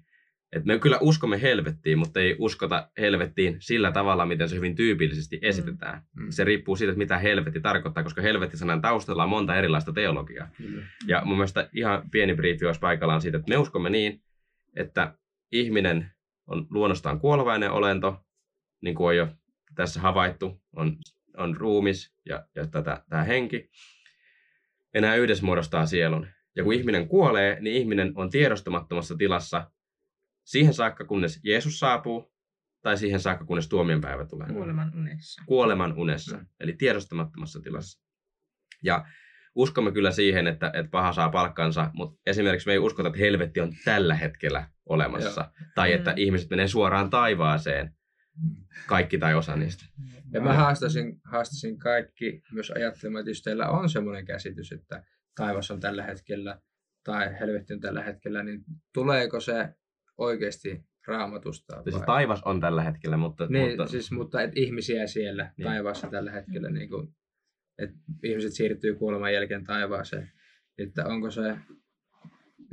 että 0.53 0.66
me 0.66 0.79
kyllä 0.79 0.99
uskomme 1.01 1.42
helvettiin, 1.42 1.99
mutta 1.99 2.20
ei 2.20 2.37
uskota 2.38 2.90
helvettiin 2.99 3.57
sillä 3.61 3.92
tavalla, 3.92 4.27
miten 4.27 4.49
se 4.49 4.57
hyvin 4.57 4.75
tyypillisesti 4.77 5.38
esitetään. 5.42 6.03
Mm. 6.16 6.27
Se 6.31 6.44
riippuu 6.44 6.77
siitä, 6.77 6.90
että 6.90 6.99
mitä 6.99 7.18
helvetti 7.18 7.61
tarkoittaa, 7.61 8.03
koska 8.03 8.23
helvetti-sanan 8.23 8.81
taustalla 8.81 9.23
on 9.23 9.29
monta 9.29 9.57
erilaista 9.57 9.92
teologiaa. 9.92 10.49
Kyllä. 10.57 10.83
Ja 11.07 11.23
mun 11.25 11.37
mielestä 11.37 11.68
ihan 11.73 12.11
pieni 12.11 12.35
briefi 12.35 12.66
olisi 12.66 12.81
paikallaan 12.81 13.20
siitä, 13.20 13.38
että 13.38 13.49
me 13.49 13.57
uskomme 13.59 13.90
niin, 13.90 14.23
että 14.77 15.14
ihminen 15.55 16.11
on 16.47 16.67
luonnostaan 16.71 17.21
kuolevainen 17.21 17.71
olento, 17.71 18.25
niin 18.83 18.95
kuin 18.95 19.07
on 19.07 19.17
jo 19.17 19.29
tässä 19.75 20.01
havaittu, 20.01 20.62
on, 20.77 20.97
on 21.37 21.57
ruumis 21.57 22.14
ja, 22.25 22.47
ja 22.55 22.67
tätä, 22.67 23.05
tämä 23.09 23.25
henki. 23.25 23.71
Ja 24.95 25.01
nämä 25.01 25.14
yhdessä 25.14 25.45
muodostaa 25.45 25.87
sielun. 25.87 26.27
Ja 26.57 26.64
kun 26.64 26.75
ihminen 26.75 27.09
kuolee, 27.09 27.61
niin 27.61 27.77
ihminen 27.77 28.12
on 28.17 28.31
tiedostamattomassa 28.31 29.17
tilassa 29.17 29.71
siihen 30.45 30.75
saakka, 30.75 31.05
kunnes 31.05 31.40
Jeesus 31.45 31.79
saapuu, 31.79 32.35
tai 32.83 32.99
siihen 32.99 33.21
saakka, 33.21 33.45
kunnes 33.45 33.69
tuomionpäivä 33.69 34.27
tulee 34.27 34.49
Kuoleman 34.49 34.93
unessa. 34.95 35.43
kuoleman 35.47 35.93
unessa, 35.99 36.37
Mm. 36.37 36.47
eli 36.61 36.73
tiedostamattomassa 36.73 37.61
tilassa. 37.61 38.01
Ja 38.83 39.07
uskomme 39.55 39.93
kyllä 39.93 40.11
siihen, 40.11 40.47
että, 40.47 40.71
että 40.75 40.90
paha 40.90 41.12
saa 41.12 41.29
palkkansa, 41.29 41.90
mutta 41.95 42.21
esimerkiksi 42.27 42.69
me 42.69 42.73
ei 42.73 42.79
uskota, 42.79 43.09
että 43.09 43.19
helvetti 43.19 43.61
on 43.61 43.73
tällä 43.85 44.14
hetkellä 44.14 44.69
olemassa, 44.87 45.51
tai 45.75 45.93
että 45.93 46.11
Mm. 46.11 46.19
ihmiset 46.19 46.51
menee 46.51 46.69
suoraan 46.69 47.11
taivaaseen, 47.11 47.95
kaikki 48.87 49.19
tai 49.19 49.35
osa 49.35 49.57
niistä. 49.57 49.85
Ja 50.33 50.40
mä 50.40 50.53
haastasin, 50.55 51.21
haastasin 51.25 51.79
kaikki 51.79 52.43
myös 52.53 52.71
ajattelemaan, 52.71 53.21
että 53.21 53.31
jos 53.31 53.43
teillä 53.43 53.69
on 53.69 53.88
semmoinen 53.88 54.25
käsitys, 54.25 54.73
että 54.73 55.05
taivas 55.37 55.71
on 55.71 55.81
tällä 55.81 56.03
hetkellä 56.03 56.61
tai 57.05 57.38
helvetti 57.40 57.75
on 57.75 57.81
tällä 57.81 58.03
hetkellä, 58.03 58.43
niin 58.43 58.64
tuleeko 58.95 59.40
se 59.40 59.69
oikeasti 60.19 60.85
raamatusta? 61.07 61.83
Siis 61.83 62.03
taivas 62.07 62.43
on 62.45 62.61
tällä 62.61 62.83
hetkellä, 62.83 63.17
mutta, 63.17 63.47
Niin, 63.47 63.69
mutta 63.69 63.87
siis, 63.87 64.12
mutta 64.12 64.43
et 64.43 64.51
ihmisiä 64.57 65.07
siellä 65.07 65.43
Niin. 65.43 65.53
niin. 65.57 65.67
taivaassa 65.67 66.07
tällä 66.11 66.31
hetkellä, 66.33 66.71
niin 66.71 66.88
kuin, 66.88 67.14
että 67.78 67.96
ihmiset 68.22 68.52
siirtyy 68.52 68.94
kuoleman 68.94 69.32
jälkeen 69.32 69.64
taivaaseen. 69.64 70.32
Että 70.78 71.06
onko 71.06 71.30
se 71.30 71.56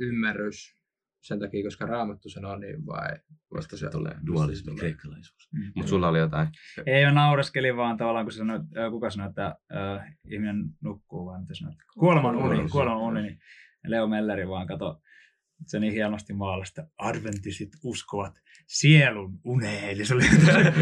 ymmärrys 0.00 0.76
sen 1.20 1.40
takia, 1.40 1.64
koska 1.64 1.86
raamattu 1.86 2.28
sanoo 2.28 2.56
niin 2.56 2.86
vai 2.86 3.18
mistä 3.54 3.76
se 3.76 3.90
tulee? 3.90 4.14
Dualismi, 4.26 4.74
kreikkalaisuus. 4.74 5.48
Mm. 5.52 5.72
Mutta 5.76 5.90
sulla 5.90 6.08
oli 6.08 6.18
jotain. 6.18 6.48
Ei 6.86 7.04
mä 7.04 7.12
nauraskelin 7.12 7.76
vaan 7.76 7.96
tavallaan, 7.96 8.24
kun 8.26 8.32
sanoi, 8.32 8.56
äh, 8.56 8.90
kuka 8.90 9.10
sanoi, 9.10 9.28
että 9.28 9.56
äh, 9.74 10.16
ihminen 10.24 10.64
nukkuu, 10.80 11.26
vai 11.26 11.40
mitä 11.40 11.54
sanoit? 11.54 11.78
Kuoleman 11.98 12.36
uni, 12.36 12.42
Kuoleman 12.42 12.70
kuoleman 12.70 12.98
uni. 12.98 13.22
Niin 13.22 13.38
Leo 13.86 14.06
Melleri 14.06 14.48
vaan 14.48 14.66
kato, 14.66 15.00
se 15.66 15.80
niin 15.80 15.92
hienosti 15.92 16.32
maalasta, 16.32 16.82
adventistit 16.98 17.70
uskovat 17.84 18.34
sielun 18.66 19.40
uneen. 19.44 19.90
Eli 19.90 20.04
se 20.04 20.14
oli 20.14 20.24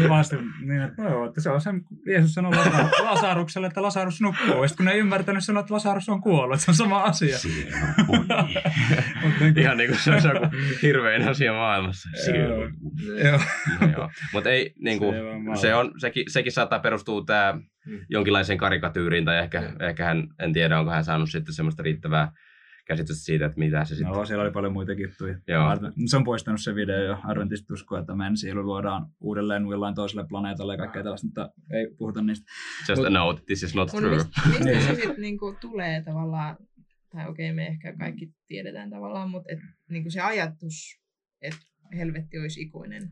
vasta 0.09 0.35
niin, 0.61 0.81
että 0.81 1.01
no 1.03 1.09
joo, 1.09 1.25
että 1.25 1.41
se 1.41 1.49
on 1.49 1.61
se, 1.61 1.69
Jeesus 2.07 2.33
sanoi 2.33 2.51
Lasa- 2.55 3.03
Lasarukselle, 3.03 3.67
että 3.67 3.81
Lasarus 3.81 4.21
nukkuu. 4.21 4.61
Ja 4.61 4.67
sitten 4.67 4.77
kun 4.77 4.85
ne 4.85 4.91
ei 4.91 4.99
ymmärtänyt 4.99 5.43
sanoa, 5.45 5.61
että 5.61 5.73
Lasarus 5.73 6.09
on 6.09 6.21
kuollut, 6.21 6.55
että 6.55 6.65
se 6.65 6.71
on 6.71 6.75
sama 6.75 7.03
asia. 7.03 7.37
Mutta 8.07 9.43
niin 9.43 9.59
Ihan 9.59 9.77
niin 9.77 9.89
kuin 9.89 9.99
se 9.99 10.11
olisi 10.11 10.27
joku 10.27 10.45
hirvein 10.81 11.27
asia 11.27 11.53
maailmassa. 11.53 12.09
Joo. 12.37 13.39
Joo. 13.97 14.09
Mutta 14.33 14.49
ei, 14.49 14.73
niin 14.79 14.99
kuin, 14.99 15.15
Se 15.55 15.61
se 15.61 15.75
on, 15.75 15.91
sekin, 15.97 16.23
sekin 16.27 16.51
saattaa 16.51 16.79
perustua 16.79 17.23
tää 17.25 17.59
Mm. 17.85 17.99
jonkinlaiseen 18.09 18.57
karikatyyriin, 18.59 19.25
tai 19.25 19.37
ehkä, 19.39 19.73
ehkä 19.89 20.05
hän, 20.05 20.27
en 20.39 20.53
tiedä, 20.53 20.79
onko 20.79 20.91
hän 20.91 21.03
saanut 21.03 21.31
sitten 21.31 21.53
semmoista 21.53 21.83
riittävää 21.83 22.31
käsitystä 22.91 23.25
siitä, 23.25 23.45
että 23.45 23.59
mitä 23.59 23.85
se 23.85 23.95
sitten... 23.95 24.13
No, 24.13 24.25
siellä 24.25 24.43
oli 24.43 24.51
paljon 24.51 24.73
muitakin 24.73 25.03
juttuja. 25.03 25.37
Joo. 25.47 25.63
Se 26.05 26.17
on 26.17 26.23
poistanut 26.23 26.61
se 26.61 26.75
video 26.75 27.03
jo. 27.03 27.17
Adventistit 27.23 27.71
uskoo, 27.71 27.97
että 27.97 28.15
meidän 28.15 28.37
sielu 28.37 28.63
luodaan 28.63 29.05
uudelleen 29.19 29.63
jollain 29.65 29.95
toiselle 29.95 30.27
planeetalle 30.27 30.73
ja 30.73 30.77
kaikkea 30.77 31.03
tällaista, 31.03 31.27
mutta 31.27 31.49
ei 31.71 31.87
puhuta 31.97 32.21
niistä. 32.21 32.45
Just 32.89 33.01
a 33.01 33.05
Mut- 33.05 33.13
note, 33.13 33.41
this 33.45 33.63
is 33.63 33.75
not 33.75 33.89
true. 33.89 34.15
mistä, 34.15 34.29
mistä 34.47 34.63
Niin. 34.63 34.81
se 34.81 34.95
sitten 34.95 35.15
niinku 35.21 35.55
tulee 35.61 36.03
tavallaan, 36.03 36.57
tai 37.11 37.27
okei 37.29 37.53
me 37.53 37.67
ehkä 37.67 37.93
kaikki 37.97 38.33
tiedetään 38.47 38.89
tavallaan, 38.89 39.29
mutta 39.29 39.49
et, 39.53 39.59
niinku 39.89 40.09
se 40.09 40.21
ajatus, 40.21 40.99
että 41.41 41.59
helvetti 41.95 42.39
olisi 42.39 42.61
ikuinen. 42.61 43.09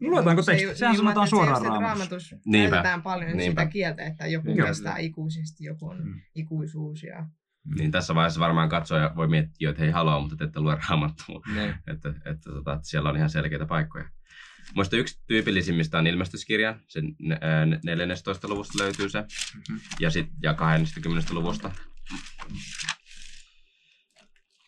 No, 0.00 0.08
luetaanko 0.10 0.42
Se 0.42 0.52
ei- 0.52 0.58
teksti? 0.58 0.78
Sehän 0.78 0.92
niin, 0.92 0.96
sanotaan 0.98 1.22
ajattelin, 1.22 1.30
suoraan 1.44 1.56
että 1.56 1.68
se, 1.70 1.74
että 1.74 1.80
raamatussa. 1.86 2.36
raamatus 2.36 2.46
Niinpä. 2.52 2.70
käytetään 2.76 3.02
paljon 3.02 3.36
Niinpä. 3.36 3.62
sitä 3.62 3.72
kieltä, 3.72 4.02
että 4.02 4.26
joku 4.26 4.54
kestää 4.66 4.96
ikuisesti, 4.98 5.64
joku 5.64 5.86
on 5.88 6.04
Mm. 6.04 6.20
ikuisuus. 6.34 7.02
Ja... 7.02 7.26
Niin 7.64 7.90
tässä 7.90 8.14
vaiheessa 8.14 8.40
varmaan 8.40 8.68
katsoja 8.68 9.12
voi 9.16 9.28
miettiä, 9.28 9.70
että 9.70 9.82
hei 9.82 9.90
haloo, 9.90 10.20
mutta 10.20 10.36
te 10.36 10.44
ette 10.44 10.60
lue 10.60 10.78
raamattua. 10.88 11.40
Niin. 11.54 11.74
Että, 11.92 12.08
että, 12.08 12.50
tota, 12.50 12.72
että 12.72 12.88
siellä 12.88 13.08
on 13.08 13.16
ihan 13.16 13.30
selkeitä 13.30 13.66
paikkoja. 13.66 14.10
Muista 14.74 14.96
yksi 14.96 15.22
tyypillisimmistä 15.26 15.98
on 15.98 16.06
ilmestyskirja. 16.06 16.78
Sen 16.88 17.16
ää, 17.40 17.66
14. 17.84 18.48
luvusta 18.48 18.78
löytyy 18.78 19.08
se. 19.08 19.20
Mhm. 19.20 19.78
Ja, 20.00 20.10
sit, 20.10 20.28
ja 20.42 20.54
20. 20.54 21.34
luvusta. 21.34 21.70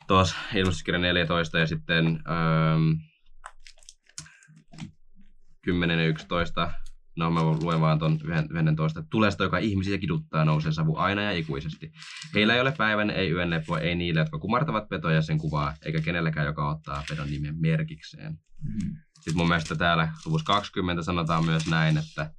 Tuossa 0.07 0.37
ilmestyskirja 0.55 1.01
14 1.01 1.59
ja 1.59 1.67
sitten 1.67 2.07
ähm, 2.07 2.93
10 5.63 5.99
ja 5.99 6.07
11. 6.07 6.73
No 7.17 7.31
mä 7.31 7.43
luen 7.43 7.81
vaan 7.81 7.99
ton 7.99 8.19
11. 8.69 9.05
Tulesta, 9.11 9.45
joka 9.45 9.59
ihmisiä 9.59 9.99
kiduttaa, 9.99 10.45
nousee 10.45 10.73
savu 10.73 10.97
aina 10.97 11.23
ja 11.23 11.31
ikuisesti. 11.31 11.93
Heillä 12.35 12.55
ei 12.55 12.61
ole 12.61 12.75
päivän, 12.79 13.11
ei 13.11 13.31
yön 13.31 13.51
lepoa, 13.51 13.81
ei 13.81 13.95
niille, 13.95 14.21
jotka 14.21 14.39
kumartavat 14.39 14.89
petoja 14.89 15.15
ja 15.15 15.23
sen 15.23 15.39
kuvaa, 15.39 15.75
eikä 15.85 16.01
kenelläkään, 16.01 16.47
joka 16.47 16.71
ottaa 16.71 17.05
pedon 17.09 17.31
nimen 17.31 17.61
merkikseen. 17.61 18.33
Mm. 18.63 18.97
Sitten 19.15 19.37
mun 19.37 19.49
mielestä 19.49 19.75
täällä 19.75 20.13
luvussa 20.27 20.47
20 20.47 21.03
sanotaan 21.03 21.45
myös 21.45 21.67
näin, 21.67 21.99
että, 21.99 22.31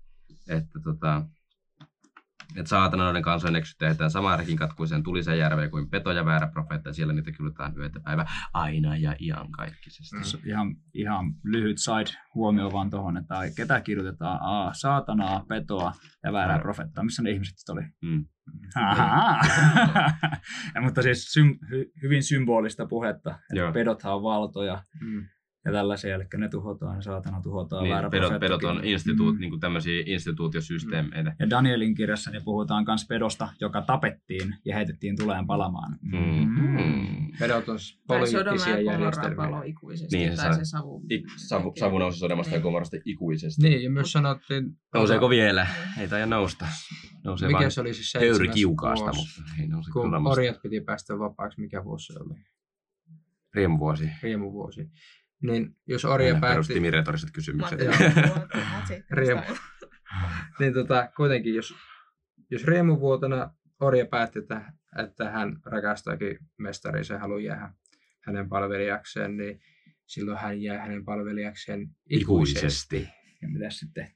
että, 0.47 0.79
tota, 0.83 1.21
että 2.55 2.69
saatana 2.69 3.03
noiden 3.03 3.21
kansojen 3.21 3.55
eksyt 3.55 3.77
tehdään 3.77 4.11
samaan 4.11 4.39
rekin 4.39 4.57
katkuiseen 4.57 5.03
tulisen 5.03 5.37
järveen 5.39 5.71
kuin 5.71 5.89
peto 5.89 6.11
ja 6.11 6.25
väärä 6.25 6.47
profeetta, 6.47 6.89
ja 6.89 6.93
siellä 6.93 7.13
niitä 7.13 7.31
kyllätään 7.31 7.73
yötä 7.77 7.99
päivä 7.99 8.25
aina 8.53 8.97
ja 8.97 9.15
iankaikkisesti. 9.19 10.15
Mm. 10.15 10.49
Ihan, 10.49 10.75
ihan 10.93 11.25
lyhyt 11.43 11.77
side 11.77 12.17
huomio 12.35 12.71
vaan 12.71 12.89
tuohon, 12.89 13.17
että 13.17 13.35
ketä 13.55 13.81
kirjoitetaan? 13.81 14.39
Aa, 14.41 14.73
saatanaa, 14.73 15.45
petoa 15.49 15.91
ja 16.23 16.33
väärää 16.33 16.47
Väärä. 16.47 16.61
profettaa. 16.61 17.03
Missä 17.03 17.21
ne 17.23 17.29
ihmiset 17.31 17.57
sitten 17.57 17.73
oli? 17.73 17.83
Mm. 18.01 18.25
Ja, 20.75 20.81
mutta 20.81 21.01
siis 21.01 21.33
sym, 21.33 21.57
hy, 21.69 21.91
hyvin 22.01 22.23
symbolista 22.23 22.85
puhetta. 22.85 23.29
Että 23.31 23.55
Joo. 23.59 23.71
pedothan 23.71 24.13
on 24.13 24.23
valtoja 24.23 24.83
Mm. 25.01 25.25
Ja 25.65 25.71
tällaisia, 25.71 26.15
eli 26.15 26.23
ne 26.37 26.49
tuhotaan, 26.49 27.03
saatana 27.03 27.41
tuhotaan, 27.41 27.83
Niin, 27.83 27.95
pedot, 28.11 28.39
pedot 28.39 28.63
on 28.63 28.85
instituut, 28.85 29.35
Mm. 29.35 29.41
niin 29.41 29.59
tämmöisiä 29.59 30.03
instituutiosysteemeitä. 30.05 31.35
Ja 31.39 31.49
Danielin 31.49 31.95
kirjassa 31.95 32.31
niin 32.31 32.43
puhutaan 32.43 32.83
myös 32.87 33.05
pedosta, 33.09 33.49
joka 33.61 33.81
tapettiin 33.81 34.55
ja 34.65 34.75
heitettiin 34.75 35.17
tuleen 35.17 35.47
palamaan. 35.47 35.99
Mm. 36.01 37.31
Pedot 37.39 37.69
on 37.69 37.77
Tai 38.07 38.27
Sodoma 38.27 38.43
poliittisia 38.45 38.79
järjestelmiä. 38.81 39.35
palo 39.35 39.61
ikuisesti, 39.65 40.17
Niin, 40.17 40.37
se 40.37 40.43
tai 40.43 40.55
se 40.55 40.65
savu. 40.65 41.01
Ik, 41.09 41.25
savu, 41.37 41.73
savu 41.79 41.97
nousi 41.97 42.19
sodamasta 42.19 42.53
ja 42.53 42.57
Niin. 42.57 42.63
komorasta 42.63 42.97
ikuisesti. 43.05 43.61
Niin, 43.61 43.83
ja 43.83 43.89
myös 43.89 44.11
sanottiin... 44.11 44.77
Nouseeko 44.93 45.29
vielä? 45.29 45.63
Niin. 45.63 45.99
Ei 46.01 46.07
taida 46.07 46.25
nousta. 46.25 46.65
Nousee 47.23 47.47
Mikä 47.47 47.59
vaan 47.59 47.71
se 47.71 47.81
oli 47.81 47.93
siis 47.93 48.11
seitsemäs 48.11 48.53
kiukaasta, 48.55 49.05
vuosi, 49.05 49.41
mutta 49.41 49.61
ei 49.61 49.67
nouse 49.67 49.91
kun 49.91 50.27
orjat 50.27 50.61
piti 50.61 50.81
päästä 50.81 51.19
vapaaksi, 51.19 51.61
mikä 51.61 51.83
vuosi 51.83 52.13
se 52.13 52.19
oli? 52.19 52.33
Riemuvuosi. 53.53 54.09
Riemuvuosi. 54.23 54.89
Niin 55.43 55.75
jos 55.87 56.05
orja 56.05 56.35
päätti... 56.39 56.91
retoriset 56.91 57.29
kysymykset. 57.33 57.79
Riemu. 59.11 59.41
Niin 60.59 60.73
tota, 60.73 61.09
kuitenkin, 61.15 61.55
jos, 61.55 61.75
jos 62.49 62.63
riemuvuotena 62.63 63.53
orja 63.79 64.05
päätti, 64.05 64.39
että, 64.39 64.73
että 65.03 65.29
hän 65.29 65.59
rakastaakin 65.65 66.37
mestarinsa 66.57 67.13
ja 67.13 67.19
haluaa 67.19 67.39
jäädä 67.39 67.73
hänen 68.21 68.49
palvelijakseen, 68.49 69.37
niin 69.37 69.59
silloin 70.05 70.37
hän 70.37 70.61
jää 70.61 70.81
hänen 70.81 71.05
palvelijakseen 71.05 71.89
ikuisesti. 72.09 73.09
Ja 73.41 73.47
mitä 73.47 73.69
sitten? 73.69 74.11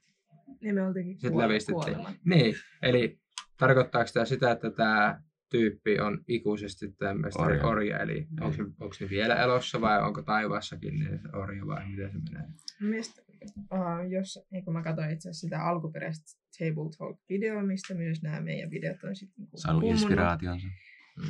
Niin 0.60 0.74
me 0.74 0.86
oltiinkin 0.86 1.20
Sitten 1.20 1.38
lävistettiin. 1.38 1.96
Niin, 2.24 2.54
eli 2.82 3.20
tarkoittaako 3.58 4.10
tämä 4.14 4.24
sitä, 4.24 4.50
että 4.50 4.70
tämä 4.70 5.22
tyyppi 5.50 6.00
on 6.00 6.24
ikuisesti 6.28 6.92
tämä 6.92 7.14
mestari 7.14 7.52
Orja. 7.52 7.66
orja, 7.66 7.98
eli 7.98 8.26
onko, 8.40 8.56
se, 8.56 8.62
onko 8.62 8.94
se 8.94 9.10
vielä 9.10 9.36
elossa 9.36 9.80
vai 9.80 10.02
onko 10.02 10.22
taivaassakin 10.22 10.98
niin 10.98 11.36
orja 11.36 11.66
vai 11.66 11.88
miten 11.88 12.12
se 12.12 12.18
menee? 12.18 12.48
Mistä, 12.80 13.22
uh, 13.56 14.10
jos, 14.10 14.38
niin 14.50 14.64
kun 14.64 14.74
mä 14.74 14.82
katsoin 14.82 15.10
itse 15.10 15.28
asiassa 15.28 15.46
sitä 15.46 15.62
alkuperäistä 15.62 16.38
Table 16.58 16.90
Talk-videoa, 16.98 17.62
mistä 17.62 17.94
myös 17.94 18.22
nämä 18.22 18.40
meidän 18.40 18.70
videot 18.70 19.04
on 19.04 19.16
sitten 19.16 19.44
niin 19.44 19.50
Saanut 19.54 19.84
inspiraationsa. 19.84 20.66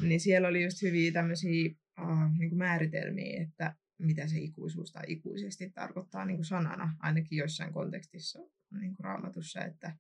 niin 0.03 0.21
siellä 0.21 0.49
oli 0.49 0.65
just 0.65 0.83
hyviä 0.83 1.13
tämmöisiä 1.13 1.71
uh, 2.01 2.39
niin 2.39 2.57
määritelmiä, 2.57 3.43
että 3.43 3.75
mitä 3.99 4.27
se 4.27 4.39
ikuisuus 4.39 4.93
tai 4.93 5.05
ikuisesti 5.07 5.71
tarkoittaa 5.71 6.25
niin 6.25 6.37
kuin 6.37 6.45
sanana, 6.45 6.97
ainakin 7.01 7.39
joissain 7.39 7.73
kontekstissa 7.73 8.39
niin 8.81 8.95
kuin 8.95 9.05
raamatussa, 9.05 9.65
että, 9.65 9.97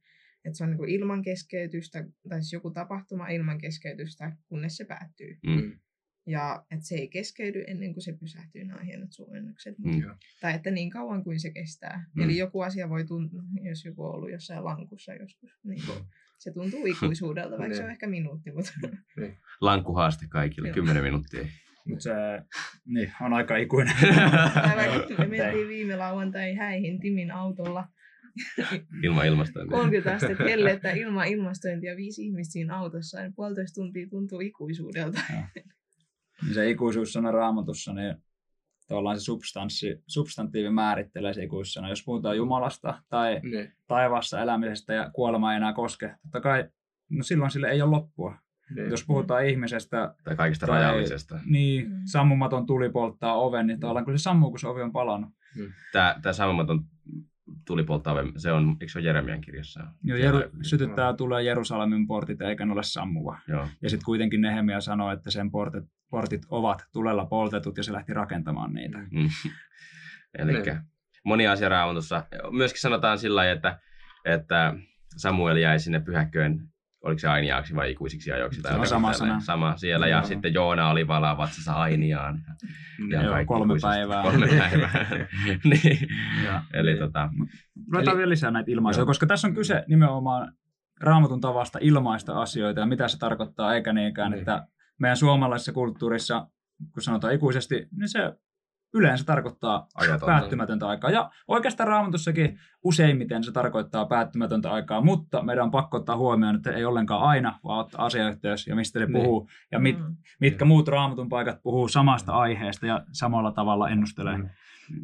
että 0.48 0.58
se 0.58 0.64
on 0.64 0.70
niin 0.70 0.78
kuin 0.78 0.90
ilman 0.90 1.22
keskeytystä, 1.22 2.04
tai 2.28 2.42
siis 2.42 2.52
joku 2.52 2.70
tapahtuma 2.70 3.28
ilman 3.28 3.58
keskeytystä, 3.58 4.32
kunnes 4.48 4.76
se 4.76 4.84
päättyy. 4.84 5.38
Mm. 5.46 5.78
Ja 6.26 6.64
että 6.70 6.86
se 6.86 6.94
ei 6.94 7.08
keskeydy 7.08 7.64
ennen 7.66 7.92
kuin 7.94 8.04
se 8.04 8.12
pysähtyy, 8.20 8.64
nämä 8.64 8.80
on 8.80 8.86
hienot 8.86 9.12
suomennokset. 9.12 9.78
Mm. 9.78 10.02
Tai 10.40 10.54
että 10.54 10.70
niin 10.70 10.90
kauan 10.90 11.24
kuin 11.24 11.40
se 11.40 11.50
kestää. 11.50 12.04
Mm. 12.16 12.22
Eli 12.22 12.36
joku 12.36 12.60
asia 12.60 12.88
voi 12.88 13.04
tuntua, 13.04 13.42
jos 13.62 13.84
joku 13.84 14.04
on 14.04 14.14
ollut 14.14 14.30
jossain 14.30 14.64
lankussa 14.64 15.14
joskus, 15.14 15.50
niin 15.64 15.82
kuin, 15.86 15.98
se 16.38 16.52
tuntuu 16.52 16.86
ikuisuudelta, 16.86 17.58
vaikka 17.58 17.76
se 17.76 17.80
on 17.82 17.86
Niin. 17.86 17.92
ehkä 17.92 18.06
minuutti. 18.06 18.50
Mutta 18.52 18.72
Lankkuhaaste 19.60 20.26
kaikille, 20.28 20.68
Joo. 20.68 20.74
10 20.74 21.02
minuuttia. 21.02 21.46
Mutta 21.86 22.02
se 22.02 22.10
niin, 22.86 23.12
on 23.20 23.32
aika 23.32 23.56
ikuinen. 23.56 23.94
Me 25.18 25.26
mentiin 25.26 25.68
viime 25.68 25.96
lauantai 25.96 26.54
häihin 26.54 27.00
Timin 27.00 27.30
autolla. 27.30 27.88
Ilman 29.04 29.26
ilmastointia. 29.26 29.78
30 29.78 30.14
astetta 30.14 30.44
hellettä 30.50 30.90
ilman 30.90 31.26
ilmastointia, 31.26 31.96
viisi 31.96 32.24
ihmistä 32.26 32.52
siinä 32.52 32.76
autossa. 32.76 33.20
Ja 33.20 33.30
puolitoista 33.36 33.74
tuntia 33.80 34.06
tuntuu 34.10 34.40
ikuisuudelta. 34.40 35.20
Niin 36.44 36.54
se 36.54 36.70
ikuisuussana 36.70 37.30
raamatussa, 37.30 37.92
niin 37.92 38.14
tavallaan 38.88 39.20
se 39.20 39.24
substanssi, 39.24 40.02
substantiivi 40.06 40.70
määrittelee 40.70 41.34
se 41.34 41.42
ikuisuussana. 41.44 41.88
Jos 41.88 42.04
puhutaan 42.04 42.36
Jumalasta 42.36 43.02
tai 43.08 43.40
Niin. 43.42 43.72
taivaassa 43.86 44.40
elämisestä 44.42 44.94
ja 44.94 45.10
kuolema 45.14 45.52
ei 45.52 45.56
enää 45.56 45.72
koske, 45.72 46.14
totta 46.22 46.40
kai 46.40 46.64
no 47.10 47.22
silloin 47.22 47.50
sille 47.50 47.68
ei 47.70 47.82
ole 47.82 47.90
loppua. 47.90 48.38
Niin. 48.74 48.90
Jos 48.90 49.04
puhutaan 49.06 49.46
ihmisestä, 49.46 50.14
Tai 50.24 50.36
kaikista 50.36 50.66
Tai- 50.66 50.82
rajallisesta. 50.82 51.38
niin 51.46 51.88
Mm. 51.90 52.00
sammumaton 52.04 52.66
tuli 52.66 52.90
polttaa 52.90 53.34
oven, 53.34 53.66
niin 53.66 53.80
tavallaan 53.80 54.04
kun 54.04 54.18
se 54.18 54.22
sammuu, 54.22 54.50
kun 54.50 54.58
se 54.58 54.68
ovi 54.68 54.82
on 54.82 54.92
palannut. 54.92 55.30
Tämä, 55.92 56.16
tämä 56.22 56.32
sammumaton 56.32 56.84
tulipolttaave, 57.66 58.24
se 58.36 58.52
on, 58.52 58.76
eikö 58.80 58.92
se 58.92 58.98
ole 58.98 59.06
Jeremian 59.06 59.40
kirjassa? 59.40 59.80
Jo 60.04 60.16
Siellä- 60.16 60.40
Jeru, 60.40 60.50
sytyttää 60.62 61.12
tulee 61.12 61.42
Jerusalemin 61.42 62.06
portit 62.06 62.40
eikä 62.40 62.66
ne 62.66 62.72
ole 62.72 62.82
sammuva. 62.82 63.38
Joo. 63.48 63.68
Ja 63.82 63.90
sitten 63.90 64.04
kuitenkin 64.04 64.40
Nehemia 64.40 64.80
sanoi, 64.80 65.14
että 65.14 65.30
sen 65.30 65.50
portit, 65.50 65.84
portit 66.10 66.42
ovat 66.48 66.84
tulella 66.92 67.26
poltetut 67.26 67.76
ja 67.76 67.82
se 67.82 67.92
lähti 67.92 68.14
rakentamaan 68.14 68.72
niitä. 68.74 68.98
Mm. 68.98 69.28
Eli 70.38 70.52
Niin. 70.52 70.80
moni 71.24 71.46
asia 71.46 71.68
raamatussa. 71.68 72.24
Myöskin 72.50 72.80
sanotaan 72.80 73.18
sillä 73.18 73.36
lailla, 73.36 73.52
että, 73.56 73.78
että 74.24 74.74
Samuel 75.16 75.56
jäi 75.56 75.78
sinne 75.78 76.00
pyhäkköön, 76.00 76.68
oliko 77.04 77.18
se 77.18 77.28
ainiaaksi 77.28 77.74
vai 77.76 77.90
ikuisiksi 77.90 78.32
ajoiksi? 78.32 78.62
Tai 78.62 78.72
Se 78.72 78.78
on 78.78 78.86
sama 78.86 79.12
sana. 79.12 79.40
Sama 79.40 79.76
siellä. 79.76 80.06
Ja 80.06 80.16
Joo. 80.16 80.24
sitten 80.26 80.54
Joona 80.54 80.90
oli 80.90 81.06
valaa 81.08 81.36
vatsassa 81.36 81.72
ainiaan. 81.72 82.38
Ja 83.10 83.22
Joo, 83.22 83.44
kolme 83.46 83.64
ikuisesti. 83.74 83.88
päivää. 83.96 84.22
Kolme 84.22 84.46
päivää. 84.58 85.06
niin. 85.64 86.08
Ja, 86.44 86.62
Eli 86.74 86.90
Niin. 86.90 86.98
tota, 86.98 87.28
Ruvetaan 87.92 88.12
Eli- 88.14 88.18
vielä 88.18 88.28
lisää 88.30 88.50
näitä 88.50 88.70
ilmaisuja, 88.70 89.00
Joo. 89.02 89.06
koska 89.06 89.26
tässä 89.26 89.48
on 89.48 89.54
kyse 89.54 89.84
nimenomaan 89.88 90.52
raamatun 91.00 91.40
tavasta 91.40 91.78
ilmaista 91.82 92.40
asioita 92.40 92.80
ja 92.80 92.86
mitä 92.86 93.08
se 93.08 93.18
tarkoittaa, 93.18 93.74
eikä 93.74 93.92
niinkään, 93.92 94.30
Niin. 94.30 94.38
että 94.38 94.66
meidän 94.98 95.16
suomalaisessa 95.16 95.72
kulttuurissa, 95.72 96.46
kun 96.92 97.02
sanotaan 97.02 97.34
ikuisesti, 97.34 97.88
niin 97.96 98.08
se 98.08 98.32
yleensä 98.94 99.24
tarkoittaa 99.24 99.86
ajatonta. 99.94 100.26
päättymätöntä 100.26 100.88
aikaa. 100.88 101.10
Ja 101.10 101.30
oikeastaan 101.48 101.88
raamatussakin 101.88 102.58
useimmiten 102.84 103.44
se 103.44 103.52
tarkoittaa 103.52 104.06
päättymätöntä 104.06 104.70
aikaa, 104.72 105.00
mutta 105.00 105.42
meidän 105.42 105.64
on 105.64 105.70
pakko 105.70 105.96
ottaa 105.96 106.16
huomioon, 106.16 106.56
että 106.56 106.72
ei 106.72 106.84
ollenkaan 106.84 107.22
aina, 107.22 107.58
vaan 107.64 107.80
ottaa 107.80 108.04
asiayhteys 108.06 108.66
ja 108.66 108.76
mistä 108.76 108.98
se 108.98 109.06
Niin. 109.06 109.12
puhuu 109.12 109.48
ja 109.72 109.78
mit, 109.78 109.98
Mm. 109.98 110.16
mitkä 110.40 110.64
muut 110.64 110.88
raamatun 110.88 111.28
paikat 111.28 111.62
puhuu 111.62 111.88
samasta 111.88 112.32
aiheesta 112.32 112.86
ja 112.86 113.04
samalla 113.12 113.52
tavalla 113.52 113.88
ennustelee. 113.88 114.36
Mm. 114.38 114.48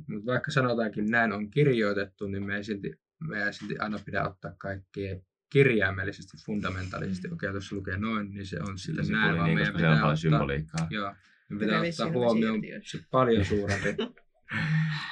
Mutta 0.09 0.26
vaikka 0.26 0.51
sanotaankin 0.51 1.11
näin 1.11 1.32
on 1.32 1.51
kirjoitettu, 1.51 2.26
niin 2.26 2.43
me 2.47 2.57
ei 2.57 2.64
silti, 2.64 2.93
me 3.28 3.45
ei 3.45 3.53
silti 3.53 3.78
aina 3.78 3.99
pidä 4.05 4.28
ottaa 4.28 4.53
kaikkea 4.59 5.16
kirjaimellisesti, 5.53 6.37
fundamentaalisesti. 6.47 7.28
Okei, 7.32 7.51
tuossa 7.51 7.76
lukee 7.76 7.97
noin, 7.97 8.30
niin 8.35 8.47
se 8.47 8.59
on 8.68 8.78
Sillä 8.78 9.03
näin, 9.11 9.37
vaan 9.37 9.45
niin, 9.47 9.59
meidän 9.59 9.74
pitää 9.74 9.93
ottaa, 9.95 10.16
symboliikkaa. 10.16 10.87
joo, 10.91 11.14
me 11.51 11.59
pitää 11.59 11.80
ottaa 11.80 12.11
huomioon 12.11 12.61
se 12.82 12.99
paljon 13.11 13.45
suurempi 13.45 13.97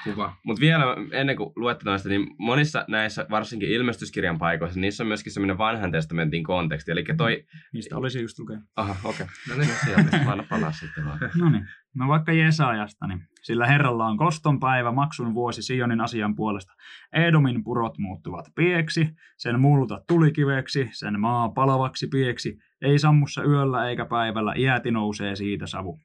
kuva. 0.04 0.36
Mutta 0.44 0.60
vielä 0.60 0.84
ennen 1.12 1.36
kuin 1.36 1.52
luette 1.56 1.84
noista, 1.84 2.08
niin 2.08 2.26
monissa 2.38 2.84
näissä, 2.88 3.26
varsinkin 3.30 3.68
ilmestyskirjan 3.68 4.38
paikoissa, 4.38 4.80
niissä 4.80 5.02
on 5.02 5.08
myöskin 5.08 5.32
semmoinen 5.32 5.58
vanhan 5.58 5.92
testamentin 5.92 6.44
konteksti. 6.44 6.92
Eli 6.92 7.04
toi... 7.16 7.44
Niistä 7.72 7.96
olisi 7.96 8.20
just 8.20 8.38
lukea. 8.38 8.58
Aha, 8.76 8.96
okei. 9.04 9.26
No 9.48 9.54
Okay. 9.54 9.66
niin, 9.66 9.74
No 9.74 9.94
sieltä, 9.94 10.30
anna 10.30 10.44
palaa 10.50 10.72
sitten 10.72 11.04
vaan. 11.04 11.18
No 11.40 11.50
niin, 11.50 11.68
no 11.94 12.08
vaikka 12.08 12.32
Jesaajasta, 12.32 13.06
niin 13.06 13.20
sillä 13.42 13.66
Herralla 13.66 14.06
on 14.06 14.16
koston 14.16 14.60
päivä, 14.60 14.92
maksun 14.92 15.34
vuosi 15.34 15.62
Sionin 15.62 16.00
asian 16.00 16.34
puolesta. 16.34 16.72
Edomin 17.12 17.64
purot 17.64 17.98
muuttuvat 17.98 18.46
pieksi, 18.56 19.08
sen 19.36 19.60
multa 19.60 20.04
tulikiveksi, 20.08 20.88
sen 20.92 21.20
maa 21.20 21.48
palavaksi 21.48 22.06
pieksi, 22.06 22.58
ei 22.82 22.98
sammussa 22.98 23.44
yöllä 23.44 23.88
eikä 23.88 24.04
päivällä, 24.04 24.54
iäti 24.56 24.90
nousee 24.90 25.36
siitä 25.36 25.66
savu. 25.66 26.00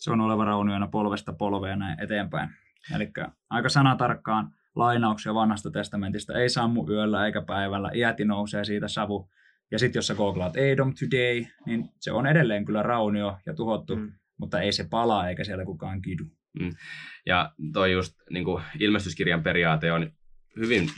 Se 0.00 0.10
on 0.10 0.20
oleva 0.20 0.44
raunioina 0.44 0.86
polvesta 0.88 1.32
polveen 1.32 1.78
näin 1.78 2.00
eteenpäin. 2.00 2.50
Eli 2.96 3.10
aika 3.50 3.68
sanatarkkaan 3.68 4.50
lainauksia 4.74 5.34
vanhasta 5.34 5.70
testamentista, 5.70 6.38
ei 6.38 6.48
sammu 6.48 6.86
yöllä 6.90 7.26
eikä 7.26 7.42
päivällä, 7.42 7.90
iäti 7.94 8.24
nousee 8.24 8.64
siitä 8.64 8.88
savu. 8.88 9.30
Ja 9.70 9.78
sitten 9.78 9.98
jos 9.98 10.06
sä 10.06 10.14
googlaat 10.14 10.56
Edom 10.56 10.94
Today, 10.94 11.44
niin 11.66 11.88
se 12.00 12.12
on 12.12 12.26
edelleen 12.26 12.64
kyllä 12.64 12.82
raunio 12.82 13.38
ja 13.46 13.54
tuhottu, 13.54 13.96
Mm. 13.96 14.12
mutta 14.36 14.60
ei 14.60 14.72
se 14.72 14.86
palaa 14.90 15.28
eikä 15.28 15.44
siellä 15.44 15.64
kukaan 15.64 16.02
kidu. 16.02 16.24
Ja 17.26 17.52
toi 17.72 17.92
just 17.92 18.14
niin 18.30 18.44
kuin 18.44 18.62
ilmestyskirjan 18.78 19.42
periaate 19.42 19.92
on 19.92 20.10
hyvin, 20.56 20.88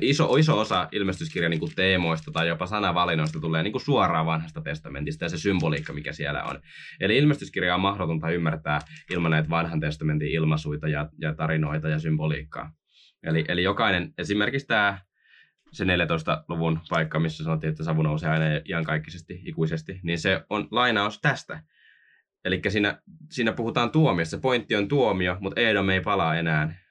iso, 0.00 0.36
iso 0.36 0.60
osa 0.60 0.88
ilmestyskirjan 0.92 1.50
niin 1.50 1.60
kuin 1.60 1.74
teemoista 1.76 2.30
tai 2.30 2.48
jopa 2.48 2.66
sanavalinnoista 2.66 3.40
tulee 3.40 3.62
niin 3.62 3.72
kuin 3.72 3.82
suoraan 3.82 4.26
vanhasta 4.26 4.60
testamentista 4.60 5.24
ja 5.24 5.28
se 5.28 5.38
symboliikka, 5.38 5.92
mikä 5.92 6.12
siellä 6.12 6.44
on. 6.44 6.60
Eli 7.00 7.18
ilmestyskirja 7.18 7.74
on 7.74 7.80
mahdotonta 7.80 8.30
ymmärtää 8.30 8.80
ilman 9.10 9.30
näitä 9.30 9.50
vanhan 9.50 9.80
testamentin 9.80 10.30
ilmaisuita 10.30 10.88
ja, 10.88 11.08
ja 11.20 11.34
tarinoita 11.34 11.88
ja 11.88 11.98
symboliikkaa. 11.98 12.72
Eli, 13.22 13.44
eli 13.48 13.62
jokainen, 13.62 14.14
esimerkiksi 14.18 14.66
tämä 14.66 14.98
se 15.72 15.84
14-luvun 15.84 16.80
paikka, 16.88 17.20
missä 17.20 17.44
sanottiin, 17.44 17.70
että 17.70 17.84
savu 17.84 18.02
nousee 18.02 18.30
aina 18.30 18.44
iankaikkisesti, 18.68 19.40
ikuisesti, 19.44 20.00
niin 20.02 20.18
se 20.18 20.44
on 20.50 20.68
lainaus 20.70 21.20
tästä. 21.20 21.62
Eli 22.44 22.60
siinä, 22.68 23.02
siinä 23.30 23.52
puhutaan 23.52 23.90
tuomiosta. 23.90 24.36
Se 24.36 24.40
pointti 24.40 24.76
on 24.76 24.88
tuomio, 24.88 25.36
mutta 25.40 25.60
Edom 25.60 25.88
ei 25.88 26.00
palaa 26.00 26.36
enää. 26.36 26.81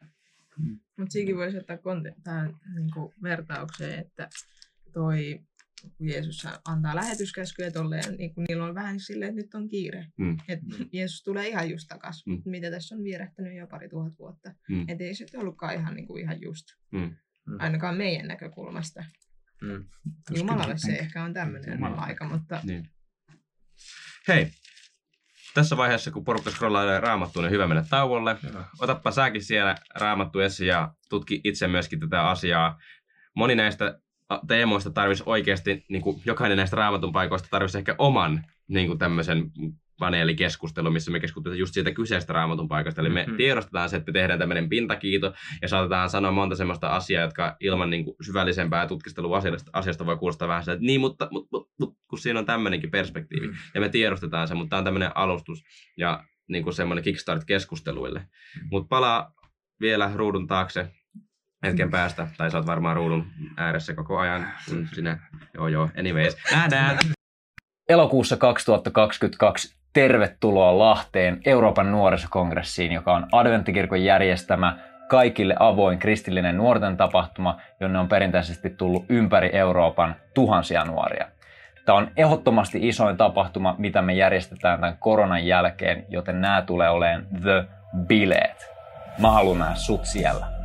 Mutta 0.97 1.12
siinäkin 1.14 1.38
voisi 1.38 1.57
ottaa 1.57 1.78
tähän 2.24 2.53
niinku 2.76 3.14
vertaukseen, 3.24 3.99
että 3.99 4.30
toi, 4.93 5.39
kun 5.97 6.07
Jeesus 6.09 6.47
antaa 6.66 6.95
lähetyskäskyjä 6.95 7.72
tolleen, 7.72 8.16
niin 8.18 8.34
kun 8.36 8.43
niillä 8.47 8.66
on 8.66 8.76
vähän 8.76 8.99
silleen, 8.99 9.30
että 9.30 9.41
nyt 9.41 9.53
on 9.53 9.70
kiire. 9.70 10.05
Mm. 10.18 10.38
Että 10.47 10.66
Jeesus 10.91 11.24
tulee 11.24 11.47
ihan 11.47 11.70
just 11.70 11.88
takas, 11.88 12.24
Mm. 12.26 12.34
mm. 12.34 12.41
mitä 12.45 12.72
tässä 12.72 12.95
on 12.95 13.03
vierähtänyt 13.03 13.57
jo 13.57 13.68
pari 13.68 13.89
tuhat 13.89 14.14
vuotta. 14.20 14.53
Mm. 14.70 14.86
Että 14.88 15.03
ei 15.03 15.16
se 15.16 15.26
ollutkaan 15.38 15.74
ihan, 15.76 15.95
niinku 15.95 16.18
ihan 16.18 16.41
just, 16.41 16.66
Mm. 16.91 17.16
ainakaan 17.59 17.97
meidän 17.97 18.28
näkökulmasta. 18.28 19.03
Mm. 19.62 19.86
Jumalalle 20.38 20.78
se 20.78 20.91
ehkä 20.95 21.24
on 21.24 21.34
tämmöinen 21.34 21.84
aika, 21.84 22.28
mutta 22.30 22.62
Niin. 22.64 22.89
Hei, 24.28 24.51
tässä 25.54 25.78
vaiheessa, 25.78 26.12
kun 26.12 26.24
porukka 26.24 26.52
scrollailee 26.52 26.99
raamattua, 26.99 27.41
niin 27.41 27.52
hyvä 27.52 27.68
mennä 27.68 27.86
tauolle. 27.89 28.38
Joo. 28.54 28.64
Otappa 28.80 29.12
säkin 29.12 29.43
siellä 29.43 29.76
raamattu 29.95 30.39
esiin 30.39 30.68
ja 30.68 30.93
tutki 31.10 31.41
itse 31.43 31.68
myöskin 31.68 31.99
tätä 31.99 32.30
asiaa. 32.30 32.80
Moni 33.36 33.56
näistä 33.56 33.99
teemoista 34.47 34.89
tarvisi 34.89 35.24
oikeasti, 35.26 35.86
niin 35.89 36.02
kuin 36.02 36.22
jokainen 36.26 36.58
näistä 36.58 36.76
raamatun 36.76 37.12
paikoista 37.12 37.47
tarvisi 37.52 37.78
ehkä 37.78 37.95
oman 37.97 38.45
niin 38.68 38.88
kuin 38.88 38.99
tämmöisen 38.99 39.52
paneelikeskustelu, 40.00 40.92
missä 40.92 41.12
me 41.12 41.20
keskustellaan 41.20 41.60
just 41.60 41.74
siitä 41.74 41.92
kyseistä 41.92 42.34
raamatun 42.34 42.68
paikasta. 42.68 43.02
Eli 43.02 43.10
me 43.10 43.26
Mhm. 43.28 43.36
tiedostetaan 43.36 43.89
se, 43.89 43.98
että 43.98 44.12
me 44.12 44.14
tehdään 44.14 44.39
tämmöinen 44.39 44.70
pintakiito 44.70 45.34
ja 45.62 45.68
saatetaan 45.68 46.10
sanoa 46.10 46.32
monta 46.32 46.56
semmoista 46.56 46.89
asiaa, 46.89 47.22
jotka 47.24 47.56
ilman 47.60 47.89
niin 47.89 48.06
kuin 48.06 48.16
syvällisempää 48.22 48.88
tutkistelua 48.88 49.38
asiasta, 49.38 49.72
asiasta 49.74 50.06
voi 50.06 50.18
kuulostaa 50.18 50.48
vähän 50.48 50.64
sitä, 50.64 50.72
että 50.74 50.86
niin, 50.86 51.02
mutta, 51.02 51.28
mutta, 51.32 51.50
mutta, 51.52 51.72
mutta 51.80 52.00
kun 52.08 52.20
siinä 52.20 52.39
on 52.39 52.46
tämmöinenkin 52.46 52.92
perspektiivi. 52.92 53.48
Mm. 53.48 53.54
Ja 53.76 53.82
me 53.82 53.89
tiedostetaan 53.89 54.48
se, 54.48 54.56
mutta 54.56 54.70
tämä 54.70 54.78
on 54.78 54.84
tämmöinen 54.86 55.12
alustus 55.18 55.64
ja 55.98 56.24
niin 56.50 56.64
kuin 56.64 56.74
semmoinen 56.74 57.04
kickstart-keskusteluille. 57.04 58.22
Mutta 58.72 58.88
palaa 58.88 59.34
vielä 59.82 60.12
ruudun 60.16 60.48
taakse 60.48 60.92
hetken 61.66 61.92
päästä, 61.92 62.28
tai 62.38 62.52
sä 62.52 62.58
oot 62.58 62.66
varmaan 62.68 62.96
ruudun 62.96 63.26
ääressä 63.58 63.94
koko 63.94 64.18
ajan, 64.18 64.48
kun 64.70 64.88
sinä, 64.94 65.20
joo 65.54 65.68
joo, 65.68 65.89
anyways, 66.00 66.38
nähdään! 66.52 66.98
Elokuussa 67.89 68.38
2022 68.38 69.76
tervetuloa 69.94 70.80
Lahteen 70.80 71.42
Euroopan 71.46 71.92
nuorisokongressiin, 71.92 72.92
joka 72.92 73.14
on 73.14 73.28
Adventtikirkon 73.32 74.04
järjestämä 74.04 74.78
kaikille 75.10 75.56
avoin 75.60 76.00
kristillinen 76.00 76.58
nuorten 76.58 76.98
tapahtuma, 76.98 77.58
jonne 77.80 78.00
on 78.00 78.08
perinteisesti 78.08 78.70
tullut 78.70 79.06
ympäri 79.10 79.50
Euroopan 79.54 80.16
tuhansia 80.34 80.86
nuoria. 80.86 81.28
Tämä 81.86 81.98
on 81.98 82.12
ehdottomasti 82.18 82.88
isoin 82.88 83.18
tapahtuma, 83.18 83.76
mitä 83.78 84.02
me 84.02 84.14
järjestetään 84.14 84.80
tämän 84.80 84.98
koronan 85.00 85.46
jälkeen, 85.46 86.06
joten 86.10 86.42
nämä 86.42 86.62
tulee 86.62 86.89
olemaan 86.89 87.28
The 87.42 87.66
Bileet. 88.08 88.72
Mä 89.20 89.32
haluan 89.32 89.60
nähdä 89.60 89.76
sut 89.76 90.06
siellä. 90.06 90.61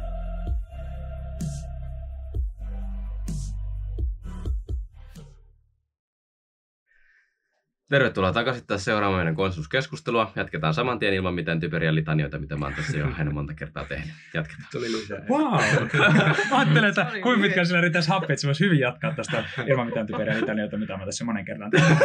Tervetuloa 7.91 8.33
takaisin 8.33 8.67
taas 8.67 8.85
seuraamaan 8.85 9.21
meidän 9.21 9.35
konsensuskeskustelua. 9.35 10.33
Jatketaan 10.37 10.75
saman 10.75 10.99
tien 10.99 11.15
ilman 11.15 11.35
mitään 11.35 11.61
typeriä 11.61 11.95
litanioita, 11.95 12.39
mitä 12.39 12.57
mä 12.57 12.65
oon 12.65 12.75
tässä 12.75 12.99
jo 12.99 13.07
aina 13.19 13.31
monta 13.31 13.55
kertaa 13.55 13.85
tehnyt. 13.85 14.15
Jatketaan. 14.35 14.69
Tuli 14.73 14.93
lisää. 14.93 15.19
Wow! 15.29 15.53
Mä 16.51 16.59
ajattelin, 16.59 16.89
että 16.89 17.07
kuinka 17.23 17.43
pitkään 17.43 17.67
sillä 17.67 17.81
riittäisi 17.81 18.09
happi, 18.09 18.33
että 18.33 18.41
se 18.41 18.47
voisi 18.47 18.65
hyvin 18.65 18.79
jatkaa 18.79 19.13
tästä 19.15 19.45
ilman 19.67 19.87
mitään 19.87 20.07
typeriä 20.07 20.41
litanioita, 20.41 20.77
mitä 20.77 20.97
mä 20.97 21.05
tässä 21.05 21.25
monen 21.25 21.45
kerran 21.45 21.71
tehnyt. 21.71 21.99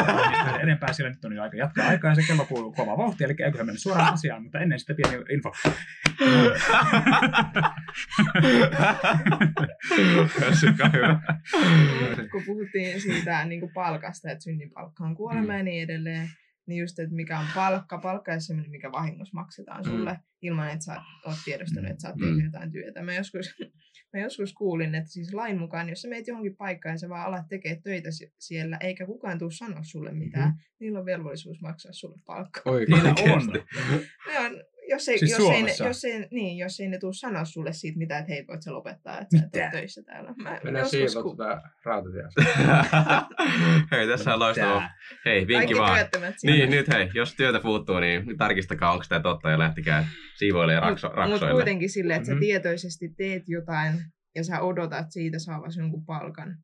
Enempää 0.62 0.94
sillä 0.94 1.10
nyt 1.10 1.26
on 1.26 1.34
jo 1.34 1.44
aika 1.44 1.58
jatkaa 1.58 1.88
aikaa 1.88 2.12
ja 2.12 2.16
se 2.16 2.22
kello 2.28 2.46
kuuluu 2.46 2.72
kova 2.72 2.98
vauhti, 2.98 3.24
eli 3.24 3.36
eiköhän 3.40 3.66
mennä 3.66 3.80
suoraan 3.80 4.14
asiaan, 4.14 4.44
mutta 4.44 4.60
ennen 4.60 4.80
sitä 4.80 4.94
pieni 4.94 5.24
info. 5.30 5.52
Kun 12.32 12.44
puhuttiin 12.46 13.02
siitä 13.02 13.46
niin 13.46 13.60
kuin 13.60 13.74
palkasta, 13.74 14.32
että 14.32 14.44
synnin 14.44 14.72
palkka 14.72 15.04
on 15.04 15.16
kuolema 15.16 15.54
ja 15.54 15.64
niin 15.72 15.84
edelleen, 15.84 16.30
niin 16.68 16.80
just, 16.80 17.00
että 17.00 17.16
mikä 17.16 17.40
on 17.40 17.46
palkka. 17.56 17.98
Palkka 17.98 18.34
on 18.34 18.42
semmoinen, 18.42 18.72
mikä 18.72 18.92
vahingossa 18.92 19.34
maksetaan 19.34 19.86
sulle 19.86 20.20
ilman, 20.42 20.70
että 20.70 20.86
sä 20.86 21.02
oot 21.26 21.38
tiedostanut, 21.46 21.92
että 21.92 22.02
sä 22.02 22.08
oot 22.10 22.18
tehnyt 22.18 22.38
Mm. 22.38 22.46
jotain 22.46 22.72
työtä. 22.72 23.04
Mä 23.04 23.14
joskus, 23.14 23.46
mä 24.14 24.20
joskus 24.20 24.54
kuulin, 24.54 24.96
että 24.96 25.12
siis 25.12 25.34
lain 25.34 25.58
mukaan, 25.60 25.90
jos 25.90 26.02
sä 26.02 26.08
meet 26.08 26.28
johonkin 26.28 26.56
paikkaan 26.58 26.94
ja 26.94 26.98
sä 26.98 27.10
vaan 27.10 27.26
alat 27.26 27.48
tekemään 27.50 27.82
töitä 27.82 28.12
si- 28.12 28.34
siellä, 28.40 28.78
eikä 28.82 29.06
kukaan 29.06 29.40
tuu 29.40 29.52
sanoa 29.52 29.84
sulle 29.84 30.12
mitään, 30.12 30.48
mm-hmm. 30.50 30.62
niillä 30.80 31.00
on 31.00 31.06
velvollisuus 31.06 31.62
maksaa 31.62 31.94
sulle 31.94 32.22
palkkaa. 32.26 32.74
Oikein. 32.74 33.04
Niillä 33.04 33.34
on. 33.36 33.48
Ne 34.28 34.40
on, 34.40 34.64
jos 34.92 35.10
ei, 35.10 35.20
Siis 35.20 35.32
jos, 35.32 35.50
ei 35.50 35.64
ne, 35.64 35.76
jos, 35.88 36.04
ei, 36.06 36.28
niin, 36.32 36.58
jos 36.58 36.80
ei 36.80 36.88
ne 36.88 36.98
tuu 36.98 37.14
sanoa 37.14 37.46
sulle 37.46 37.74
siitä 37.74 37.98
mitään, 37.98 38.20
että 38.22 38.34
hei, 38.34 38.46
voit 38.48 38.62
sä 38.62 38.74
lopettaa, 38.74 39.20
että 39.20 39.38
sä 39.38 39.44
et 39.46 39.54
Mitä? 39.54 39.66
ole 39.66 39.72
töissä 39.72 40.04
täällä. 40.04 40.34
Mä 40.38 40.60
Mennään 40.64 40.84
joskus 40.94 41.12
siivot 41.12 41.24
ku- 41.24 41.38
rautatiestä. 41.86 42.42
hei, 43.92 44.08
tässä 44.08 44.34
on 44.34 44.39
loistava. 44.39 44.84
Hei, 45.26 45.48
vinkki 45.48 45.76
vaan. 45.76 46.00
Niin, 46.44 46.70
nyt 46.70 46.88
hei, 46.94 47.10
jos 47.14 47.36
työtä 47.36 47.60
puuttuu, 47.60 48.00
niin 48.00 48.38
tarkistakaa, 48.38 48.92
onko 48.92 49.06
tämä 49.10 49.22
totta 49.22 49.50
ja 49.50 49.60
lähtikää 49.60 50.08
siivoille 50.38 50.74
ja 50.74 50.80
rakso, 50.80 51.08
Mutta 51.08 51.22
raksoille. 51.22 51.52
kuitenkin 51.54 51.89
silleen, 51.89 52.18
että 52.22 52.32
Mhm. 52.32 52.38
sä 52.38 52.39
tietoisesti 52.39 53.10
teet 53.18 53.44
jotain 53.48 53.94
ja 54.36 54.44
sä 54.44 54.60
odotat 54.62 55.06
siitä 55.12 55.39
saavasi 55.39 55.80
jonkun 55.80 56.06
palkan. 56.06 56.56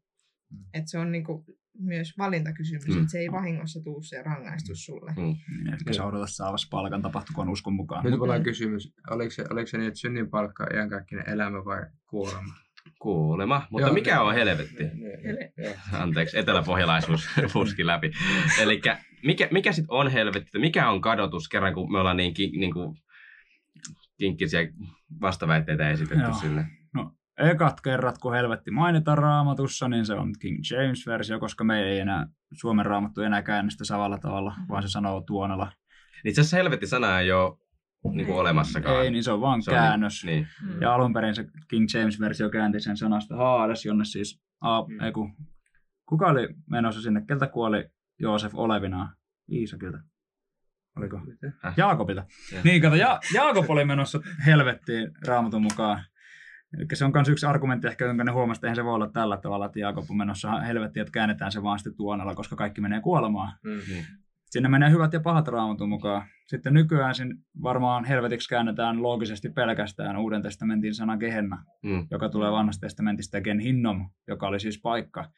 Että 0.74 0.90
se 0.92 0.98
on 1.00 1.12
niinku 1.12 1.46
myös 1.80 2.18
valintakysymys, 2.18 2.88
Mm. 2.88 2.98
että 2.98 3.12
se 3.12 3.20
ei 3.20 3.32
vahingossa 3.32 3.84
tuu 3.84 4.02
se 4.02 4.22
rangaistus 4.24 4.86
sulle. 4.86 5.14
Mm. 5.18 5.36
Ehkä 5.74 5.94
sä 5.94 6.06
odotat 6.06 6.30
saavassa 6.32 6.68
palkan 6.72 7.02
tapahtukoon 7.02 7.50
uskon 7.50 7.74
mukaan. 7.74 8.06
Nyt 8.06 8.20
mulla 8.20 8.34
on 8.34 8.40
Mm. 8.40 8.44
kysymys. 8.44 8.94
Oliko 9.10 9.32
se, 9.32 9.46
oliko 9.50 9.68
se 9.68 9.78
niin, 9.78 9.88
että 9.88 10.00
synnin 10.00 10.30
palkka 10.30 10.64
on 10.64 10.76
iankaikkinen 10.76 11.30
elämä 11.30 11.66
vai 11.66 11.86
kuolema? 12.08 12.54
Kuulema. 13.00 13.68
Mutta 13.70 13.88
Joo, 13.88 13.94
mikä 13.94 14.12
niin. 14.16 14.22
on 14.22 14.34
helvetti? 14.34 14.84
Niin, 14.84 15.00
niin, 15.00 15.20
Hele- 15.26 15.54
joo. 15.58 15.74
Anteeksi, 15.94 16.38
eteläpohjalaisuus 16.40 17.30
puski 17.54 17.86
läpi. 17.86 18.12
Eli 18.62 18.82
mikä, 19.26 19.48
mikä 19.52 19.72
sitten 19.72 19.92
on 19.96 20.12
helvetti? 20.12 20.60
Mikä 20.60 20.90
on 20.90 21.02
kadotus 21.02 21.50
kerran, 21.50 21.74
kun 21.74 21.92
me 21.92 22.00
ollaan 22.00 22.18
niin, 22.18 22.34
niin 22.60 22.74
kuin 22.74 22.98
kinkkisiä 24.18 24.60
vastaväitteitä 25.22 25.90
esitetty 25.90 26.24
Joo. 26.24 26.34
sille? 26.34 26.66
Ekat 27.38 27.82
kerrat, 27.82 28.18
kun 28.18 28.34
helvetti 28.34 28.72
mainitaan 28.72 29.18
raamatussa, 29.18 29.88
niin 29.88 30.06
se 30.06 30.14
on 30.14 30.34
King 30.40 30.58
James-versio, 30.72 31.40
koska 31.40 31.64
me 31.64 31.84
ei 31.84 32.00
enää, 32.00 32.28
Suomen 32.54 32.86
raamattu 32.86 33.22
enää 33.22 33.42
käännä 33.42 33.70
sitä 33.70 33.86
samalla 33.86 34.18
tavalla, 34.18 34.56
vaan 34.70 34.84
se 34.84 34.88
sanoo 34.90 35.22
tuonella. 35.22 35.66
Niin 35.66 36.30
itse 36.30 36.42
asiassa 36.42 36.58
helvetti-sana 36.58 37.20
ei 37.20 37.32
ole 37.32 37.58
niin 38.12 38.26
kuin 38.28 38.38
olemassakaan. 38.40 39.04
Ei, 39.04 39.12
niin 39.12 39.24
se 39.24 39.32
on 39.32 39.42
vaan 39.42 39.62
Se 39.64 39.72
on 39.72 39.78
käännös. 39.78 40.24
Niin. 40.26 40.48
Mm. 40.64 40.82
Ja 40.82 40.94
alun 40.94 41.14
perin 41.14 41.36
se 41.36 41.46
King 41.70 41.88
James-versio 41.94 42.50
käänti 42.50 42.80
sen 42.80 42.98
sanasta 42.98 43.36
Haades, 43.36 43.86
jonne 43.86 44.06
siis, 44.06 44.42
a, 44.62 44.82
Mm. 44.82 45.00
ei 45.02 45.12
kun, 45.12 45.34
kuka 46.06 46.28
oli 46.28 46.48
menossa 46.70 47.02
sinne, 47.02 47.22
keltä 47.28 47.48
kuoli 47.48 47.86
Joosef 48.20 48.56
olevinaan? 48.56 49.16
Iisakilta. 49.52 49.98
Oliko? 50.98 51.20
Mitä? 51.20 51.52
Jaakobilta. 51.78 52.26
Joo. 52.52 52.62
Niin, 52.64 52.82
kato, 52.82 52.96
ja, 52.96 53.20
Jaakob 53.34 53.70
oli 53.70 53.86
menossa 53.86 54.20
helvettiin 54.46 55.12
raamatun 55.28 55.62
mukaan. 55.62 56.04
Eli 56.78 56.86
se 56.94 57.06
on 57.06 57.12
myös 57.14 57.30
yksi 57.30 57.46
argumentti 57.46 57.88
ehkä, 57.88 58.06
jonka 58.06 58.24
ne 58.24 58.32
huomasi, 58.32 58.58
että 58.60 58.68
eihän 58.68 58.76
se 58.76 58.84
voi 58.86 58.94
olla 58.94 59.10
tällä 59.10 59.38
tavalla, 59.38 59.66
että 59.66 59.80
Jaakob 59.80 60.06
on 60.12 60.18
menossa 60.18 60.60
helvettiin, 60.60 61.02
että 61.02 61.12
käännetään 61.12 61.52
se 61.52 61.64
vaan 61.64 61.80
sitten 61.80 61.96
tuonella, 61.98 62.36
koska 62.36 62.56
kaikki 62.56 62.82
menee 62.82 63.02
kuolemaan. 63.02 63.54
Mm. 63.64 63.72
Niin. 63.90 64.06
Sinne 64.46 64.70
menee 64.70 64.92
hyvät 64.92 65.14
ja 65.14 65.20
pahat 65.20 65.48
raamatun 65.48 65.90
mukaan. 65.90 66.22
Sitten 66.48 66.74
nykyään 66.74 67.16
sin 67.16 67.36
varmaan 67.64 68.06
helvetiksi 68.06 68.50
käännetään 68.50 69.04
loogisesti 69.04 69.50
pelkästään 69.50 70.18
Uuden 70.18 70.42
testamentin 70.42 70.94
sana 70.96 71.18
Gehenna, 71.18 71.64
Mm. 71.84 72.08
joka 72.12 72.30
tulee 72.30 72.52
vanhasta 72.52 72.82
testamentista 72.82 73.42
Genhinnom, 73.42 74.10
joka 74.28 74.48
oli 74.48 74.60
siis 74.60 74.80
paikka, 74.84 75.30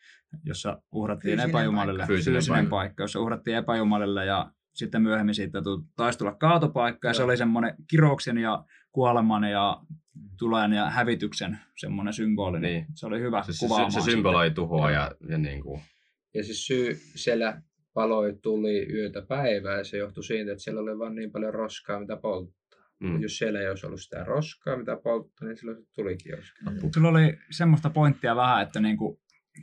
jossa 0.43 0.81
uhrattiin 0.91 1.31
Fyysinen 1.31 1.49
epäjumalille. 1.49 1.99
paikka. 1.99 2.13
Fyysinen 2.13 2.35
Fyysinen 2.35 2.57
paikka. 2.59 2.69
paikka, 2.75 3.03
jossa 3.03 3.19
uhrattiin 3.19 3.57
epäjumalille 3.57 4.25
ja 4.25 4.51
sitten 4.73 5.01
myöhemmin 5.01 5.35
siitä 5.35 5.59
taisi 5.95 6.17
tulla 6.19 6.35
kaatopaikka 6.35 7.07
ja 7.07 7.13
se 7.13 7.23
oli 7.23 7.37
semmoinen 7.37 7.73
kirouksen 7.89 8.37
ja 8.37 8.63
kuoleman 8.91 9.43
ja 9.43 9.77
tulen 10.37 10.73
ja 10.73 10.89
hävityksen 10.89 11.59
semmoinen 11.77 12.13
symboli. 12.13 12.59
Niin. 12.59 12.85
Se 12.95 13.05
oli 13.05 13.19
hyvä 13.19 13.43
Se, 13.43 13.53
se, 13.53 13.65
kuvaamaan 13.65 13.91
se 13.91 14.01
symboloi 14.01 14.51
tuhoa 14.51 14.91
ja, 14.91 15.11
ja 15.29 15.37
niin 15.37 15.61
kuin, 15.61 15.81
Ja 16.33 16.43
siis 16.43 16.67
syy 16.67 16.93
siellä 17.15 17.61
paloi 17.93 18.39
tuli 18.41 18.93
yötä 18.93 19.21
päivää 19.21 19.77
ja 19.77 19.83
se 19.83 19.97
johtui 19.97 20.23
siitä, 20.23 20.51
että 20.51 20.63
siellä 20.63 20.81
oli 20.81 20.99
vain 20.99 21.15
niin 21.15 21.31
paljon 21.31 21.53
roskaa, 21.53 21.99
mitä 21.99 22.17
polttaa. 22.17 22.79
mm. 22.99 23.21
Jos 23.21 23.37
siellä 23.37 23.59
ei 23.59 23.69
olisi 23.69 23.85
ollut 23.85 24.01
sitä 24.01 24.23
roskaa, 24.23 24.77
mitä 24.77 24.97
polttaa, 25.03 25.47
niin 25.47 25.57
silloin 25.57 25.77
se 25.77 25.83
tulikin 25.95 26.31
joskus. 26.31 26.61
Mm. 26.83 26.89
Sulla 26.93 27.09
oli 27.09 27.37
semmoista 27.51 27.89
pointtia 27.89 28.35
vähän, 28.35 28.61
että 28.61 28.79
niinku, 28.79 29.21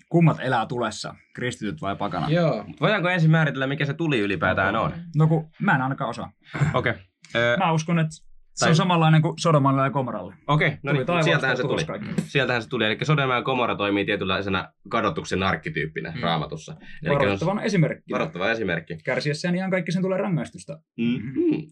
kummat 0.09 0.41
elää 0.41 0.67
tulessa, 0.67 1.15
kristityt 1.35 1.83
vai 1.83 1.97
pakana? 1.97 2.31
Joo, 2.31 2.65
Voidaanko 2.81 3.09
ensin 3.09 3.31
määritellä, 3.31 3.67
mikä 3.67 3.87
se 3.87 3.95
tuli 3.95 4.19
ylipäätään 4.19 4.77
on? 4.77 4.93
No 5.17 5.27
kun 5.27 5.49
mä 5.61 5.75
en 5.75 5.83
ainakaan 5.83 6.11
osaa. 6.11 6.33
Okei. 6.75 6.93
Okay. 6.93 7.57
Mä 7.59 7.73
uskon, 7.73 7.99
että 7.99 8.27
se 8.57 8.65
Tai- 8.65 8.71
on 8.71 8.77
samanlainen 8.77 9.23
kuin 9.23 9.35
Sodomalle 9.39 9.83
ja 9.83 9.91
Komoralle. 9.91 10.35
Okei, 10.47 10.71
no 10.71 10.77
Tuli 10.83 10.93
niin, 10.93 11.07
taivaasta 11.07 11.31
sieltähän 11.31 11.57
se 11.57 11.63
tuli. 11.63 11.85
kaikki. 11.85 12.09
Sieltähän 12.27 12.63
se 12.63 12.69
tuli. 12.69 12.85
Eli 12.87 12.99
Sodoma 13.03 13.35
ja 13.35 13.43
Gomorra 13.43 13.77
toimii 13.77 14.05
tietynlaisena 14.05 14.73
kadotuksen 14.89 15.43
arkkityyppinä 15.43 16.11
Mm. 16.11 16.21
raamatussa. 16.21 16.77
Eli 17.03 17.15
Varoittavan 17.15 17.59
esimerkki. 17.61 18.13
varoittava 18.13 18.51
esimerkki. 18.51 18.97
Kärsiessään 19.05 19.55
ihan 19.55 19.71
kaikki 19.71 19.93
sen 19.93 20.03
tulee 20.03 20.19
rangaistusta. 20.19 20.79
Mm-hmm. 20.97 21.63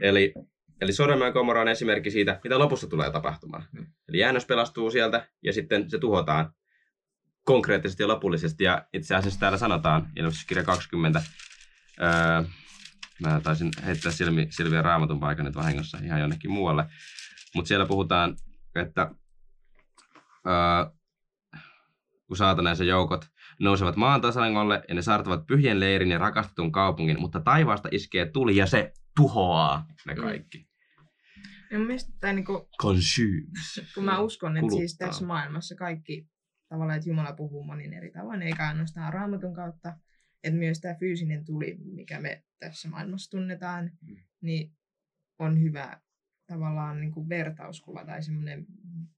Eli, 0.00 0.34
eli 0.80 0.92
Sodoma 0.92 1.24
ja 1.24 1.32
Gomorra 1.32 1.60
on 1.60 1.68
esimerkki 1.68 2.10
siitä, 2.10 2.40
mitä 2.44 2.58
lopussa 2.58 2.86
tulee 2.88 3.10
tapahtumaan. 3.12 3.64
Mm. 3.72 3.86
Eli 4.08 4.18
jäännös 4.18 4.46
pelastuu 4.46 4.90
sieltä 4.90 5.28
ja 5.42 5.52
sitten 5.52 5.90
se 5.90 5.98
tuhotaan 5.98 6.50
konkreettisesti 7.44 8.02
ja 8.02 8.08
lopullisesti. 8.08 8.64
Ja 8.64 8.84
itse 8.92 9.14
asiassa 9.14 9.40
täällä 9.40 9.58
sanotaan, 9.58 10.06
ilmestyskirja 10.16 10.64
20, 10.64 11.22
öö, 12.02 12.08
mä 13.22 13.40
taisin 13.40 13.70
heittää 13.86 14.12
Silvi, 14.12 14.46
Silvian 14.50 14.84
raamatun 14.84 15.20
paikan 15.20 15.44
nyt 15.44 15.54
vahingossa 15.56 15.98
ihan 16.02 16.20
jonnekin 16.20 16.50
muualle, 16.50 16.84
mutta 17.54 17.68
siellä 17.68 17.86
puhutaan, 17.86 18.36
että 18.74 19.10
öö, 20.46 20.96
kun 22.26 22.36
saatana 22.36 22.70
ja 22.70 22.74
sen 22.76 22.86
joukot 22.86 23.26
nousevat 23.60 23.96
maan 23.96 24.20
tasangolle 24.20 24.82
ja 24.88 24.94
ne 24.94 25.02
saartavat 25.02 25.46
pyhien 25.46 25.80
leirin 25.80 26.10
ja 26.10 26.18
rakastetun 26.18 26.72
kaupungin, 26.72 27.20
mutta 27.20 27.40
taivaasta 27.40 27.88
iskee 27.92 28.30
tuli 28.30 28.56
ja 28.56 28.66
se 28.66 28.92
tuhoaa 29.16 29.86
ne 30.06 30.14
Mm. 30.14 30.22
kaikki. 30.22 30.68
Ja 31.70 31.78
mun 31.78 31.86
mielestä, 31.86 32.12
tai 32.20 32.32
niinku, 32.34 32.68
Consumes. 32.82 33.92
kun 33.94 34.04
mä 34.04 34.18
uskon, 34.18 34.56
että 34.56 34.70
siis 34.70 34.92
Kuluttaa. 34.92 35.08
tässä 35.08 35.26
maailmassa 35.26 35.74
kaikki 35.74 36.28
tavallaan, 36.68 36.96
että 36.98 37.08
Jumala 37.10 37.32
puhuu 37.32 37.64
monin 37.64 37.92
eri 37.92 38.10
tavoin, 38.10 38.42
eikä 38.42 38.68
ainoastaan 38.68 39.12
raamatun 39.12 39.54
kautta, 39.54 39.92
että 40.44 40.58
myös 40.58 40.80
tämä 40.80 40.94
fyysinen 40.94 41.44
tuli, 41.44 41.76
mikä 41.84 42.20
me 42.20 42.42
tässä 42.58 42.88
maailmassa 42.88 43.30
tunnetaan, 43.30 43.90
Mm. 44.02 44.16
niin 44.40 44.72
on 45.38 45.60
hyvä 45.62 46.00
tavallaan 46.46 47.00
niin 47.00 47.12
kuin 47.12 47.28
vertauskuva 47.28 48.04
tai 48.04 48.22
semmoinen 48.22 48.66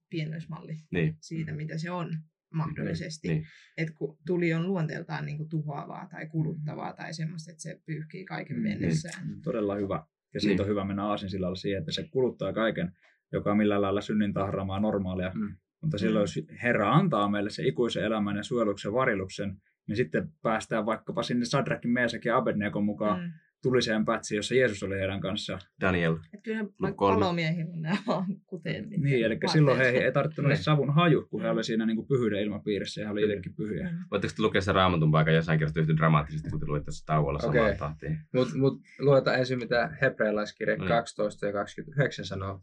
pienoismalli 0.09 0.75
Niin. 0.91 1.15
siitä, 1.21 1.51
mitä 1.51 1.77
se 1.77 1.91
on 1.91 2.17
mahdollisesti. 2.53 3.27
Niin. 3.27 3.45
Että 3.77 3.93
kun 3.93 4.17
tuli 4.27 4.53
on 4.53 4.67
luonteeltaan 4.67 5.25
niin 5.25 5.37
kuin 5.37 5.49
tuhoavaa 5.49 6.07
tai 6.11 6.27
kuluttavaa 6.27 6.93
tai 6.93 7.13
semmoista, 7.13 7.51
että 7.51 7.61
se 7.61 7.81
pyyhkii 7.85 8.25
kaiken 8.25 8.57
Mm, 8.57 8.63
mennessään. 8.63 9.41
Todella 9.43 9.75
hyvä. 9.75 10.03
Ja 10.33 10.39
siitä 10.39 10.53
Niin. 10.53 10.61
on 10.61 10.67
hyvä 10.67 10.85
mennä 10.85 11.05
aasinsillalla 11.05 11.55
siihen, 11.55 11.79
että 11.79 11.91
se 11.91 12.07
kuluttaa 12.11 12.53
kaiken, 12.53 12.91
joka 13.31 13.51
on 13.51 13.57
millään 13.57 13.81
lailla 13.81 14.01
synnin 14.01 14.33
tahraamaa 14.33 14.79
normaalia. 14.79 15.31
Mm. 15.35 15.55
Mutta 15.81 15.97
silloin, 15.97 16.23
jos 16.23 16.39
Herra 16.63 16.93
antaa 16.95 17.29
meille 17.29 17.49
se 17.49 17.63
ikuisen 17.67 18.03
elämän 18.03 18.37
ja 18.37 18.43
suojeluksen 18.43 18.93
variluksen, 18.93 19.61
niin 19.89 19.97
sitten 19.97 20.29
päästään 20.41 20.85
vaikkapa 20.85 21.23
sinne 21.23 21.45
Sadrakin, 21.45 21.91
Meesakin 21.91 22.29
ja 22.29 22.37
Abednego 22.37 22.81
mukaan 22.81 23.19
Mm. 23.21 23.31
tuliseen 23.61 24.05
pätsiin, 24.05 24.35
jossa 24.35 24.55
Jeesus 24.55 24.83
oli 24.83 24.95
heidän 24.99 25.21
kanssaan. 25.21 25.61
Daniel. 25.81 26.13
Että 26.33 26.37
kyllä 26.43 26.65
palomiehillä 26.97 27.73
on 27.73 27.81
nämä 27.81 27.97
vaan 28.07 28.25
kuteet. 28.45 28.89
mitkä 28.89 29.05
Niin, 29.05 29.25
eli 29.25 29.33
vaatteet 29.33 29.51
silloin 29.51 29.77
heihin 29.77 29.99
on. 29.99 30.05
ei 30.05 30.11
tarttunut 30.11 30.49
edes 30.49 30.57
Niin. 30.59 30.63
savun 30.63 30.93
haju, 30.93 31.27
kun 31.29 31.41
he 31.41 31.49
oli 31.49 31.63
siinä 31.63 31.85
niin 31.85 31.95
kuin 31.95 32.07
pyhyyden 32.07 32.41
ilmapiirissä 32.41 33.01
ja 33.01 33.07
he 33.07 33.11
oli 33.11 33.23
itsekin 33.23 33.55
pyhiä. 33.55 33.89
Mm. 33.91 33.97
Voitteko 34.11 34.33
te 34.37 34.41
lukea 34.41 34.61
sen 34.61 34.75
raamatun 34.75 35.11
paikan 35.11 35.33
jossain 35.35 35.59
kirjasta 35.59 35.79
yhtä 35.79 35.97
dramaattisesti, 35.97 36.49
kun 36.49 36.59
te 36.59 36.65
luitte 36.65 36.85
tässä 36.85 37.05
tauolla 37.05 37.39
samaan 37.39 37.59
Okei. 37.65 37.77
tahtiin? 37.77 38.19
Mutta 38.33 38.57
mut, 38.57 38.81
luetaan 38.99 39.39
ensin, 39.39 39.59
mitä 39.59 39.97
hebrealaiskirje 40.01 40.75
No 40.75 40.83
niin. 40.83 40.89
12 40.89 41.45
ja 41.45 41.53
29 41.53 42.25
sanoo. 42.25 42.61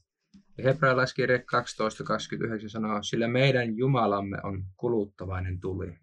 Ja 0.59 0.65
hebrealaiskirje 0.65 1.39
12 1.39 2.03
ja 2.03 2.07
29 2.07 2.71
sanoo, 2.71 3.03
sillä 3.03 3.29
meidän 3.29 3.77
Jumalamme 3.77 4.39
on 4.43 4.65
kuluttavainen 4.77 5.61
tuli. 5.61 5.99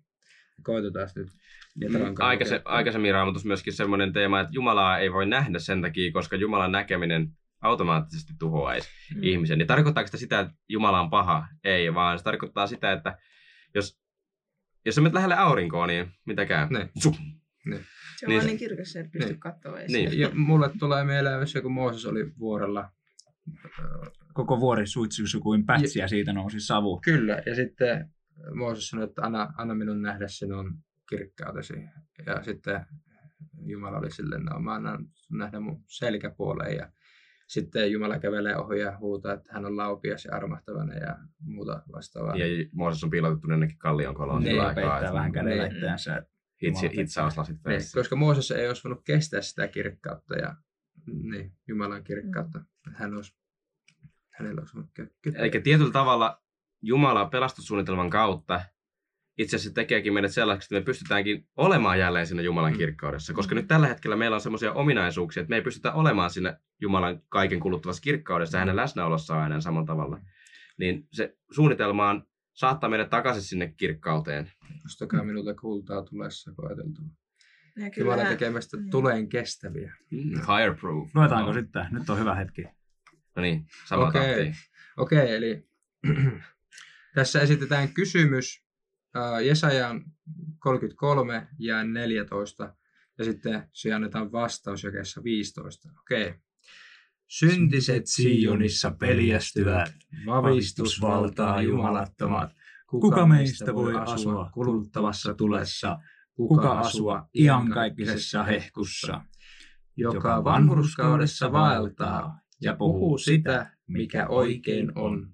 Koitetaan 0.63 1.09
nyt. 1.15 1.27
Mm, 1.75 1.93
kanssa 1.93 2.25
Aikaise, 2.25 2.55
lukea. 2.57 2.71
aikaisemmin 2.71 3.13
raamatussa 3.13 3.47
myöskin 3.47 3.73
semmoinen 3.73 4.13
teema, 4.13 4.39
että 4.39 4.53
Jumalaa 4.53 4.97
ei 4.97 5.11
voi 5.13 5.25
nähdä 5.25 5.59
sen 5.59 5.81
takia, 5.81 6.11
koska 6.11 6.35
Jumalan 6.35 6.71
näkeminen 6.71 7.29
automaattisesti 7.61 8.33
tuhoaisi 8.39 8.89
Mm. 9.15 9.23
ihmisen. 9.23 9.57
Niin 9.57 9.67
tarkoittaako 9.67 10.07
sitä 10.07 10.17
sitä, 10.17 10.39
että 10.39 10.53
Jumala 10.69 11.01
on 11.01 11.09
paha? 11.09 11.47
Ei, 11.63 11.93
vaan 11.93 12.17
se 12.19 12.23
tarkoittaa 12.23 12.67
sitä, 12.67 12.91
että 12.91 13.17
jos, 13.75 13.99
jos 14.85 14.95
sä 14.95 15.01
menet 15.01 15.13
lähelle 15.13 15.35
aurinkoa, 15.35 15.87
niin 15.87 16.11
mitä 16.25 16.45
käy? 16.45 16.67
Niin. 16.69 16.89
Zup. 17.03 17.15
Se 18.17 18.25
on 18.25 18.29
Niin 18.29 18.45
niin 18.45 18.57
kirkas, 18.57 18.95
että 18.95 19.11
pysty 19.11 19.29
Niin. 19.29 19.39
katsoa 19.39 19.79
edes. 19.79 19.91
Niin. 19.91 20.19
Ja 20.19 20.29
mulle 20.33 20.69
tulee 20.79 21.03
mieleen 21.03 21.37
myös 21.37 21.53
kun 21.61 21.71
Mooses 21.71 22.05
oli 22.05 22.31
vuorella. 22.39 22.89
Koko 24.33 24.59
vuori 24.59 24.87
suitsuisi 24.87 25.39
kuin 25.39 25.65
pätsi 25.65 25.99
ja 25.99 26.07
siitä 26.07 26.33
nousi 26.33 26.59
savu. 26.59 26.99
Kyllä, 27.03 27.41
ja 27.45 27.55
sitten 27.55 28.09
Mooses 28.55 28.87
sanoi, 28.87 29.05
että 29.05 29.21
anna, 29.21 29.53
anna 29.57 29.75
minun 29.75 30.01
nähdä 30.01 30.27
sinun 30.27 30.77
kirkkautesi. 31.09 31.73
Ja 32.25 32.43
sitten 32.43 32.85
Jumala 33.65 33.97
oli 33.97 34.11
silleen, 34.11 34.45
no 34.45 34.59
mä 34.59 34.73
annan 34.73 35.05
nähdä 35.31 35.59
mun 35.59 35.83
selkäpuoleen. 35.87 36.77
Ja 36.77 36.91
sitten 37.47 37.91
Jumala 37.91 38.19
kävelee 38.19 38.57
ohi 38.57 38.79
ja 38.79 38.97
huutaa, 38.97 39.33
että 39.33 39.53
hän 39.53 39.65
on 39.65 39.77
laupias 39.77 40.25
ja 40.25 40.35
armahtavainen 40.35 41.01
ja 41.01 41.17
muuta 41.39 41.83
vastaavaa. 41.91 42.35
Ja 42.35 42.45
Mooses 42.71 43.03
on 43.03 43.09
piilotettu 43.09 43.49
jonnekin 43.51 43.77
kallion 43.77 44.15
koloon 44.15 44.43
Niin, 44.43 44.61
aikaa. 44.61 44.73
peittää 44.75 45.13
vähän 45.13 45.31
kädellä 45.31 45.63
Niin. 45.63 45.75
itseänsä. 45.75 46.17
että 46.17 46.33
Hitsi, 46.63 46.89
hitsauslasit 46.97 47.57
Niin, 47.67 47.81
koska 47.95 48.15
Mooses 48.15 48.51
ei 48.51 48.67
olisi 48.67 48.83
voinut 48.83 49.03
kestää 49.05 49.41
sitä 49.41 49.67
kirkkautta 49.67 50.35
ja 50.35 50.55
niin, 51.23 51.53
Jumalan 51.67 52.03
kirkkautta. 52.03 52.59
Että 52.59 52.99
Hän 52.99 53.13
olisi, 53.13 53.35
hänellä 54.29 54.59
olisi 54.59 54.73
voinut 54.75 54.91
ky- 54.93 55.33
Eli 55.35 55.49
tietyllä 55.63 55.91
tavalla 55.91 56.42
Jumala 56.85 57.25
pelastussuunnitelman 57.25 58.09
kautta 58.09 58.61
itse 59.37 59.55
asiassa 59.55 59.73
tekeekin 59.73 60.13
meidät 60.13 60.31
sellaiseksi, 60.31 60.65
että 60.65 60.81
me 60.81 60.85
pystytäänkin 60.85 61.47
olemaan 61.57 61.99
jälleen 61.99 62.27
siinä 62.27 62.41
Jumalan 62.41 62.71
Mm. 62.71 62.77
kirkkaudessa. 62.77 63.33
Koska 63.33 63.55
nyt 63.55 63.67
tällä 63.67 63.87
hetkellä 63.87 64.15
meillä 64.15 64.35
on 64.35 64.41
semmoisia 64.41 64.73
ominaisuuksia, 64.73 65.41
että 65.41 65.49
me 65.49 65.55
ei 65.55 65.61
pystytä 65.61 65.93
olemaan 65.93 66.29
siinä 66.29 66.59
Jumalan 66.81 67.21
kaiken 67.29 67.59
kuluttavassa 67.59 68.01
kirkkaudessa 68.01 68.57
ja 68.57 68.59
hänen 68.59 68.75
läsnäolossaan 68.75 69.43
aina 69.43 69.61
samalla 69.61 69.85
tavalla. 69.87 70.19
Niin 70.77 71.07
se 71.11 71.37
suunnitelma 71.51 72.09
on 72.09 72.23
saattaa 72.53 72.89
meidät 72.89 73.09
takaisin 73.09 73.43
sinne 73.43 73.73
kirkkauteen. 73.77 74.51
Ostakaa 74.85 75.23
minulta 75.23 75.53
kultaa 75.53 76.01
tulessa 76.03 76.51
koeteltua. 76.55 77.05
Ja 77.75 77.81
Jumala 77.81 77.91
kyllähän- 77.95 78.27
tekee 78.27 78.49
meistä 78.49 78.77
niin. 78.77 78.89
tuleen 78.89 79.29
kestäviä. 79.29 79.93
Fireproof. 80.47 81.15
Luetaanko 81.15 81.53
sitten? 81.53 81.85
Nyt 81.91 82.09
on 82.09 82.19
hyvä 82.19 82.35
hetki. 82.35 82.63
No 83.35 83.41
niin, 83.41 83.65
sama 83.85 84.07
Okei. 84.07 84.21
tahtiin. 84.21 84.55
Okei, 84.97 85.35
eli 85.35 85.67
tässä 87.15 87.41
esitetään 87.41 87.93
kysymys 87.93 88.63
äh, 89.17 89.45
Jesajan 89.45 90.03
33 90.59 91.47
ja 91.59 91.83
14 91.83 92.75
ja 93.17 93.25
sitten 93.25 93.69
se 93.73 93.93
annetaan 93.93 94.31
vastaus 94.31 94.83
jakeessa 94.83 95.23
15. 95.23 95.89
Okei. 95.99 96.33
Syntiset 97.27 98.07
Sionissa 98.07 98.91
peljästyvät, 98.99 99.93
vavistusvaltaa 100.25 101.61
jumalattomat. 101.61 102.51
Kuka 102.89 103.25
meistä 103.25 103.73
voi 103.73 103.95
asua 103.95 104.49
kuluttavassa 104.53 105.33
tulessa? 105.33 105.97
Kuka 106.35 106.79
asua 106.79 107.29
iankaikkisessa 107.33 108.43
hehkussa? 108.43 109.21
joka 109.97 110.43
vanhurskaudessa 110.43 111.51
vaeltaa 111.51 112.39
ja 112.61 112.75
puhuu 112.75 113.17
sitä, 113.17 113.71
mikä 113.87 114.27
oikein 114.27 114.97
on. 114.97 115.33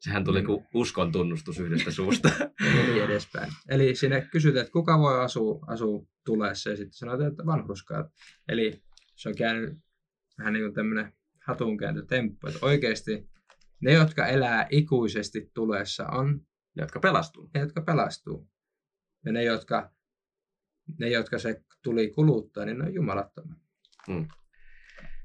Sehän 0.00 0.24
tuli 0.24 0.42
kuin 0.42 0.66
uskon 0.74 1.12
tunnustus 1.12 1.60
yhdestä 1.60 1.90
suusta. 1.90 2.28
ja 2.76 2.86
niin 2.86 3.04
edespäin. 3.04 3.52
Eli 3.68 3.94
sinne 3.94 4.28
kysytään, 4.32 4.60
että 4.60 4.72
kuka 4.72 4.98
voi 4.98 5.24
asua, 5.24 5.64
asua 5.66 6.06
tulessa 6.24 6.70
ja 6.70 6.76
sitten 6.76 6.92
sanotaan, 6.92 7.30
että 7.30 7.46
vanhurskaat. 7.46 8.06
Eli 8.48 8.82
se 9.16 9.28
on 9.28 9.34
käynyt 9.34 9.78
vähän 10.38 10.52
niin 10.52 10.64
kuin 10.64 10.74
tämmöinen 10.74 11.12
hatunkääntötemppu, 11.46 12.46
että 12.46 12.58
oikeasti 12.62 13.30
ne, 13.80 13.92
jotka 13.92 14.26
elää 14.26 14.66
ikuisesti 14.70 15.50
tulessa, 15.54 16.06
on 16.06 16.46
jotka 16.76 17.00
pelastuu. 17.00 17.50
ne, 17.54 17.60
jotka 17.60 17.80
pelastuu. 17.80 18.48
Ja 19.24 19.32
ne, 19.32 19.44
jotka, 19.44 19.90
ne, 20.98 21.08
jotka 21.08 21.38
se 21.38 21.64
tuli 21.82 22.10
kuluttaa, 22.10 22.64
niin 22.64 22.78
ne 22.78 22.84
on 22.84 22.94
jumalattomia. 22.94 23.56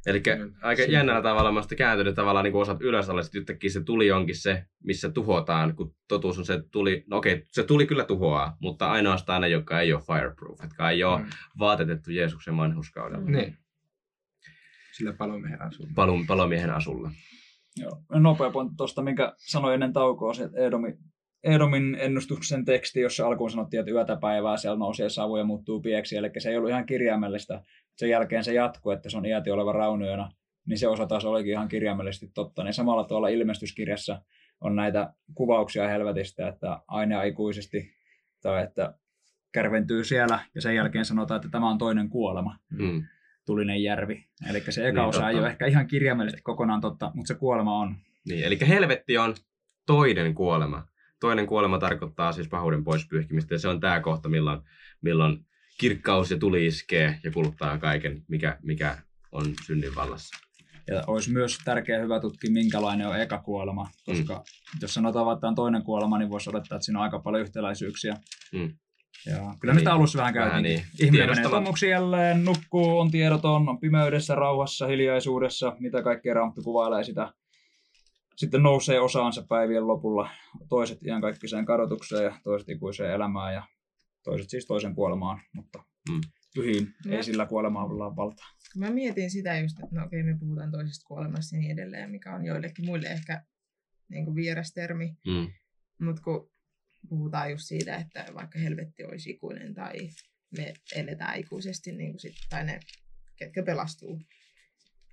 Eli 0.06 0.22
Mm, 0.40 0.54
aika 0.62 0.82
siitä. 0.82 0.92
jännällä 0.98 1.22
tavalla 1.22 1.52
mä 1.52 1.62
kääntynyt 1.78 2.16
tavallaan 2.16 2.44
niin 2.44 2.56
osat 2.56 2.82
ylös 2.82 3.10
alas, 3.10 3.26
että 3.26 3.38
yhtäkkiä 3.38 3.70
se 3.70 3.84
tuli 3.84 4.12
onkin 4.12 4.36
se, 4.36 4.66
missä 4.84 5.10
tuhotaan, 5.10 5.76
kun 5.76 5.96
totuus 6.08 6.38
on 6.40 6.46
se, 6.46 6.54
että 6.54 6.68
tuli, 6.72 7.04
no 7.10 7.18
okei, 7.18 7.44
se 7.52 7.64
tuli 7.64 7.86
kyllä 7.88 8.04
tuhoaa, 8.06 8.58
mutta 8.62 8.92
ainoastaan 8.92 9.42
ne, 9.42 9.50
jotka 9.50 9.80
ei 9.82 9.94
ole 9.94 10.02
fireproof, 10.02 10.60
jotka 10.62 10.90
ei 10.90 11.04
ole 11.04 11.20
Mm. 11.20 11.26
vaatetettu 11.60 12.12
Jeesuksen 12.12 12.58
vanhuskaudella, 12.58 13.26
Mm. 13.26 13.32
Niin. 13.32 13.58
Sillä 14.92 15.14
palomiehen 15.14 15.62
asuu. 15.62 15.88
Palon, 15.96 16.28
palomiehen 16.28 16.70
asulla. 16.72 17.12
Joo. 17.78 18.02
Nopea 18.10 18.50
pointti 18.50 18.76
tuosta, 18.78 19.02
minkä 19.02 19.34
sanoin 19.38 19.74
ennen 19.74 19.94
taukoa, 19.94 20.34
se, 20.34 20.44
että 20.44 20.58
Edomin, 20.58 20.98
Edomin 21.44 21.98
ennustuksen 22.00 22.66
teksti, 22.66 23.02
jossa 23.02 23.28
alkuun 23.28 23.52
sanottiin, 23.52 23.80
että 23.80 23.92
yötä 23.92 24.16
päivää 24.16 24.58
siellä 24.58 24.78
nousee 24.78 25.10
savu 25.10 25.38
ja 25.38 25.44
muuttuu 25.44 25.82
pieksi, 25.82 26.18
eli 26.18 26.32
se 26.38 26.50
ei 26.50 26.58
ollut 26.58 26.70
ihan 26.70 26.86
kirjaimellista. 26.86 27.64
Sen 27.96 28.10
jälkeen 28.10 28.44
se 28.44 28.54
jatkuu, 28.54 28.92
että 28.92 29.10
se 29.10 29.18
on 29.18 29.26
iäti 29.26 29.52
oleva 29.52 29.72
raunioina, 29.74 30.30
niin 30.66 30.78
se 30.80 30.88
osa 30.88 31.08
taas 31.08 31.26
olikin 31.26 31.52
ihan 31.52 31.68
kirjaimellisesti 31.68 32.32
totta. 32.34 32.64
Niin 32.64 32.74
samalla 32.74 33.04
tavalla 33.04 33.28
ilmestyskirjassa 33.28 34.22
on 34.62 34.76
näitä 34.76 35.14
kuvauksia 35.36 35.88
helvetistä, 35.88 36.48
että 36.48 36.80
aina 36.88 37.24
ikuisesti, 37.24 37.92
tai 38.42 38.64
että 38.64 38.94
kärventyy 39.52 40.04
siellä, 40.04 40.40
ja 40.56 40.62
sen 40.62 40.76
jälkeen 40.76 41.06
sanotaan, 41.06 41.36
että 41.36 41.50
tämä 41.50 41.70
on 41.70 41.78
toinen 41.78 42.10
kuolema 42.10 42.56
Mm. 42.70 43.04
tulinen 43.46 43.84
järvi. 43.84 44.26
Eli 44.50 44.64
se 44.70 44.88
eka 44.88 45.02
Niin, 45.02 45.10
osa 45.10 45.28
ei 45.30 45.34
totta. 45.34 45.44
ole 45.44 45.52
ehkä 45.52 45.66
ihan 45.66 45.88
kirjaimellisesti 45.88 46.42
kokonaan 46.44 46.82
totta, 46.82 47.12
mutta 47.14 47.28
se 47.28 47.40
kuolema 47.40 47.80
on. 47.80 47.96
Niin, 48.30 48.44
eli 48.46 48.58
helvetti 48.68 49.18
on 49.18 49.36
toinen 49.86 50.34
kuolema. 50.36 50.88
Toinen 51.22 51.48
kuolema 51.48 51.80
tarkoittaa 51.80 52.32
siis 52.32 52.48
pahuuden 52.48 52.84
pois 52.84 53.08
pyyhkimistä, 53.08 53.56
ja 53.56 53.60
se 53.60 53.68
on 53.68 53.80
tämä 53.80 54.00
kohta, 54.00 54.30
milloin, 54.30 54.62
milloin 55.02 55.46
kirkkaus 55.80 56.32
ja 56.32 56.38
tuli 56.38 56.66
iskee 56.66 57.20
ja 57.24 57.32
kuluttaa 57.32 57.78
kaiken, 57.78 58.24
mikä, 58.28 58.58
mikä 58.64 58.98
on 59.32 59.46
synnin 59.66 59.96
vallassa. 59.96 60.38
Ja 60.88 61.04
olisi 61.08 61.32
myös 61.32 61.58
tärkeää 61.66 62.02
hyvä 62.02 62.20
tutkia, 62.20 62.52
minkälainen 62.52 63.08
on 63.08 63.22
eka 63.22 63.38
kuolema, 63.38 63.90
koska 64.06 64.34
mm. 64.34 64.80
jos 64.82 64.94
sanotaan, 64.94 65.36
että 65.36 65.48
on 65.48 65.56
toinen 65.56 65.84
kuolema, 65.84 66.18
niin 66.18 66.30
voisi 66.30 66.50
odottaa, 66.50 66.76
että 66.76 66.86
siinä 66.86 67.00
on 67.00 67.04
aika 67.04 67.20
paljon 67.20 67.42
yhtäläisyyksiä. 67.44 68.18
Mm. 68.54 68.74
Ja 69.26 69.56
kyllä 69.60 69.74
me 69.74 69.80
Niin. 69.80 69.88
alussa 69.88 70.20
vähän 70.20 70.34
käytiin. 70.34 70.64
niin. 70.64 70.84
Ihminen 71.00 71.30
menee 71.30 71.90
jälleen, 71.90 72.46
nukkuu, 72.46 73.00
on 73.00 73.12
tiedoton, 73.12 73.70
on 73.70 73.80
pimeydessä, 73.80 74.36
rauhassa, 74.36 74.88
hiljaisuudessa, 74.88 75.76
mitä 75.80 76.04
kaikkea 76.04 76.34
Raamattu 76.34 76.62
kuvailee 76.62 77.04
sitä. 77.04 77.34
Sitten 78.36 78.64
nousee 78.64 79.00
osaansa 79.00 79.46
päivien 79.50 79.88
lopulla, 79.88 80.30
toiset 80.70 81.04
iankaikkiseen 81.04 81.66
kadotukseen 81.66 82.24
ja 82.24 82.40
toiset 82.44 82.70
ikuiseen 82.70 83.12
elämään 83.12 83.54
ja 83.54 83.64
toiset 84.24 84.50
siis 84.50 84.66
toisen 84.66 84.96
kuolemaan, 84.96 85.42
mutta 85.54 85.84
Mm. 86.10 86.22
pyhiin 86.56 86.94
ei 87.10 87.16
Ja- 87.18 87.24
sillä 87.24 87.46
kuolemalla 87.46 88.16
valtaa. 88.16 88.48
Mä 88.78 88.90
mietin 88.90 89.32
sitä 89.32 89.58
just, 89.60 89.80
että 89.84 89.96
no 89.96 90.06
okei, 90.06 90.24
me 90.24 90.38
puhutaan 90.40 90.72
toisesta 90.72 91.08
kuolemasta 91.08 91.56
ja 91.56 91.60
niin 91.60 91.72
edelleen, 91.72 92.12
mikä 92.12 92.36
on 92.36 92.46
joillekin 92.46 92.86
muille 92.86 93.08
ehkä 93.08 93.44
niin 94.10 94.26
kuin 94.26 94.36
vieras 94.36 94.74
termi. 94.74 95.14
Mm. 95.28 95.48
Mutta 96.06 96.22
kun 96.22 96.52
puhutaan 97.10 97.52
just 97.52 97.64
siitä, 97.64 97.96
että 97.96 98.26
vaikka 98.34 98.60
helvetti 98.60 99.04
olisi 99.04 99.30
ikuinen 99.30 99.74
tai 99.74 99.94
me 100.58 100.74
eletään 100.96 101.40
ikuisesti, 101.40 101.92
niin 101.92 102.12
kuin 102.12 102.20
sit, 102.20 102.34
tai 102.50 102.66
ne, 102.66 102.80
ketkä 103.36 103.64
pelastuu, 103.64 104.22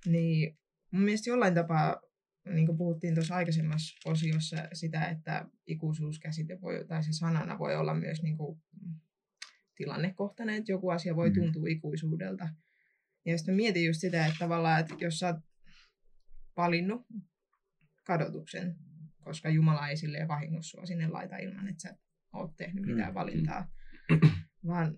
niin 0.05 0.57
mun 0.91 1.01
mielestä 1.03 1.29
jollain 1.29 1.53
tapaa, 1.53 2.01
niin 2.49 2.65
kuin 2.65 2.77
puhuttiin 2.77 3.15
tuossa 3.15 3.35
aikaisemmassa 3.35 4.09
osiossa, 4.09 4.57
sitä, 4.73 5.05
että 5.05 5.45
ikuisuuskäsite 5.67 6.61
voi, 6.61 6.85
tai 6.87 7.03
se 7.03 7.13
sanana 7.13 7.59
voi 7.59 7.75
olla 7.75 7.93
myös 7.93 8.23
niin 8.23 8.37
kuin 8.37 8.61
tilannekohtainen, 9.75 10.55
että 10.55 10.71
joku 10.71 10.89
asia 10.89 11.15
voi 11.15 11.29
Mm. 11.29 11.33
tuntua 11.35 11.67
ikuisuudelta. 11.67 12.49
Ja 13.25 13.37
sitten 13.37 13.55
mietin 13.55 13.85
just 13.85 13.99
sitä, 14.01 14.25
että 14.25 14.39
tavallaan, 14.39 14.79
että 14.79 14.95
jos 14.99 15.19
sä 15.19 15.27
oot 15.27 15.35
valinnut 16.57 17.01
kadotuksen, 18.03 18.75
koska 19.23 19.49
Jumala 19.49 19.87
ei 19.87 19.97
silleen 19.97 20.27
vahingossa 20.27 20.69
sua 20.71 20.85
sinne 20.85 21.07
laita 21.07 21.37
ilman, 21.37 21.67
että 21.67 21.81
sä 21.81 21.97
oot 22.33 22.55
tehnyt 22.57 22.85
mitään 22.85 23.09
Mm. 23.09 23.13
valintaa, 23.13 23.71
vaan 24.67 24.97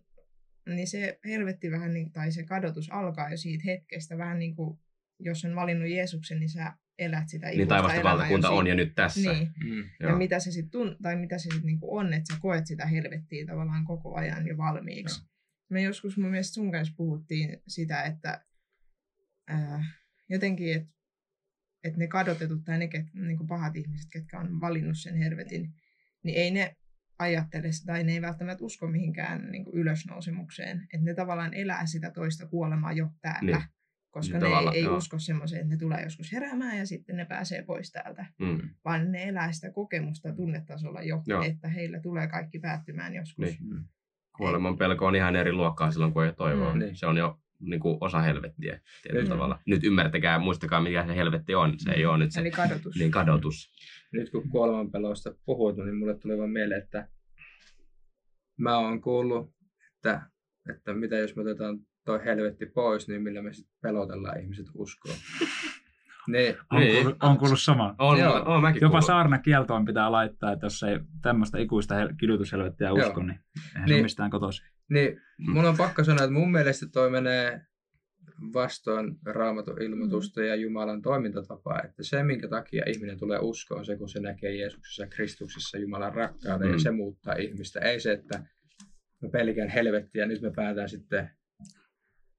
niin 0.70 0.88
se 0.88 1.20
helvetti 1.26 1.72
vähän, 1.72 1.94
niin, 1.94 2.12
tai 2.12 2.32
se 2.32 2.44
kadotus 2.44 2.92
alkaa 2.92 3.30
jo 3.32 3.38
siitä 3.38 3.64
hetkestä 3.66 4.18
vähän 4.18 4.40
niin 4.40 4.56
kuin, 4.56 4.80
jos 5.20 5.46
on 5.46 5.56
valinnut 5.56 5.90
Jeesuksen, 5.90 6.40
niin 6.40 6.50
sä 6.50 6.74
elät 7.02 7.30
sitä 7.30 7.48
Niin 7.48 7.68
taivasten 7.68 8.02
elämää 8.02 8.18
valtakunta 8.18 8.48
jo 8.48 8.56
on 8.56 8.68
ja 8.68 8.76
nyt 8.76 8.96
tässä. 8.96 9.34
Niin. 9.34 9.52
Mm. 9.64 9.84
Ja 10.00 10.08
Joo. 10.10 10.18
mitä 10.18 10.40
se 10.40 10.52
sitten 10.52 10.82
tun- 10.82 10.98
tai 11.02 11.16
mitä 11.16 11.38
se 11.38 11.50
sit 11.54 11.64
niinku 11.64 11.98
on, 11.98 12.14
että 12.14 12.34
sä 12.34 12.40
koet 12.42 12.68
sitä 12.68 12.86
helvettiä 12.86 13.46
tavallaan 13.46 13.86
koko 13.86 14.16
ajan 14.16 14.48
jo 14.48 14.58
valmiiksi. 14.58 15.24
Me 15.70 15.82
joskus 15.82 16.18
mun 16.18 16.30
mielestä 16.30 16.54
sun 16.54 16.72
kanssa 16.72 16.94
puhuttiin 16.98 17.62
sitä, 17.68 18.04
että 18.04 18.46
ää, 19.48 19.86
jotenkin, 20.30 20.76
että 20.76 20.90
et 21.84 21.98
ne 21.98 22.08
kadotetut 22.08 22.64
tai 22.64 22.80
ne 22.80 22.88
ket, 22.88 23.06
niinku 23.14 23.46
pahat 23.48 23.76
ihmiset, 23.76 24.08
ketkä 24.12 24.40
on 24.40 24.62
valinnut 24.62 24.98
sen 24.98 25.16
helvetin, 25.16 25.74
niin 26.24 26.38
ei 26.38 26.52
ne 26.52 26.76
ajattele 27.20 27.72
sitä, 27.72 27.94
tai 27.94 28.04
ne 28.04 28.12
ei 28.12 28.22
välttämättä 28.22 28.64
usko 28.64 28.88
mihinkään 28.88 29.52
niinku 29.52 29.72
ylösnousemukseen. 29.74 30.88
Että 30.94 31.06
ne 31.06 31.14
tavallaan 31.14 31.54
elää 31.54 31.86
sitä 31.86 32.12
toista 32.12 32.48
kuolemaa 32.48 32.92
jo 32.92 33.10
täällä. 33.22 33.58
Niin. 33.58 33.81
Koska 34.12 34.40
Niin 34.40 34.52
ne 34.52 34.70
ei, 34.72 34.78
ei 34.78 34.84
joo. 34.84 34.98
usko 34.98 35.20
semmoiseen, 35.20 35.62
että 35.62 35.74
ne 35.74 35.80
tulee 35.80 36.04
joskus 36.04 36.32
heräämään 36.34 36.78
ja 36.78 36.86
sitten 36.86 37.16
ne 37.18 37.26
pääsee 37.26 37.64
pois 37.64 37.92
täältä 37.92 38.26
Mm. 38.40 38.60
vaan 38.86 39.12
ne 39.12 39.24
elää 39.24 39.52
sitä 39.52 39.72
kokemusta 39.72 40.34
tunnetasolla 40.36 41.02
jo, 41.02 41.22
Joo. 41.28 41.44
että 41.44 41.68
heillä 41.68 42.00
tulee 42.00 42.28
kaikki 42.28 42.60
päättymään 42.60 43.14
joskus. 43.16 43.46
Niin. 43.46 43.58
Kuoleman 44.38 44.78
pelko 44.78 45.06
on 45.06 45.16
ihan 45.16 45.36
eri 45.36 45.54
luokkaa 45.54 45.92
silloin, 45.92 46.14
kun 46.14 46.26
ei 46.26 46.34
toivoa. 46.34 46.74
Mm. 46.74 46.80
Mm. 46.80 46.90
Se 46.94 47.06
on 47.06 47.18
jo 47.18 47.40
niin 47.60 47.80
kuin 47.80 47.98
osa 48.02 48.22
helvettiä 48.22 48.80
tietyllä 49.04 49.22
Nyt- 49.24 49.30
tavalla. 49.30 49.60
Nyt 49.66 49.84
ymmärtäkää, 49.84 50.40
muistakaa 50.40 50.82
mikä 50.82 51.06
se 51.08 51.16
helvetti 51.16 51.56
on. 51.56 51.74
Se 51.80 51.92
ei 51.92 52.06
ole 52.06 52.18
nyt 52.18 52.32
se 52.32 52.40
Eli 52.42 52.52
kadotus. 52.52 52.96
niin 52.96 53.12
kadotus. 53.12 53.72
nyt 54.14 54.30
kun 54.30 54.50
kuolemanpelosta 54.50 55.36
puhut, 55.46 55.78
niin 55.78 55.96
mulle 55.96 56.18
tuli 56.20 56.38
vaan 56.38 56.50
mieleen, 56.50 56.84
että 56.84 57.08
mä 58.58 58.78
oon 58.78 59.02
kuullut, 59.02 59.54
että, 59.96 60.22
että 60.70 60.94
mitä 60.94 61.18
jos 61.18 61.36
me 61.36 61.42
otetaan 61.42 61.80
toi 62.06 62.26
helvetti 62.26 62.66
pois, 62.66 63.08
niin 63.08 63.22
millä 63.22 63.42
me 63.42 63.54
sitten 63.54 63.76
pelotellaan 63.82 64.40
ihmiset 64.40 64.66
uskoon. 64.76 65.16
Niin, 66.28 66.56
On, 66.72 66.80
Niin. 66.80 66.96
kuullut, 66.96 67.24
on 67.24 67.38
kuullut 67.38 67.60
sama. 67.62 67.96
On, 68.00 68.20
Joo. 68.20 68.44
on 68.46 68.62
mäkin 68.62 68.82
Jopa 68.82 69.02
saarnakieltoon 69.02 69.86
pitää 69.86 70.12
laittaa, 70.12 70.52
että 70.52 70.66
jos 70.66 70.84
ei 70.84 71.00
tämmöistä 71.22 71.58
ikuista 71.58 71.96
hel- 71.96 72.14
kidutushelvettiä 72.20 72.88
Joo. 72.88 72.98
usko, 73.08 73.24
niin 73.24 73.40
eihän 73.56 73.74
se 73.74 73.80
Niin. 73.86 73.96
ole 73.96 74.02
mistään 74.02 74.32
kotoisin. 74.32 74.66
niin 74.90 75.22
mun 75.40 75.66
on 75.66 75.78
pakko 75.78 76.04
sanoa, 76.04 76.24
että 76.24 76.34
mun 76.34 76.52
mielestä 76.52 76.86
toi 76.94 77.10
menee 77.10 77.62
vastoin 78.54 79.16
raamatun 79.26 79.82
ilmoitusta 79.82 80.44
ja 80.44 80.56
Jumalan 80.56 81.02
toimintatapaa, 81.02 81.82
että 81.84 82.04
se, 82.04 82.24
minkä 82.24 82.48
takia 82.48 82.84
ihminen 82.88 83.20
tulee 83.20 83.40
uskoon, 83.42 83.80
on 83.80 83.86
se, 83.86 83.98
kun 83.98 84.10
se 84.10 84.20
näkee 84.20 84.56
Jeesuksessa 84.56 85.04
ja 85.04 85.08
Kristuksessa 85.10 85.78
Jumalan 85.78 86.14
rakkauden 86.14 86.68
Mm. 86.68 86.74
ja 86.74 86.80
se 86.80 86.92
muuttaa 86.92 87.34
ihmistä. 87.34 87.80
Ei 87.80 88.00
se, 88.00 88.12
että 88.12 88.40
mä 89.22 89.30
pelkään 89.32 89.70
helvettiä 89.70 90.22
ja 90.24 90.28
nyt 90.28 90.42
me 90.42 90.52
päätään 90.56 90.90
sitten 90.90 91.30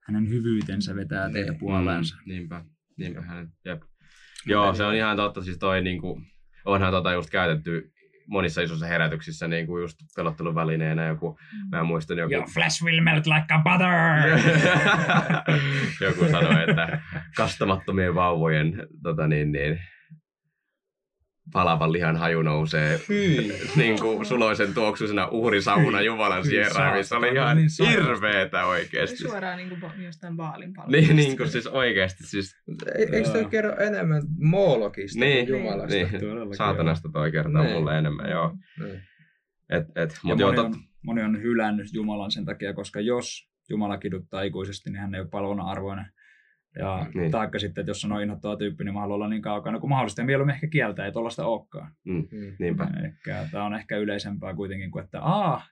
Hänen 0.06 0.28
hyvyytensä 0.28 0.94
vetää 0.96 1.26
Niin. 1.26 1.32
teitä 1.32 1.54
puoleensa. 1.58 2.16
Mm, 2.16 2.22
niinpä, 2.32 2.64
niinpä 2.96 3.22
hänen. 3.22 3.48
Jep. 3.64 3.82
Joo, 4.46 4.74
se 4.74 4.84
on 4.84 4.94
ihan 4.94 5.16
totta. 5.16 5.42
Siis 5.42 5.58
toi 5.58 5.82
niinku, 5.82 6.20
onhan 6.64 6.90
tota 6.90 7.12
just 7.12 7.30
käytetty 7.30 7.92
monissa 8.26 8.60
isoissa 8.62 8.86
herätyksissä 8.86 9.48
niin 9.48 9.66
kuin 9.66 9.82
just 9.82 9.96
pelottelun 10.16 10.54
välineenä 10.54 11.06
joku, 11.06 11.38
mä 11.70 11.82
muistan 11.84 12.18
joku... 12.18 12.34
Your 12.34 12.48
flesh 12.50 12.84
will 12.84 13.00
melt 13.00 13.26
like 13.26 13.54
a 13.54 13.58
butter! 13.58 14.40
joku 16.08 16.24
sanoi, 16.30 16.70
että 16.70 17.00
kastamattomien 17.36 18.14
vauvojen 18.14 18.86
tota 19.02 19.26
niin, 19.26 19.52
niin, 19.52 19.80
palavan 21.52 21.92
lihan 21.92 22.16
haju 22.16 22.42
nousee 22.42 23.00
niin 23.76 24.00
kuin 24.00 24.26
suloisen 24.26 24.74
tuoksuisena 24.74 25.28
uhrisauna 25.30 26.00
Jumalan 26.00 26.44
sierään, 26.44 26.96
missä 26.98 27.16
oli 27.16 27.28
ihan 27.34 27.56
Niin 27.56 27.68
hirveetä 27.90 28.58
Se 28.58 28.64
oikeesti. 28.64 29.16
suoraan 29.16 29.56
niin 29.56 29.68
kuin 29.68 30.02
jostain 30.04 30.36
baalin 30.36 30.74
Niin, 30.86 31.16
niin 31.16 31.36
kuin 31.36 31.48
siis 31.48 31.66
oikeesti. 31.66 32.24
Siis, 32.26 32.56
E- 32.94 33.16
Eikö 33.16 33.28
toi 33.30 33.40
Joo. 33.40 33.50
kerro 33.50 33.76
enemmän 33.76 34.22
Moolokista 34.38 35.20
Niin, 35.20 35.46
kuin 35.46 35.58
Jumalasta? 35.58 35.94
niin, 35.96 36.08
Todellakin, 36.20 36.56
saatanasta 36.56 37.08
toi 37.12 37.32
kertaa 37.32 37.62
Niin. 37.62 37.74
mulle 37.76 37.98
enemmän, 37.98 38.30
joo. 38.30 38.56
Niin. 38.80 39.02
Et, 39.70 39.86
et, 39.96 40.18
Ja 40.24 40.34
mut 40.36 40.44
moni, 40.46 40.58
on, 40.58 40.74
moni 41.02 41.22
on 41.22 41.42
hylännyt 41.42 41.86
Jumalan 41.92 42.30
sen 42.30 42.44
takia, 42.44 42.74
koska 42.74 43.00
jos 43.00 43.48
Jumala 43.68 43.98
kiduttaa 43.98 44.42
ikuisesti, 44.42 44.90
niin 44.90 45.00
hän 45.00 45.14
ei 45.14 45.20
ole 45.20 45.28
palvonnan 45.28 45.66
arvoinen. 45.66 46.06
Ja 46.78 47.06
Niin. 47.14 47.30
taikka 47.30 47.58
sitten, 47.58 47.82
että 47.82 47.90
jos 47.90 48.04
on 48.04 48.22
inhottava 48.22 48.56
tyyppi, 48.56 48.84
niin 48.84 48.94
mä 48.94 49.00
haluan 49.00 49.14
olla 49.14 49.28
niin 49.28 49.42
kaukana 49.42 49.78
kuin 49.80 49.90
mahdollista. 49.90 50.20
Ja 50.20 50.24
mieluummin 50.24 50.54
ehkä 50.54 50.66
kieltää, 50.66 51.06
ei 51.06 51.12
tuollaista 51.12 51.46
olekaan. 51.46 51.92
Mm. 52.04 52.26
niinpä. 52.58 52.88
Eli 53.00 53.12
tämä 53.50 53.64
on 53.64 53.74
ehkä 53.74 53.96
yleisempää 53.96 54.54
kuitenkin 54.54 54.90
kuin, 54.90 55.04
että 55.04 55.22
aa, 55.22 55.62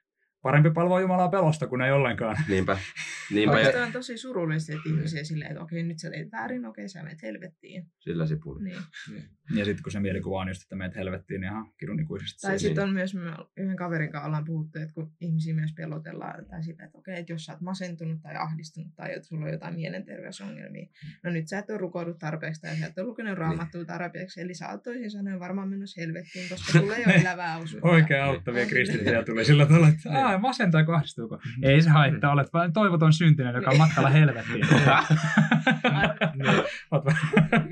parempi 0.42 0.70
palvoa 0.70 1.00
Jumalaa 1.00 1.28
pelosta 1.28 1.66
kuin 1.66 1.80
ei 1.80 1.92
ollenkaan. 1.92 2.36
Niinpä. 2.48 2.78
Niinpä 3.34 3.72
Tämä 3.72 3.86
on 3.86 3.92
tosi 3.92 4.18
surullista, 4.18 4.72
että 4.72 4.88
ihmisiä 4.88 5.24
silleen, 5.24 5.50
että 5.50 5.62
okei, 5.62 5.82
nyt 5.82 5.98
sä 5.98 6.10
teit 6.10 6.32
väärin, 6.32 6.66
okei, 6.66 6.88
sä 6.88 7.02
menet 7.02 7.22
helvettiin. 7.22 7.86
sillä 7.98 8.26
sipuli. 8.26 8.64
Niin. 8.64 8.82
Ja 9.54 9.64
sitten 9.64 9.82
kun 9.82 9.92
se 9.92 10.00
mielikuva 10.00 10.40
on 10.40 10.48
just, 10.48 10.62
että 10.62 10.76
meet 10.76 10.96
helvettiin, 10.96 11.40
niin 11.40 11.52
ihan 11.52 11.72
kidun 11.78 12.00
ikuisesti. 12.00 12.40
Tai 12.40 12.58
sitten 12.58 12.84
on 12.84 12.92
myös, 12.92 13.14
me 13.14 13.20
yhden 13.56 13.76
kaverin 13.76 14.12
kanssa 14.12 14.26
ollaan 14.26 14.44
puhuttu, 14.44 14.78
että 14.78 14.94
kun 14.94 15.12
ihmisiä 15.20 15.54
myös 15.54 15.72
pelotellaan, 15.76 16.46
tai 16.46 16.64
sitä, 16.64 16.84
että 16.84 16.98
okei, 16.98 17.18
että 17.18 17.32
jos 17.32 17.44
sä 17.44 17.52
oot 17.52 17.60
masentunut 17.60 18.22
tai 18.22 18.36
ahdistunut 18.36 18.94
tai 18.96 19.12
että 19.12 19.28
sulla 19.28 19.46
on 19.46 19.52
jotain 19.52 19.74
mielenterveysongelmia, 19.74 20.88
no 21.22 21.30
nyt 21.30 21.48
sä 21.48 21.58
et 21.58 21.70
ole 21.70 21.78
rukoillut 21.78 22.18
tarpeeksi 22.18 22.60
tai 22.60 22.76
sä 22.76 22.86
et 22.86 22.98
ole 22.98 23.06
lukenut 23.06 23.38
raamattua 23.38 23.84
tarpeeksi, 23.84 24.40
eli 24.40 24.54
sä 24.54 24.68
oot 24.68 24.82
toisin 24.82 25.10
sanoen 25.10 25.40
varmaan 25.40 25.68
menossa 25.68 26.00
helvettiin, 26.00 26.48
koska 26.48 26.72
sulla 26.72 26.96
ei 26.96 27.04
ole 27.04 27.14
elävää 27.22 27.58
uskoa. 27.58 27.90
Oikein 27.90 28.22
auttavia 28.22 28.66
kristittyjä 28.66 29.24
tuli 29.24 29.44
sillä 29.44 29.66
tavalla, 29.66 29.88
että 29.88 30.02
Aa, 30.30 30.38
masentaa 30.38 30.84
kohdistuuko. 30.84 31.38
Ei 31.62 31.82
se 31.82 31.90
haittaa, 31.90 32.32
olet 32.32 32.52
vain 32.52 32.72
toivoton 32.72 33.12
syntinen, 33.12 33.54
joka 33.54 33.70
on 33.70 33.78
matkalla 33.78 34.08
helvettiin. 34.08 34.66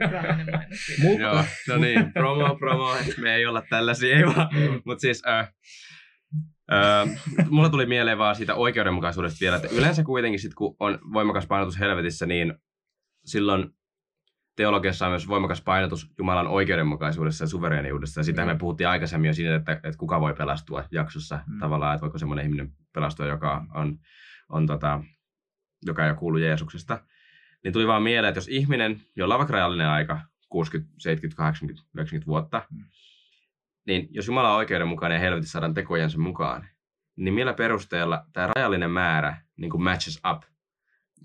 Virallinen 0.01 0.47
mainos. 0.51 0.91
Mutta 1.03 1.21
Joo, 1.21 1.45
no 1.69 1.77
niin, 1.77 2.13
promo, 2.13 2.57
promo, 2.57 2.95
me 3.21 3.35
ei 3.35 3.47
olla 3.47 3.63
tällaisia, 3.71 4.17
ei 4.17 4.27
vaan. 4.27 4.49
Mutta 4.85 5.01
siis, 5.01 5.23
äh, 5.29 5.53
äh, 6.73 7.09
mulla 7.51 7.71
tuli 7.71 7.87
mieleen 7.87 8.19
vaan 8.19 8.37
siitä 8.37 8.55
oikeudenmukaisuudesta 8.55 9.39
vielä, 9.41 9.57
että 9.57 9.69
yleensä 9.73 10.05
kuitenkin 10.05 10.41
sit, 10.41 10.55
kun 10.55 10.77
on 10.81 10.99
voimakas 11.13 11.47
painotus 11.47 11.79
helvetissä, 11.79 12.27
niin 12.27 12.55
silloin 13.25 13.71
teologiassa 14.59 15.07
on 15.07 15.13
myös 15.13 15.29
voimakas 15.29 15.61
painotus 15.63 16.11
Jumalan 16.19 16.47
oikeudenmukaisuudessa 16.47 17.45
ja 17.45 17.49
suvereeniudessa. 17.49 18.21
Ja 18.21 18.25
sitä 18.25 18.43
Mm. 18.43 18.47
me 18.49 18.57
puhuttiin 18.59 18.89
aikaisemmin 18.89 19.29
jo 19.29 19.35
siitä, 19.35 19.55
että, 19.55 19.73
että 19.73 19.99
kuka 19.99 20.21
voi 20.21 20.35
pelastua 20.35 20.85
jaksossa 20.91 21.41
Mm. 21.47 21.59
tavallaan, 21.59 21.95
että 21.95 22.03
voiko 22.03 22.19
semmoinen 22.19 22.45
ihminen 22.45 22.73
pelastua, 22.93 23.27
joka 23.27 23.67
on, 23.75 23.99
on 24.49 24.67
tota, 24.67 25.01
joka 25.87 26.05
ei 26.05 26.11
ole 26.11 26.19
kuullut 26.19 26.41
Jeesuksesta. 26.41 27.05
Niin 27.65 27.73
tuli 27.73 27.87
vaan 27.87 28.03
mieleen, 28.03 28.29
että 28.29 28.39
jos 28.39 28.49
ihminen, 28.49 29.01
jolla 29.17 29.35
on 29.35 29.39
vaikka 29.39 29.53
rajallinen 29.53 29.89
aika, 29.89 30.21
60, 30.49 30.95
70, 30.99 31.37
80, 31.37 31.83
90 31.95 32.27
vuotta, 32.27 32.63
Mm. 32.71 32.85
niin 33.87 34.09
jos 34.11 34.27
Jumala 34.27 34.51
on 34.51 34.57
oikeudenmukainen 34.57 35.17
ja 35.17 35.21
helvetissä 35.21 35.53
saadaan 35.53 35.75
tekojensa 35.75 36.19
mukaan, 36.19 36.69
niin 37.17 37.35
millä 37.35 37.53
perusteella 37.55 38.25
tämä 38.33 38.47
rajallinen 38.57 38.91
määrä 38.91 39.37
niin 39.57 39.71
kuin 39.71 39.83
matches 39.83 40.21
up 40.33 40.43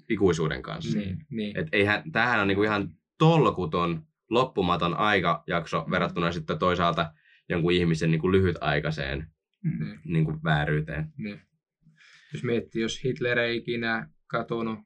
ikuisuuden 0.10 0.62
kanssa? 0.62 0.98
niin, 0.98 1.18
niin. 1.30 1.58
Et 1.58 1.68
eihän, 1.72 2.12
tämähän 2.12 2.40
on 2.40 2.48
niinku 2.48 2.64
ihan 2.64 2.90
tolkuton, 3.24 4.04
loppumaton 4.30 4.98
aikajakso 4.98 5.86
verrattuna 5.92 6.32
sitten 6.32 6.60
toisaalta 6.60 7.14
jonkun 7.50 7.72
ihmisen 7.74 8.12
niinku 8.12 8.32
lyhytaikaiseen 8.32 9.28
Mm. 9.64 10.00
niinku 10.06 10.40
vääryyteen. 10.44 11.14
Niin. 11.18 11.42
Jos 12.34 12.44
miettii, 12.44 12.82
jos 12.82 13.04
Hitler 13.04 13.40
ei 13.40 13.58
ikinä 13.58 14.10
katunut, 14.28 14.80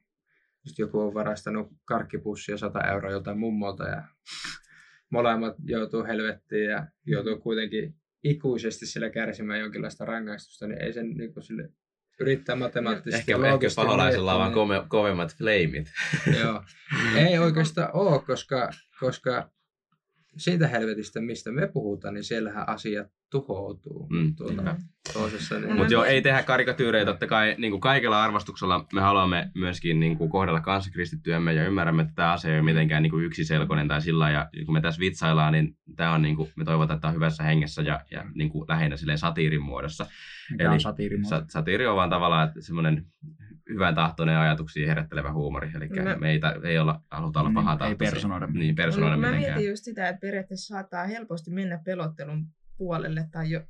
just 0.64 0.78
joku 0.78 1.00
on 1.00 1.14
varastanut 1.14 1.68
karkkipussia 1.84 2.58
100 2.58 2.80
euroa 2.80 3.10
joltain 3.10 3.38
mummolta 3.38 3.84
ja 3.88 4.02
molemmat 5.10 5.56
joutuu 5.64 6.04
helvettiin 6.04 6.70
ja 6.70 6.86
joutuu 7.06 7.38
kuitenkin 7.38 7.94
ikuisesti 8.24 8.86
sillä 8.86 9.10
kärsimään 9.10 9.60
jonkinlaista 9.60 10.04
rangaistusta, 10.04 10.66
niin 10.66 10.82
ei 10.82 10.92
sen 10.92 11.10
niin 11.10 11.34
kuin 11.34 11.44
sille 11.44 11.68
yrittää 12.20 12.56
matemaattisesti 12.56 13.20
Ehkä, 13.20 13.32
ja 13.32 13.36
ehkä 13.36 13.52
loogisesti 13.52 13.82
paholaisella 13.82 14.34
on 14.34 14.40
vaan 14.40 14.52
kove, 14.52 14.82
kovemmat 14.88 15.36
flameit. 15.36 15.92
niin, 16.26 16.38
joo. 16.40 16.62
Ei 17.16 17.38
oikeastaan 17.38 17.90
ole, 17.92 18.22
koska, 18.22 18.70
koska 19.00 19.50
siitä 20.38 20.68
helvetistä, 20.68 21.20
mistä 21.20 21.52
me 21.52 21.66
puhutaan, 21.66 22.14
niin 22.14 22.24
siellähän 22.24 22.68
asiat 22.68 23.06
tuhoutuu 23.30 24.08
Mm, 24.10 24.34
tuota, 24.36 24.52
niinpä. 24.54 24.76
toisessa. 25.12 25.54
Niin, 25.54 25.68
Mut 25.68 25.76
Mutta 25.78 25.92
joo, 25.92 26.04
ei 26.04 26.22
tehdä 26.22 26.42
karikatyyrejä. 26.42 27.04
Totta 27.04 27.26
kai 27.26 27.54
niin 27.58 27.70
kuin 27.70 27.80
kaikella 27.80 28.22
arvostuksella 28.22 28.86
me 28.92 29.00
haluamme 29.00 29.50
myöskin 29.54 30.00
niin 30.00 30.16
kuin 30.18 30.30
kohdella 30.30 30.60
kanssakristittyjämme 30.60 31.52
ja 31.52 31.66
ymmärrämme, 31.66 32.02
että 32.02 32.14
tämä 32.14 32.32
asia 32.32 32.50
ei 32.50 32.56
ole 32.58 32.64
mitenkään 32.64 33.02
niin 33.02 33.10
kuin 33.10 33.24
yksiselkoinen 33.24 33.88
tai 33.88 34.02
sillä 34.02 34.30
ja 34.30 34.48
kun 34.66 34.74
me 34.74 34.80
tässä 34.80 35.00
vitsaillaan, 35.00 35.52
niin 35.52 35.76
tämä 35.96 36.14
on 36.14 36.22
niin 36.22 36.36
kuin, 36.36 36.50
me 36.56 36.64
toivotaan, 36.64 36.96
että 36.96 37.00
tämä 37.00 37.10
on 37.10 37.14
hyvässä 37.16 37.42
hengessä 37.42 37.82
ja, 37.82 38.00
ja 38.10 38.24
niin 38.34 38.50
kuin 38.50 38.64
lähinnä 38.68 38.96
silleen 38.96 39.18
satiirin 39.18 39.62
muodossa. 39.62 40.06
Mikä 40.50 40.64
Eli 40.64 40.72
on 40.74 40.80
satiirimuoto. 40.80 41.28
Sa- 41.36 41.44
satiiri 41.48 41.86
on 41.86 41.96
vaan 41.96 42.10
tavallaan 42.10 42.48
että 42.48 42.60
semmoinen 42.62 43.06
hyvän 43.68 43.94
tahtoinen 43.94 44.36
ajatuksia 44.36 44.86
herättelevä 44.88 45.32
huumori. 45.32 45.70
Eli 45.74 45.88
Mä- 45.88 46.16
me 46.16 46.30
ei, 46.30 46.38
ta- 46.38 46.54
ei 46.64 46.78
olla, 46.78 47.00
haluta 47.10 47.40
olla 47.40 47.48
Niin, 47.50 47.54
paha 47.54 47.72
ei 47.72 47.78
tahtoisia. 47.78 48.12
personoida 48.12 48.46
Niin, 48.46 48.74
personoida 48.74 49.16
Mä 49.16 49.26
mitenkään. 49.26 49.54
mietin 49.54 49.70
just 49.70 49.84
sitä, 49.84 50.08
että 50.08 50.20
periaatteessa 50.20 50.74
saattaa 50.74 51.06
helposti 51.06 51.50
mennä 51.50 51.80
pelottelun 51.84 52.46
puolelle 52.76 53.28
tai 53.30 53.50
jo, 53.50 53.60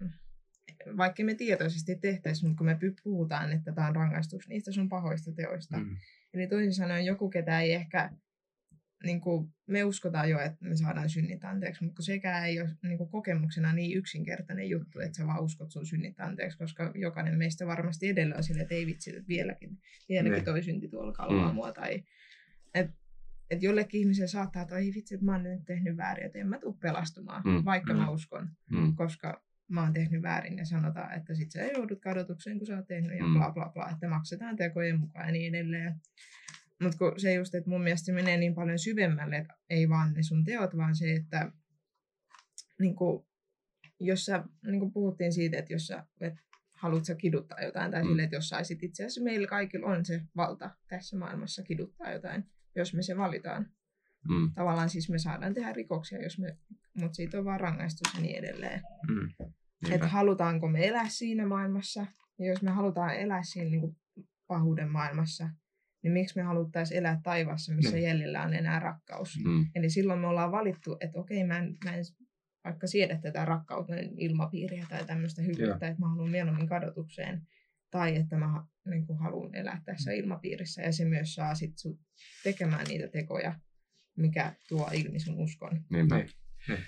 vaikka 0.96 1.24
me 1.24 1.34
tietoisesti 1.34 1.96
tehtäisiin, 1.96 2.48
mutta 2.48 2.58
kun 2.58 2.66
me 2.66 2.78
puhutaan, 3.04 3.52
että 3.52 3.72
tämä 3.72 3.86
on 3.86 3.96
rangaistus 3.96 4.48
niistä 4.48 4.72
sun 4.72 4.88
pahoista 4.88 5.32
teoista. 5.32 5.76
Mm. 5.78 5.96
Eli 6.34 6.46
toisin 6.46 6.74
sanoen 6.74 7.04
joku, 7.04 7.30
ketä 7.30 7.60
ei 7.60 7.72
ehkä, 7.72 8.10
niin 9.04 9.20
kuin, 9.20 9.54
me 9.66 9.84
uskotaan 9.84 10.30
jo, 10.30 10.40
että 10.40 10.64
me 10.64 10.76
saadaan 10.76 11.10
synnit 11.10 11.44
anteeksi, 11.44 11.84
mutta 11.84 12.02
sekään 12.02 12.46
ei 12.46 12.60
ole 12.60 12.70
niin 12.82 12.98
kuin, 12.98 13.10
kokemuksena 13.10 13.72
niin 13.72 13.98
yksinkertainen 13.98 14.68
juttu, 14.68 15.00
että 15.00 15.16
sä 15.16 15.26
vaan 15.26 15.42
uskot 15.42 15.70
sun 15.70 15.86
synnit 15.86 16.20
anteeksi, 16.20 16.58
koska 16.58 16.92
jokainen 16.94 17.38
meistä 17.38 17.66
varmasti 17.66 18.08
edellä 18.08 18.34
on 18.36 18.44
sille, 18.44 18.62
että 18.62 18.74
ei 18.74 18.86
vitsi, 18.86 19.10
että 19.10 19.28
vieläkin, 19.28 19.78
vieläkin 20.08 20.32
niin. 20.32 20.44
toi 20.44 20.62
synti 20.62 20.88
tuolla 20.88 21.12
kalvaa 21.12 21.48
mm. 21.48 21.54
mua. 21.54 21.72
Tai, 21.72 22.04
et, 22.74 22.90
et 23.50 23.62
jollekin 23.62 24.00
ihmiselle 24.00 24.28
saattaa, 24.28 24.62
että 24.62 24.78
ei 24.78 24.92
vitsi, 24.94 25.14
että 25.14 25.24
mä 25.24 25.32
oon 25.32 25.42
nyt 25.42 25.64
tehnyt 25.66 25.96
väärin, 25.96 26.26
että 26.26 26.38
en 26.38 26.48
mä 26.48 26.58
tule 26.58 26.76
pelastumaan, 26.80 27.42
mm. 27.44 27.64
vaikka 27.64 27.92
mm. 27.92 27.98
mä 27.98 28.10
uskon, 28.10 28.48
mm. 28.70 28.94
koska 28.94 29.42
mä 29.68 29.82
oon 29.82 29.92
tehnyt 29.92 30.22
väärin 30.22 30.58
ja 30.58 30.64
sanotaan, 30.64 31.14
että 31.14 31.34
sit 31.34 31.50
sä 31.50 31.62
joudut 31.62 32.00
kadotukseen, 32.00 32.58
kun 32.58 32.66
sä 32.66 32.76
oot 32.76 32.86
tehnyt 32.86 33.18
ja 33.18 33.24
mm. 33.24 33.32
bla 33.32 33.50
bla 33.50 33.70
bla, 33.74 33.90
että 33.90 34.08
maksetaan 34.08 34.56
tekojen 34.56 35.00
mukaan 35.00 35.26
ja 35.26 35.32
niin 35.32 35.54
edelleen. 35.54 35.94
Mutta 36.82 36.98
se 37.16 37.34
just, 37.34 37.54
että 37.54 37.70
mun 37.70 37.82
mielestä 37.82 38.06
se 38.06 38.12
menee 38.12 38.36
niin 38.36 38.54
paljon 38.54 38.78
syvemmälle, 38.78 39.36
että 39.36 39.54
ei 39.70 39.88
vaan 39.88 40.12
ne 40.12 40.22
sun 40.22 40.44
teot, 40.44 40.76
vaan 40.76 40.96
se, 40.96 41.12
että 41.12 41.52
niin 42.78 42.96
kuin, 42.96 43.26
jos 44.00 44.24
sä, 44.24 44.44
niin 44.66 44.80
kuin 44.80 44.92
puhuttiin 44.92 45.32
siitä, 45.32 45.58
että 45.58 45.72
jos 45.72 45.86
sä 45.86 46.06
et, 46.20 46.34
haluat 46.74 47.04
sä 47.04 47.14
kiduttaa 47.14 47.60
jotain, 47.60 47.90
tai 47.90 48.02
mm. 48.02 48.08
sille, 48.08 48.22
että 48.22 48.36
jos 48.36 48.48
saisit 48.48 48.82
itse 48.82 49.02
asiassa 49.02 49.22
meillä 49.22 49.46
kaikilla 49.46 49.86
on 49.86 50.04
se 50.04 50.22
valta 50.36 50.70
tässä 50.88 51.16
maailmassa 51.16 51.62
kiduttaa 51.62 52.12
jotain, 52.12 52.44
jos 52.76 52.94
me 52.94 53.02
se 53.02 53.16
valitaan. 53.16 53.66
Mm. 54.28 54.52
Tavallaan 54.54 54.90
siis 54.90 55.10
me 55.10 55.18
saadaan 55.18 55.54
tehdä 55.54 55.72
rikoksia, 55.72 56.22
jos 56.22 56.38
me, 56.38 56.58
mutta 56.94 57.16
siitä 57.16 57.38
on 57.38 57.44
vaan 57.44 57.60
rangaistus 57.60 58.14
ja 58.14 58.20
niin 58.20 58.36
edelleen. 58.36 58.82
Mm. 59.08 59.46
Että 59.90 60.08
halutaanko 60.08 60.68
me 60.68 60.86
elää 60.86 61.08
siinä 61.08 61.46
maailmassa, 61.46 62.06
ja 62.38 62.46
jos 62.46 62.62
me 62.62 62.70
halutaan 62.70 63.16
elää 63.16 63.42
siinä 63.42 63.70
niin 63.70 63.80
kuin 63.80 63.96
pahuuden 64.46 64.90
maailmassa, 64.90 65.50
niin 66.02 66.12
miksi 66.12 66.36
me 66.36 66.42
haluttaisiin 66.42 66.98
elää 66.98 67.20
taivassa, 67.22 67.74
missä 67.74 67.96
mm. 67.96 68.02
jäljellä 68.02 68.42
on 68.42 68.54
enää 68.54 68.80
rakkaus. 68.80 69.38
Mm. 69.44 69.66
Eli 69.74 69.90
silloin 69.90 70.20
me 70.20 70.26
ollaan 70.26 70.52
valittu, 70.52 70.96
että 71.00 71.18
okei, 71.18 71.44
mä 71.44 71.58
en, 71.58 71.76
mä 71.84 71.96
en 71.96 72.04
vaikka 72.64 72.86
siedä 72.86 73.18
tätä 73.22 73.44
rakkauden 73.44 74.18
ilmapiiriä 74.18 74.86
tai 74.88 75.04
tämmöistä 75.04 75.42
hyvyyttä, 75.42 75.88
että 75.88 76.00
mä 76.00 76.08
haluan 76.08 76.30
mieluummin 76.30 76.68
kadotukseen, 76.68 77.46
tai 77.90 78.16
että 78.16 78.36
mä 78.36 78.66
niin 78.90 79.06
kuin, 79.06 79.18
haluan 79.18 79.54
elää 79.54 79.82
tässä 79.84 80.12
ilmapiirissä, 80.12 80.82
ja 80.82 80.92
se 80.92 81.04
myös 81.04 81.34
saa 81.34 81.54
sit 81.54 81.74
tekemään 82.42 82.86
niitä 82.88 83.08
tekoja, 83.08 83.60
mikä 84.16 84.52
tuo 84.68 84.90
ilmi 84.92 85.20
sun 85.20 85.38
uskon. 85.38 85.84
Niinpä. 85.90 86.16
Niin. 86.16 86.28
Niin. 86.68 86.80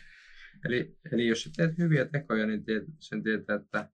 Eli, 0.65 0.99
eli 1.13 1.27
jos 1.27 1.43
sä 1.43 1.51
teet 1.57 1.79
hyviä 1.79 2.05
tekoja, 2.05 2.47
niin 2.47 2.65
tiet, 2.65 2.85
sen 2.99 3.23
tietää, 3.23 3.57
että 3.57 3.91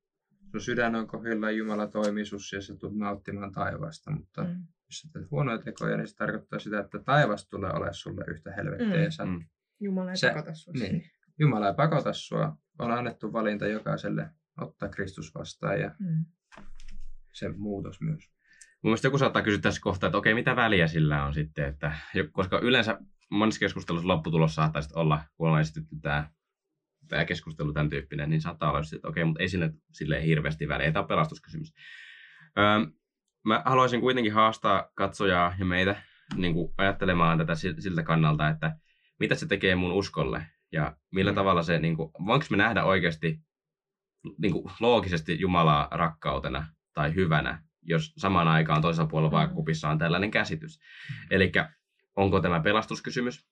sun 0.51 0.61
sydän 0.61 0.95
on 0.95 1.07
kohdilla 1.07 1.51
Jumala 1.51 1.87
toimii 1.87 2.25
ja 2.53 2.61
sä 2.61 2.77
tulet 2.77 2.97
nauttimaan 2.97 3.53
taivaasta. 3.53 4.11
Mutta 4.11 4.45
mm. 4.45 4.67
Jos 4.87 4.99
sä 4.99 5.09
teet 5.13 5.31
huonoja 5.31 5.59
tekoja, 5.59 5.97
niin 5.97 6.09
se 6.09 6.17
tarkoittaa 6.17 6.59
sitä, 6.59 6.81
että 6.81 6.99
taivas 6.99 7.49
tulee 7.49 7.71
olemaan 7.71 7.95
sulle 7.95 8.25
yhtä 8.29 8.53
helvettiä. 8.53 9.25
Mm. 9.25 9.31
Mm. 9.31 9.45
Jumala 9.81 10.11
ei 10.11 10.17
sä, 10.17 10.29
pakota 10.29 10.55
sua 10.55 10.73
niin, 10.79 11.11
Jumala 11.39 11.69
ei 11.69 11.75
pakota 11.75 12.13
sua. 12.13 12.57
On 12.79 12.91
annettu 12.91 13.33
valinta 13.33 13.67
jokaiselle 13.67 14.31
ottaa 14.61 14.89
Kristus 14.89 15.35
vastaan 15.35 15.81
ja 15.81 15.95
mm. 15.99 16.25
se 17.33 17.49
muutos 17.49 18.01
myös. 18.01 18.31
Mun 18.83 18.91
mielestä 18.91 19.07
joku 19.07 19.19
saattaa 19.19 19.43
kysyä 19.43 19.61
tässä 19.61 19.81
kohtaa, 19.81 20.09
että 20.09 20.19
okei, 20.19 20.35
mitä 20.35 20.57
väliä 20.57 20.87
sillä 20.87 21.25
on 21.25 21.35
sitten, 21.35 21.65
että, 21.65 21.93
koska 22.33 22.59
yleensä 22.59 22.99
monessa 23.31 23.61
keskustelussa 23.61 24.09
lopputulos 24.09 24.55
saattaa 24.55 24.83
olla, 24.95 25.25
kun 25.37 25.47
ollaan 25.47 25.61
esitetty 25.61 25.97
tämä 26.03 26.31
tämä 27.09 27.25
keskustelu 27.25 27.73
tämän 27.73 27.91
tyyppinen, 27.91 28.31
niin 28.31 28.41
saattaa 28.41 28.71
olla, 28.71 28.81
että 28.95 29.09
okei, 29.09 29.25
mutta 29.25 29.43
ei 29.43 29.49
sille 29.49 29.73
silleen 29.93 30.23
hirveästi 30.23 30.69
väliä. 30.69 30.87
Ei 30.87 30.93
tämä 30.93 31.01
ole 31.01 31.09
pelastuskysymys. 31.09 31.75
Öö, 32.59 32.65
mä 33.47 33.63
haluaisin 33.65 34.01
kuitenkin 34.01 34.33
haastaa 34.33 34.91
katsojaa 34.95 35.55
ja 35.59 35.65
meitä 35.65 36.03
niin 36.35 36.55
kuin 36.55 36.75
ajattelemaan 36.79 37.39
tätä 37.39 37.55
siltä 37.55 38.03
kannalta, 38.03 38.49
että 38.49 38.77
mitä 39.21 39.35
se 39.35 39.47
tekee 39.47 39.75
mun 39.75 39.93
uskolle 39.93 40.47
ja 40.73 40.97
millä 41.11 41.33
mm. 41.33 41.35
tavalla 41.35 41.63
se, 41.63 41.79
niin 41.79 41.97
kuin, 41.97 42.11
voinko 42.27 42.47
me 42.51 42.57
nähdä 42.57 42.85
oikeasti 42.85 43.39
niin 44.39 44.53
kuin, 44.53 44.73
loogisesti 44.81 45.41
Jumalaa 45.41 45.89
rakkautena 45.91 46.67
tai 46.95 47.15
hyvänä, 47.15 47.63
jos 47.83 48.13
samaan 48.17 48.49
aikaan 48.49 48.83
toisella 48.83 49.09
puolella 49.09 49.31
mm. 49.31 49.37
vaakakupissa 49.37 49.89
on 49.89 49.99
tällainen 49.99 50.31
käsitys. 50.31 50.79
Mm. 50.79 51.27
Eli 51.31 51.53
onko 52.17 52.41
tämä 52.41 52.61
pelastuskysymys? 52.61 53.47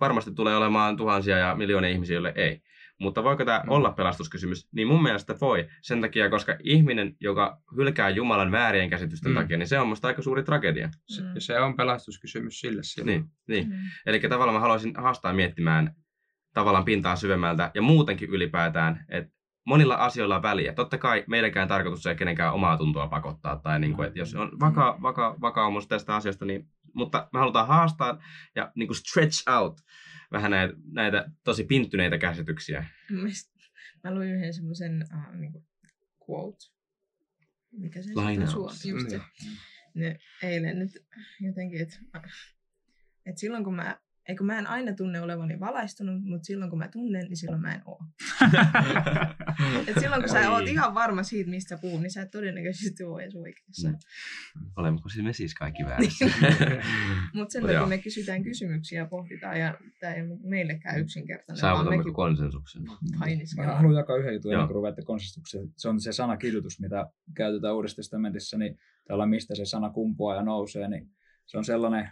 Varmasti 0.00 0.34
tulee 0.34 0.56
olemaan 0.56 0.96
tuhansia 0.96 1.38
ja 1.38 1.54
miljoonia 1.54 1.90
ihmisiä, 1.90 2.14
joille 2.14 2.32
ei. 2.36 2.62
Mutta 3.00 3.24
voiko 3.24 3.44
tämä 3.44 3.62
mm. 3.64 3.70
olla 3.70 3.92
pelastuskysymys? 3.92 4.68
Niin 4.72 4.88
mun 4.88 5.02
mielestä 5.02 5.34
voi. 5.40 5.68
Sen 5.82 6.00
takia, 6.00 6.30
koska 6.30 6.56
ihminen, 6.62 7.16
joka 7.20 7.62
hylkää 7.76 8.08
Jumalan 8.08 8.52
väärien 8.52 8.90
käsitysten 8.90 9.32
mm. 9.32 9.36
takia, 9.36 9.56
niin 9.56 9.68
se 9.68 9.78
on 9.78 9.88
musta 9.88 10.08
aika 10.08 10.22
suuri 10.22 10.42
tragedia. 10.42 10.90
Se, 11.08 11.22
mm. 11.22 11.28
se 11.38 11.60
on 11.60 11.76
pelastuskysymys 11.76 12.60
sille 12.60 12.82
silloin. 12.82 13.06
Niin, 13.06 13.30
niin. 13.48 13.68
Mm. 13.68 13.74
Eli 14.06 14.20
tavallaan 14.20 14.54
mä 14.54 14.60
haluaisin 14.60 14.94
haastaa 14.96 15.32
miettimään 15.32 15.94
tavallaan 16.54 16.84
pintaa 16.84 17.16
syvemmältä 17.16 17.70
ja 17.74 17.82
muutenkin 17.82 18.30
ylipäätään, 18.30 19.04
että 19.08 19.34
monilla 19.66 19.94
asioilla 19.94 20.36
on 20.36 20.42
väliä. 20.42 20.72
Totta 20.72 20.98
kai 20.98 21.24
meidänkään 21.28 21.68
tarkoitus 21.68 22.06
ei 22.06 22.16
kenenkään 22.16 22.54
omaa 22.54 22.76
tuntoa 22.76 23.08
pakottaa, 23.08 23.56
tai 23.56 23.80
niin 23.80 23.94
kuin, 23.94 24.06
että 24.06 24.18
jos 24.18 24.34
on 24.34 24.60
vaka, 24.60 24.98
vaka, 25.02 25.36
vakaumus 25.40 25.88
tästä 25.88 26.16
asiasta, 26.16 26.44
niin, 26.44 26.68
mutta 26.94 27.28
me 27.32 27.38
halutaan 27.38 27.66
haastaa 27.66 28.18
ja 28.54 28.72
niin 28.74 28.86
kuin 28.86 28.96
stretch 28.96 29.50
out 29.50 29.80
vähän 30.32 30.50
näitä, 30.50 30.74
näitä 30.92 31.30
tosi 31.44 31.64
pinttyneitä 31.64 32.18
käsityksiä. 32.18 32.84
Mä 34.04 34.14
luin 34.14 34.30
yhden 34.30 34.54
semmoisen 34.54 35.04
uh, 35.14 35.34
niin 35.40 35.52
quote. 36.30 36.64
Mikä 37.72 38.02
se 38.02 38.12
on? 38.16 38.34
Just 38.84 39.10
se. 39.10 39.20
Ne, 39.94 40.18
eilen 40.42 40.78
nyt 40.78 40.90
jotenkin, 41.40 41.82
että 41.82 41.96
et 43.26 43.38
silloin 43.38 43.64
kun 43.64 43.74
mä 43.74 44.00
Eikö 44.28 44.44
mä 44.44 44.58
en 44.58 44.66
aina 44.66 44.92
tunne 44.92 45.20
olevani 45.20 45.60
valaistunut, 45.60 46.24
mutta 46.24 46.46
silloin 46.46 46.70
kun 46.70 46.78
mä 46.78 46.88
tunnen, 46.88 47.24
niin 47.24 47.36
silloin 47.36 47.62
mä 47.62 47.74
en 47.74 47.82
oo. 47.84 48.00
et 49.88 50.00
silloin 50.00 50.22
kun 50.22 50.32
sä 50.32 50.50
oot 50.50 50.68
ihan 50.68 50.94
varma 50.94 51.22
siitä, 51.22 51.50
mistä 51.50 51.78
puhun, 51.78 52.02
niin 52.02 52.10
sä 52.10 52.22
et 52.22 52.30
todennäköisesti 52.30 53.04
ole 53.04 53.22
edes 53.22 53.36
oikeassa. 53.36 53.88
Mm. 53.88 53.96
Olemmeko 54.76 55.08
siis 55.08 55.24
me 55.24 55.32
siis 55.32 55.54
kaikki 55.54 55.84
väärässä? 55.88 56.24
mutta 57.34 57.52
sen 57.52 57.62
takia 57.62 57.86
me 57.86 57.98
kysytään 57.98 58.42
kysymyksiä 58.42 58.98
ja 58.98 59.06
pohditaan, 59.06 59.60
ja 59.60 59.78
tämä 60.00 60.14
ei 60.14 60.22
ole 60.22 60.38
meillekään 60.42 61.00
yksinkertainen. 61.00 61.60
Saavutammeko 61.60 62.02
mekin... 62.02 62.14
konsensuksen? 62.14 62.82
Mä 63.56 63.74
haluan 63.74 63.96
jakaa 63.96 64.16
yhden 64.16 64.34
jutun 64.34 64.52
ennen 64.52 64.66
kuin 64.68 64.74
ruveatte 64.74 65.02
konsensukseen. 65.02 65.72
Se 65.76 65.88
on 65.88 66.00
se 66.00 66.12
sana 66.12 66.36
kidutus, 66.36 66.80
mitä 66.80 67.10
käytetään 67.34 67.74
Uudessa 67.74 67.96
testamentissa, 67.96 68.58
niin 68.58 68.78
täällä 69.08 69.26
mistä 69.26 69.54
se 69.54 69.64
sana 69.64 69.90
kumpuaa 69.90 70.36
ja 70.36 70.42
nousee, 70.42 70.88
niin 70.88 71.10
se 71.46 71.58
on 71.58 71.64
sellainen 71.64 72.08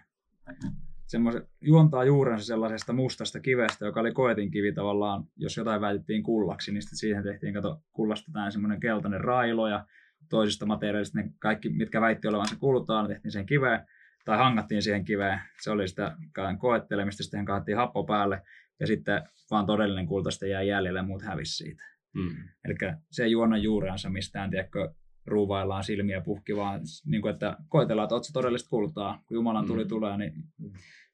juontaa 1.60 2.04
juurensa 2.04 2.46
sellaisesta 2.46 2.92
mustasta 2.92 3.40
kivestä, 3.40 3.84
joka 3.84 4.00
oli 4.00 4.12
koetin 4.12 4.50
kivi 4.50 4.72
tavallaan, 4.72 5.24
jos 5.36 5.56
jotain 5.56 5.80
väitettiin 5.80 6.22
kullaksi, 6.22 6.72
niin 6.72 6.82
sitten 6.82 6.98
siihen 6.98 7.22
tehtiin, 7.22 7.54
kato, 7.54 7.82
kullasta 7.92 8.50
semmoinen 8.50 8.80
keltainen 8.80 9.20
railo 9.20 9.68
ja 9.68 9.86
toisista 10.30 10.66
materiaalista 10.66 11.18
ne 11.18 11.30
kaikki, 11.38 11.68
mitkä 11.68 12.00
väitti 12.00 12.28
olevansa 12.28 12.56
kultaa, 12.56 13.02
ne 13.02 13.08
tehtiin 13.08 13.32
sen 13.32 13.46
kiveen 13.46 13.86
tai 14.24 14.38
hangattiin 14.38 14.82
siihen 14.82 15.04
kiveen. 15.04 15.40
Se 15.60 15.70
oli 15.70 15.88
sitä 15.88 16.16
koettelemista, 16.58 17.22
sitten 17.22 17.44
kaattiin 17.44 17.76
happo 17.76 18.04
päälle 18.04 18.42
ja 18.80 18.86
sitten 18.86 19.22
vaan 19.50 19.66
todellinen 19.66 20.06
kulta 20.06 20.30
sitten 20.30 20.50
jäi 20.50 20.68
jäljelle 20.68 20.98
ja 20.98 21.02
muut 21.02 21.22
hävisi 21.22 21.56
siitä. 21.56 21.84
Mm. 22.14 22.48
Eli 22.64 22.74
se 23.10 23.26
juona 23.26 23.56
juurensa 23.56 24.10
mistään, 24.10 24.50
tiedätkö, 24.50 24.94
ruuvaillaan 25.26 25.84
silmiä 25.84 26.20
puhki, 26.20 26.56
vaan 26.56 26.80
niin 27.06 27.22
kuin, 27.22 27.32
että 27.32 27.56
koetellaan, 27.68 28.06
että 28.06 28.14
oletko 28.14 28.30
todellista 28.32 28.68
kultaa. 28.68 29.22
Kun 29.26 29.34
Jumalan 29.34 29.66
tuli 29.66 29.84
mm. 29.84 29.88
tulee, 29.88 30.16
niin 30.16 30.32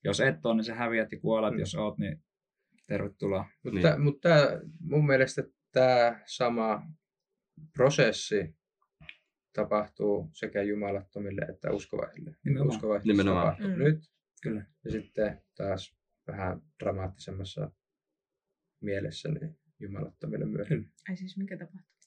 jos 0.05 0.21
et 0.21 0.47
ole, 0.47 0.55
niin 0.55 0.65
se 0.65 0.73
häviät 0.73 1.13
ja 1.13 1.21
kuolet. 1.21 1.53
Mm. 1.55 1.59
Jos 1.59 1.75
oot, 1.75 1.99
niin 1.99 2.23
tervetuloa. 2.87 3.45
Mutta, 3.65 3.91
niin. 3.91 4.01
mutta 4.03 4.29
mun 4.81 5.07
mielestä 5.07 5.43
tämä 5.73 6.21
sama 6.27 6.83
prosessi 7.73 8.57
tapahtuu 9.53 10.31
sekä 10.33 10.63
jumalattomille 10.63 11.41
että 11.41 11.71
uskovaisille. 11.73 12.37
Nimenomaan. 12.45 12.77
Uskovaisille 12.77 13.13
Nimenomaan. 13.13 13.57
mm. 13.59 13.79
nyt. 13.79 13.99
Kyllä. 14.43 14.67
Ja 14.85 14.91
sitten 14.91 15.43
taas 15.57 15.97
vähän 16.27 16.63
dramaattisemmassa 16.83 17.71
mielessä 18.81 19.29
niin 19.29 19.59
jumalattomille 19.81 20.47
myös. 20.47 20.69
Kyllä. 20.69 20.89
Ai 21.09 21.17
siis 21.17 21.37
mikä 21.37 21.57
tapahtuu? 21.57 21.98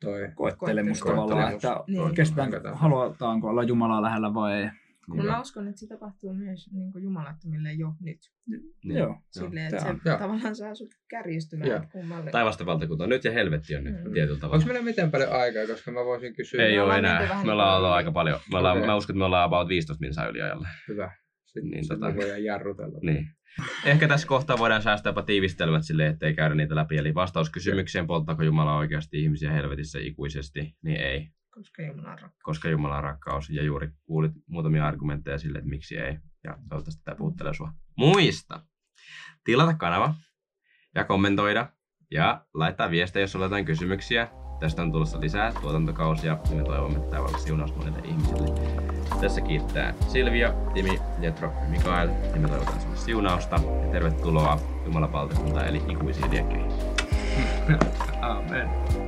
Toi 0.00 0.28
koettelemus 0.34 1.00
tavallaan, 1.00 1.52
että 1.52 1.84
niin. 1.86 2.14
kestetään, 2.14 2.74
halutaanko 2.74 3.48
olla 3.48 3.62
Jumalaa 3.62 4.02
lähellä 4.02 4.34
vai 4.34 4.62
ei. 4.62 4.70
Niin 5.12 5.26
mä 5.26 5.40
uskon, 5.40 5.68
että 5.68 5.80
se 5.80 5.86
tapahtuu 5.86 6.34
myös 6.34 6.70
niin 6.72 6.92
kuin 6.92 7.04
jumalattomille 7.04 7.72
jo 7.72 7.94
nyt. 8.00 8.18
Niin. 8.46 8.98
Joo. 8.98 9.16
Silleen, 9.30 9.66
että 9.66 9.80
se 9.80 9.88
Joo. 10.04 10.18
tavallaan 10.18 10.56
saa 10.56 10.74
sut 10.74 10.94
kärjistymään 11.08 11.70
Joo. 11.70 11.80
kummalle. 11.92 12.30
Taivasten 12.30 12.66
valtakunta 12.66 13.04
on 13.04 13.10
nyt 13.10 13.24
ja 13.24 13.32
helvetti 13.32 13.76
on 13.76 13.84
nyt 13.84 14.04
mm. 14.04 14.12
tietyllä 14.12 14.38
tavalla. 14.40 14.56
Onko 14.56 14.66
meillä 14.66 14.84
miten 14.84 15.10
paljon 15.10 15.32
aikaa, 15.32 15.66
koska 15.66 15.90
mä 15.90 16.04
voisin 16.04 16.34
kysyä? 16.34 16.66
Ei 16.66 16.80
ole 16.80 16.98
enää. 16.98 17.42
Me 17.44 17.52
ollaan 17.52 17.76
ollut 17.76 17.90
aika 17.90 18.12
paljon. 18.12 18.40
Me 18.52 18.58
ollaan, 18.58 18.76
okay. 18.76 18.86
Mä 18.86 18.96
uskon, 18.96 19.14
että 19.14 19.18
me 19.18 19.24
ollaan 19.24 19.44
about 19.44 19.68
15 19.68 20.00
minsaa 20.00 20.26
yliajalla. 20.26 20.68
Hyvä. 20.88 21.12
Sitten, 21.48 21.70
Niin, 21.70 21.84
sitten 21.84 21.98
tota- 22.12 22.16
voidaan 22.16 22.44
jarrutella. 22.44 22.98
Niin. 23.02 23.30
Ehkä 23.84 24.08
tässä 24.08 24.26
kohtaa 24.28 24.58
voidaan 24.58 24.82
säästää 24.82 25.10
jopa 25.10 25.22
tiivistelmät 25.22 25.82
silleen, 25.84 26.12
ettei 26.12 26.34
käydä 26.34 26.54
niitä 26.54 26.74
läpi. 26.74 26.96
Eli 26.96 27.14
vastaus 27.14 27.50
kysymykseen, 27.50 28.06
polttaako 28.06 28.42
Jumala 28.42 28.76
oikeasti 28.76 29.22
ihmisiä 29.22 29.52
helvetissä 29.52 29.98
ikuisesti, 30.02 30.76
niin 30.82 31.00
ei. 31.00 31.28
Koska 31.50 31.82
Jumala 31.82 32.10
on 32.12 32.18
rakkaus. 32.18 32.42
Koska 32.42 32.68
Jumala 32.68 32.96
on 32.96 33.02
rakkaus. 33.04 33.50
Ja 33.50 33.62
juuri 33.62 33.88
kuulit 34.04 34.32
muutamia 34.46 34.86
argumentteja 34.86 35.38
sille, 35.38 35.58
että 35.58 35.70
miksi 35.70 35.96
ei. 35.96 36.18
Ja 36.44 36.58
toivottavasti 36.68 37.02
tämä 37.04 37.14
puhuttelee 37.14 37.54
sua. 37.54 37.72
Muista! 37.96 38.60
Tilata 39.44 39.74
kanava 39.74 40.14
ja 40.94 41.04
kommentoida 41.04 41.72
ja 42.10 42.46
laittaa 42.54 42.90
viestejä, 42.90 43.22
jos 43.22 43.32
sulla 43.32 43.44
on 43.44 43.50
jotain 43.50 43.64
kysymyksiä. 43.64 44.28
Tästä 44.60 44.82
on 44.82 44.92
tulossa 44.92 45.20
lisää 45.20 45.52
tuotantokausia 45.60 46.38
ja 46.50 46.56
me 46.56 46.62
toivomme, 46.62 46.98
että 46.98 47.10
tämä 47.10 47.22
olisi 47.22 47.44
siunaus 47.44 47.76
monille 47.76 47.98
ihmisille. 48.04 48.60
Tässä 49.20 49.40
kiittää 49.40 49.94
Silvia, 50.08 50.52
Timi, 50.74 50.98
Jetro 51.20 51.52
ja 51.62 51.68
Mikael 51.68 52.08
ja 52.34 52.40
me 52.40 52.48
toivotan 52.48 52.80
sinulle 52.80 52.98
siunausta 52.98 53.60
ja 53.82 53.88
tervetuloa 53.92 54.58
Jumalan 54.84 55.12
valtakuntaan 55.12 55.68
eli 55.68 55.82
ikuisiin 55.88 56.30
liekkeihin. 56.30 56.72
Amen. 58.20 59.07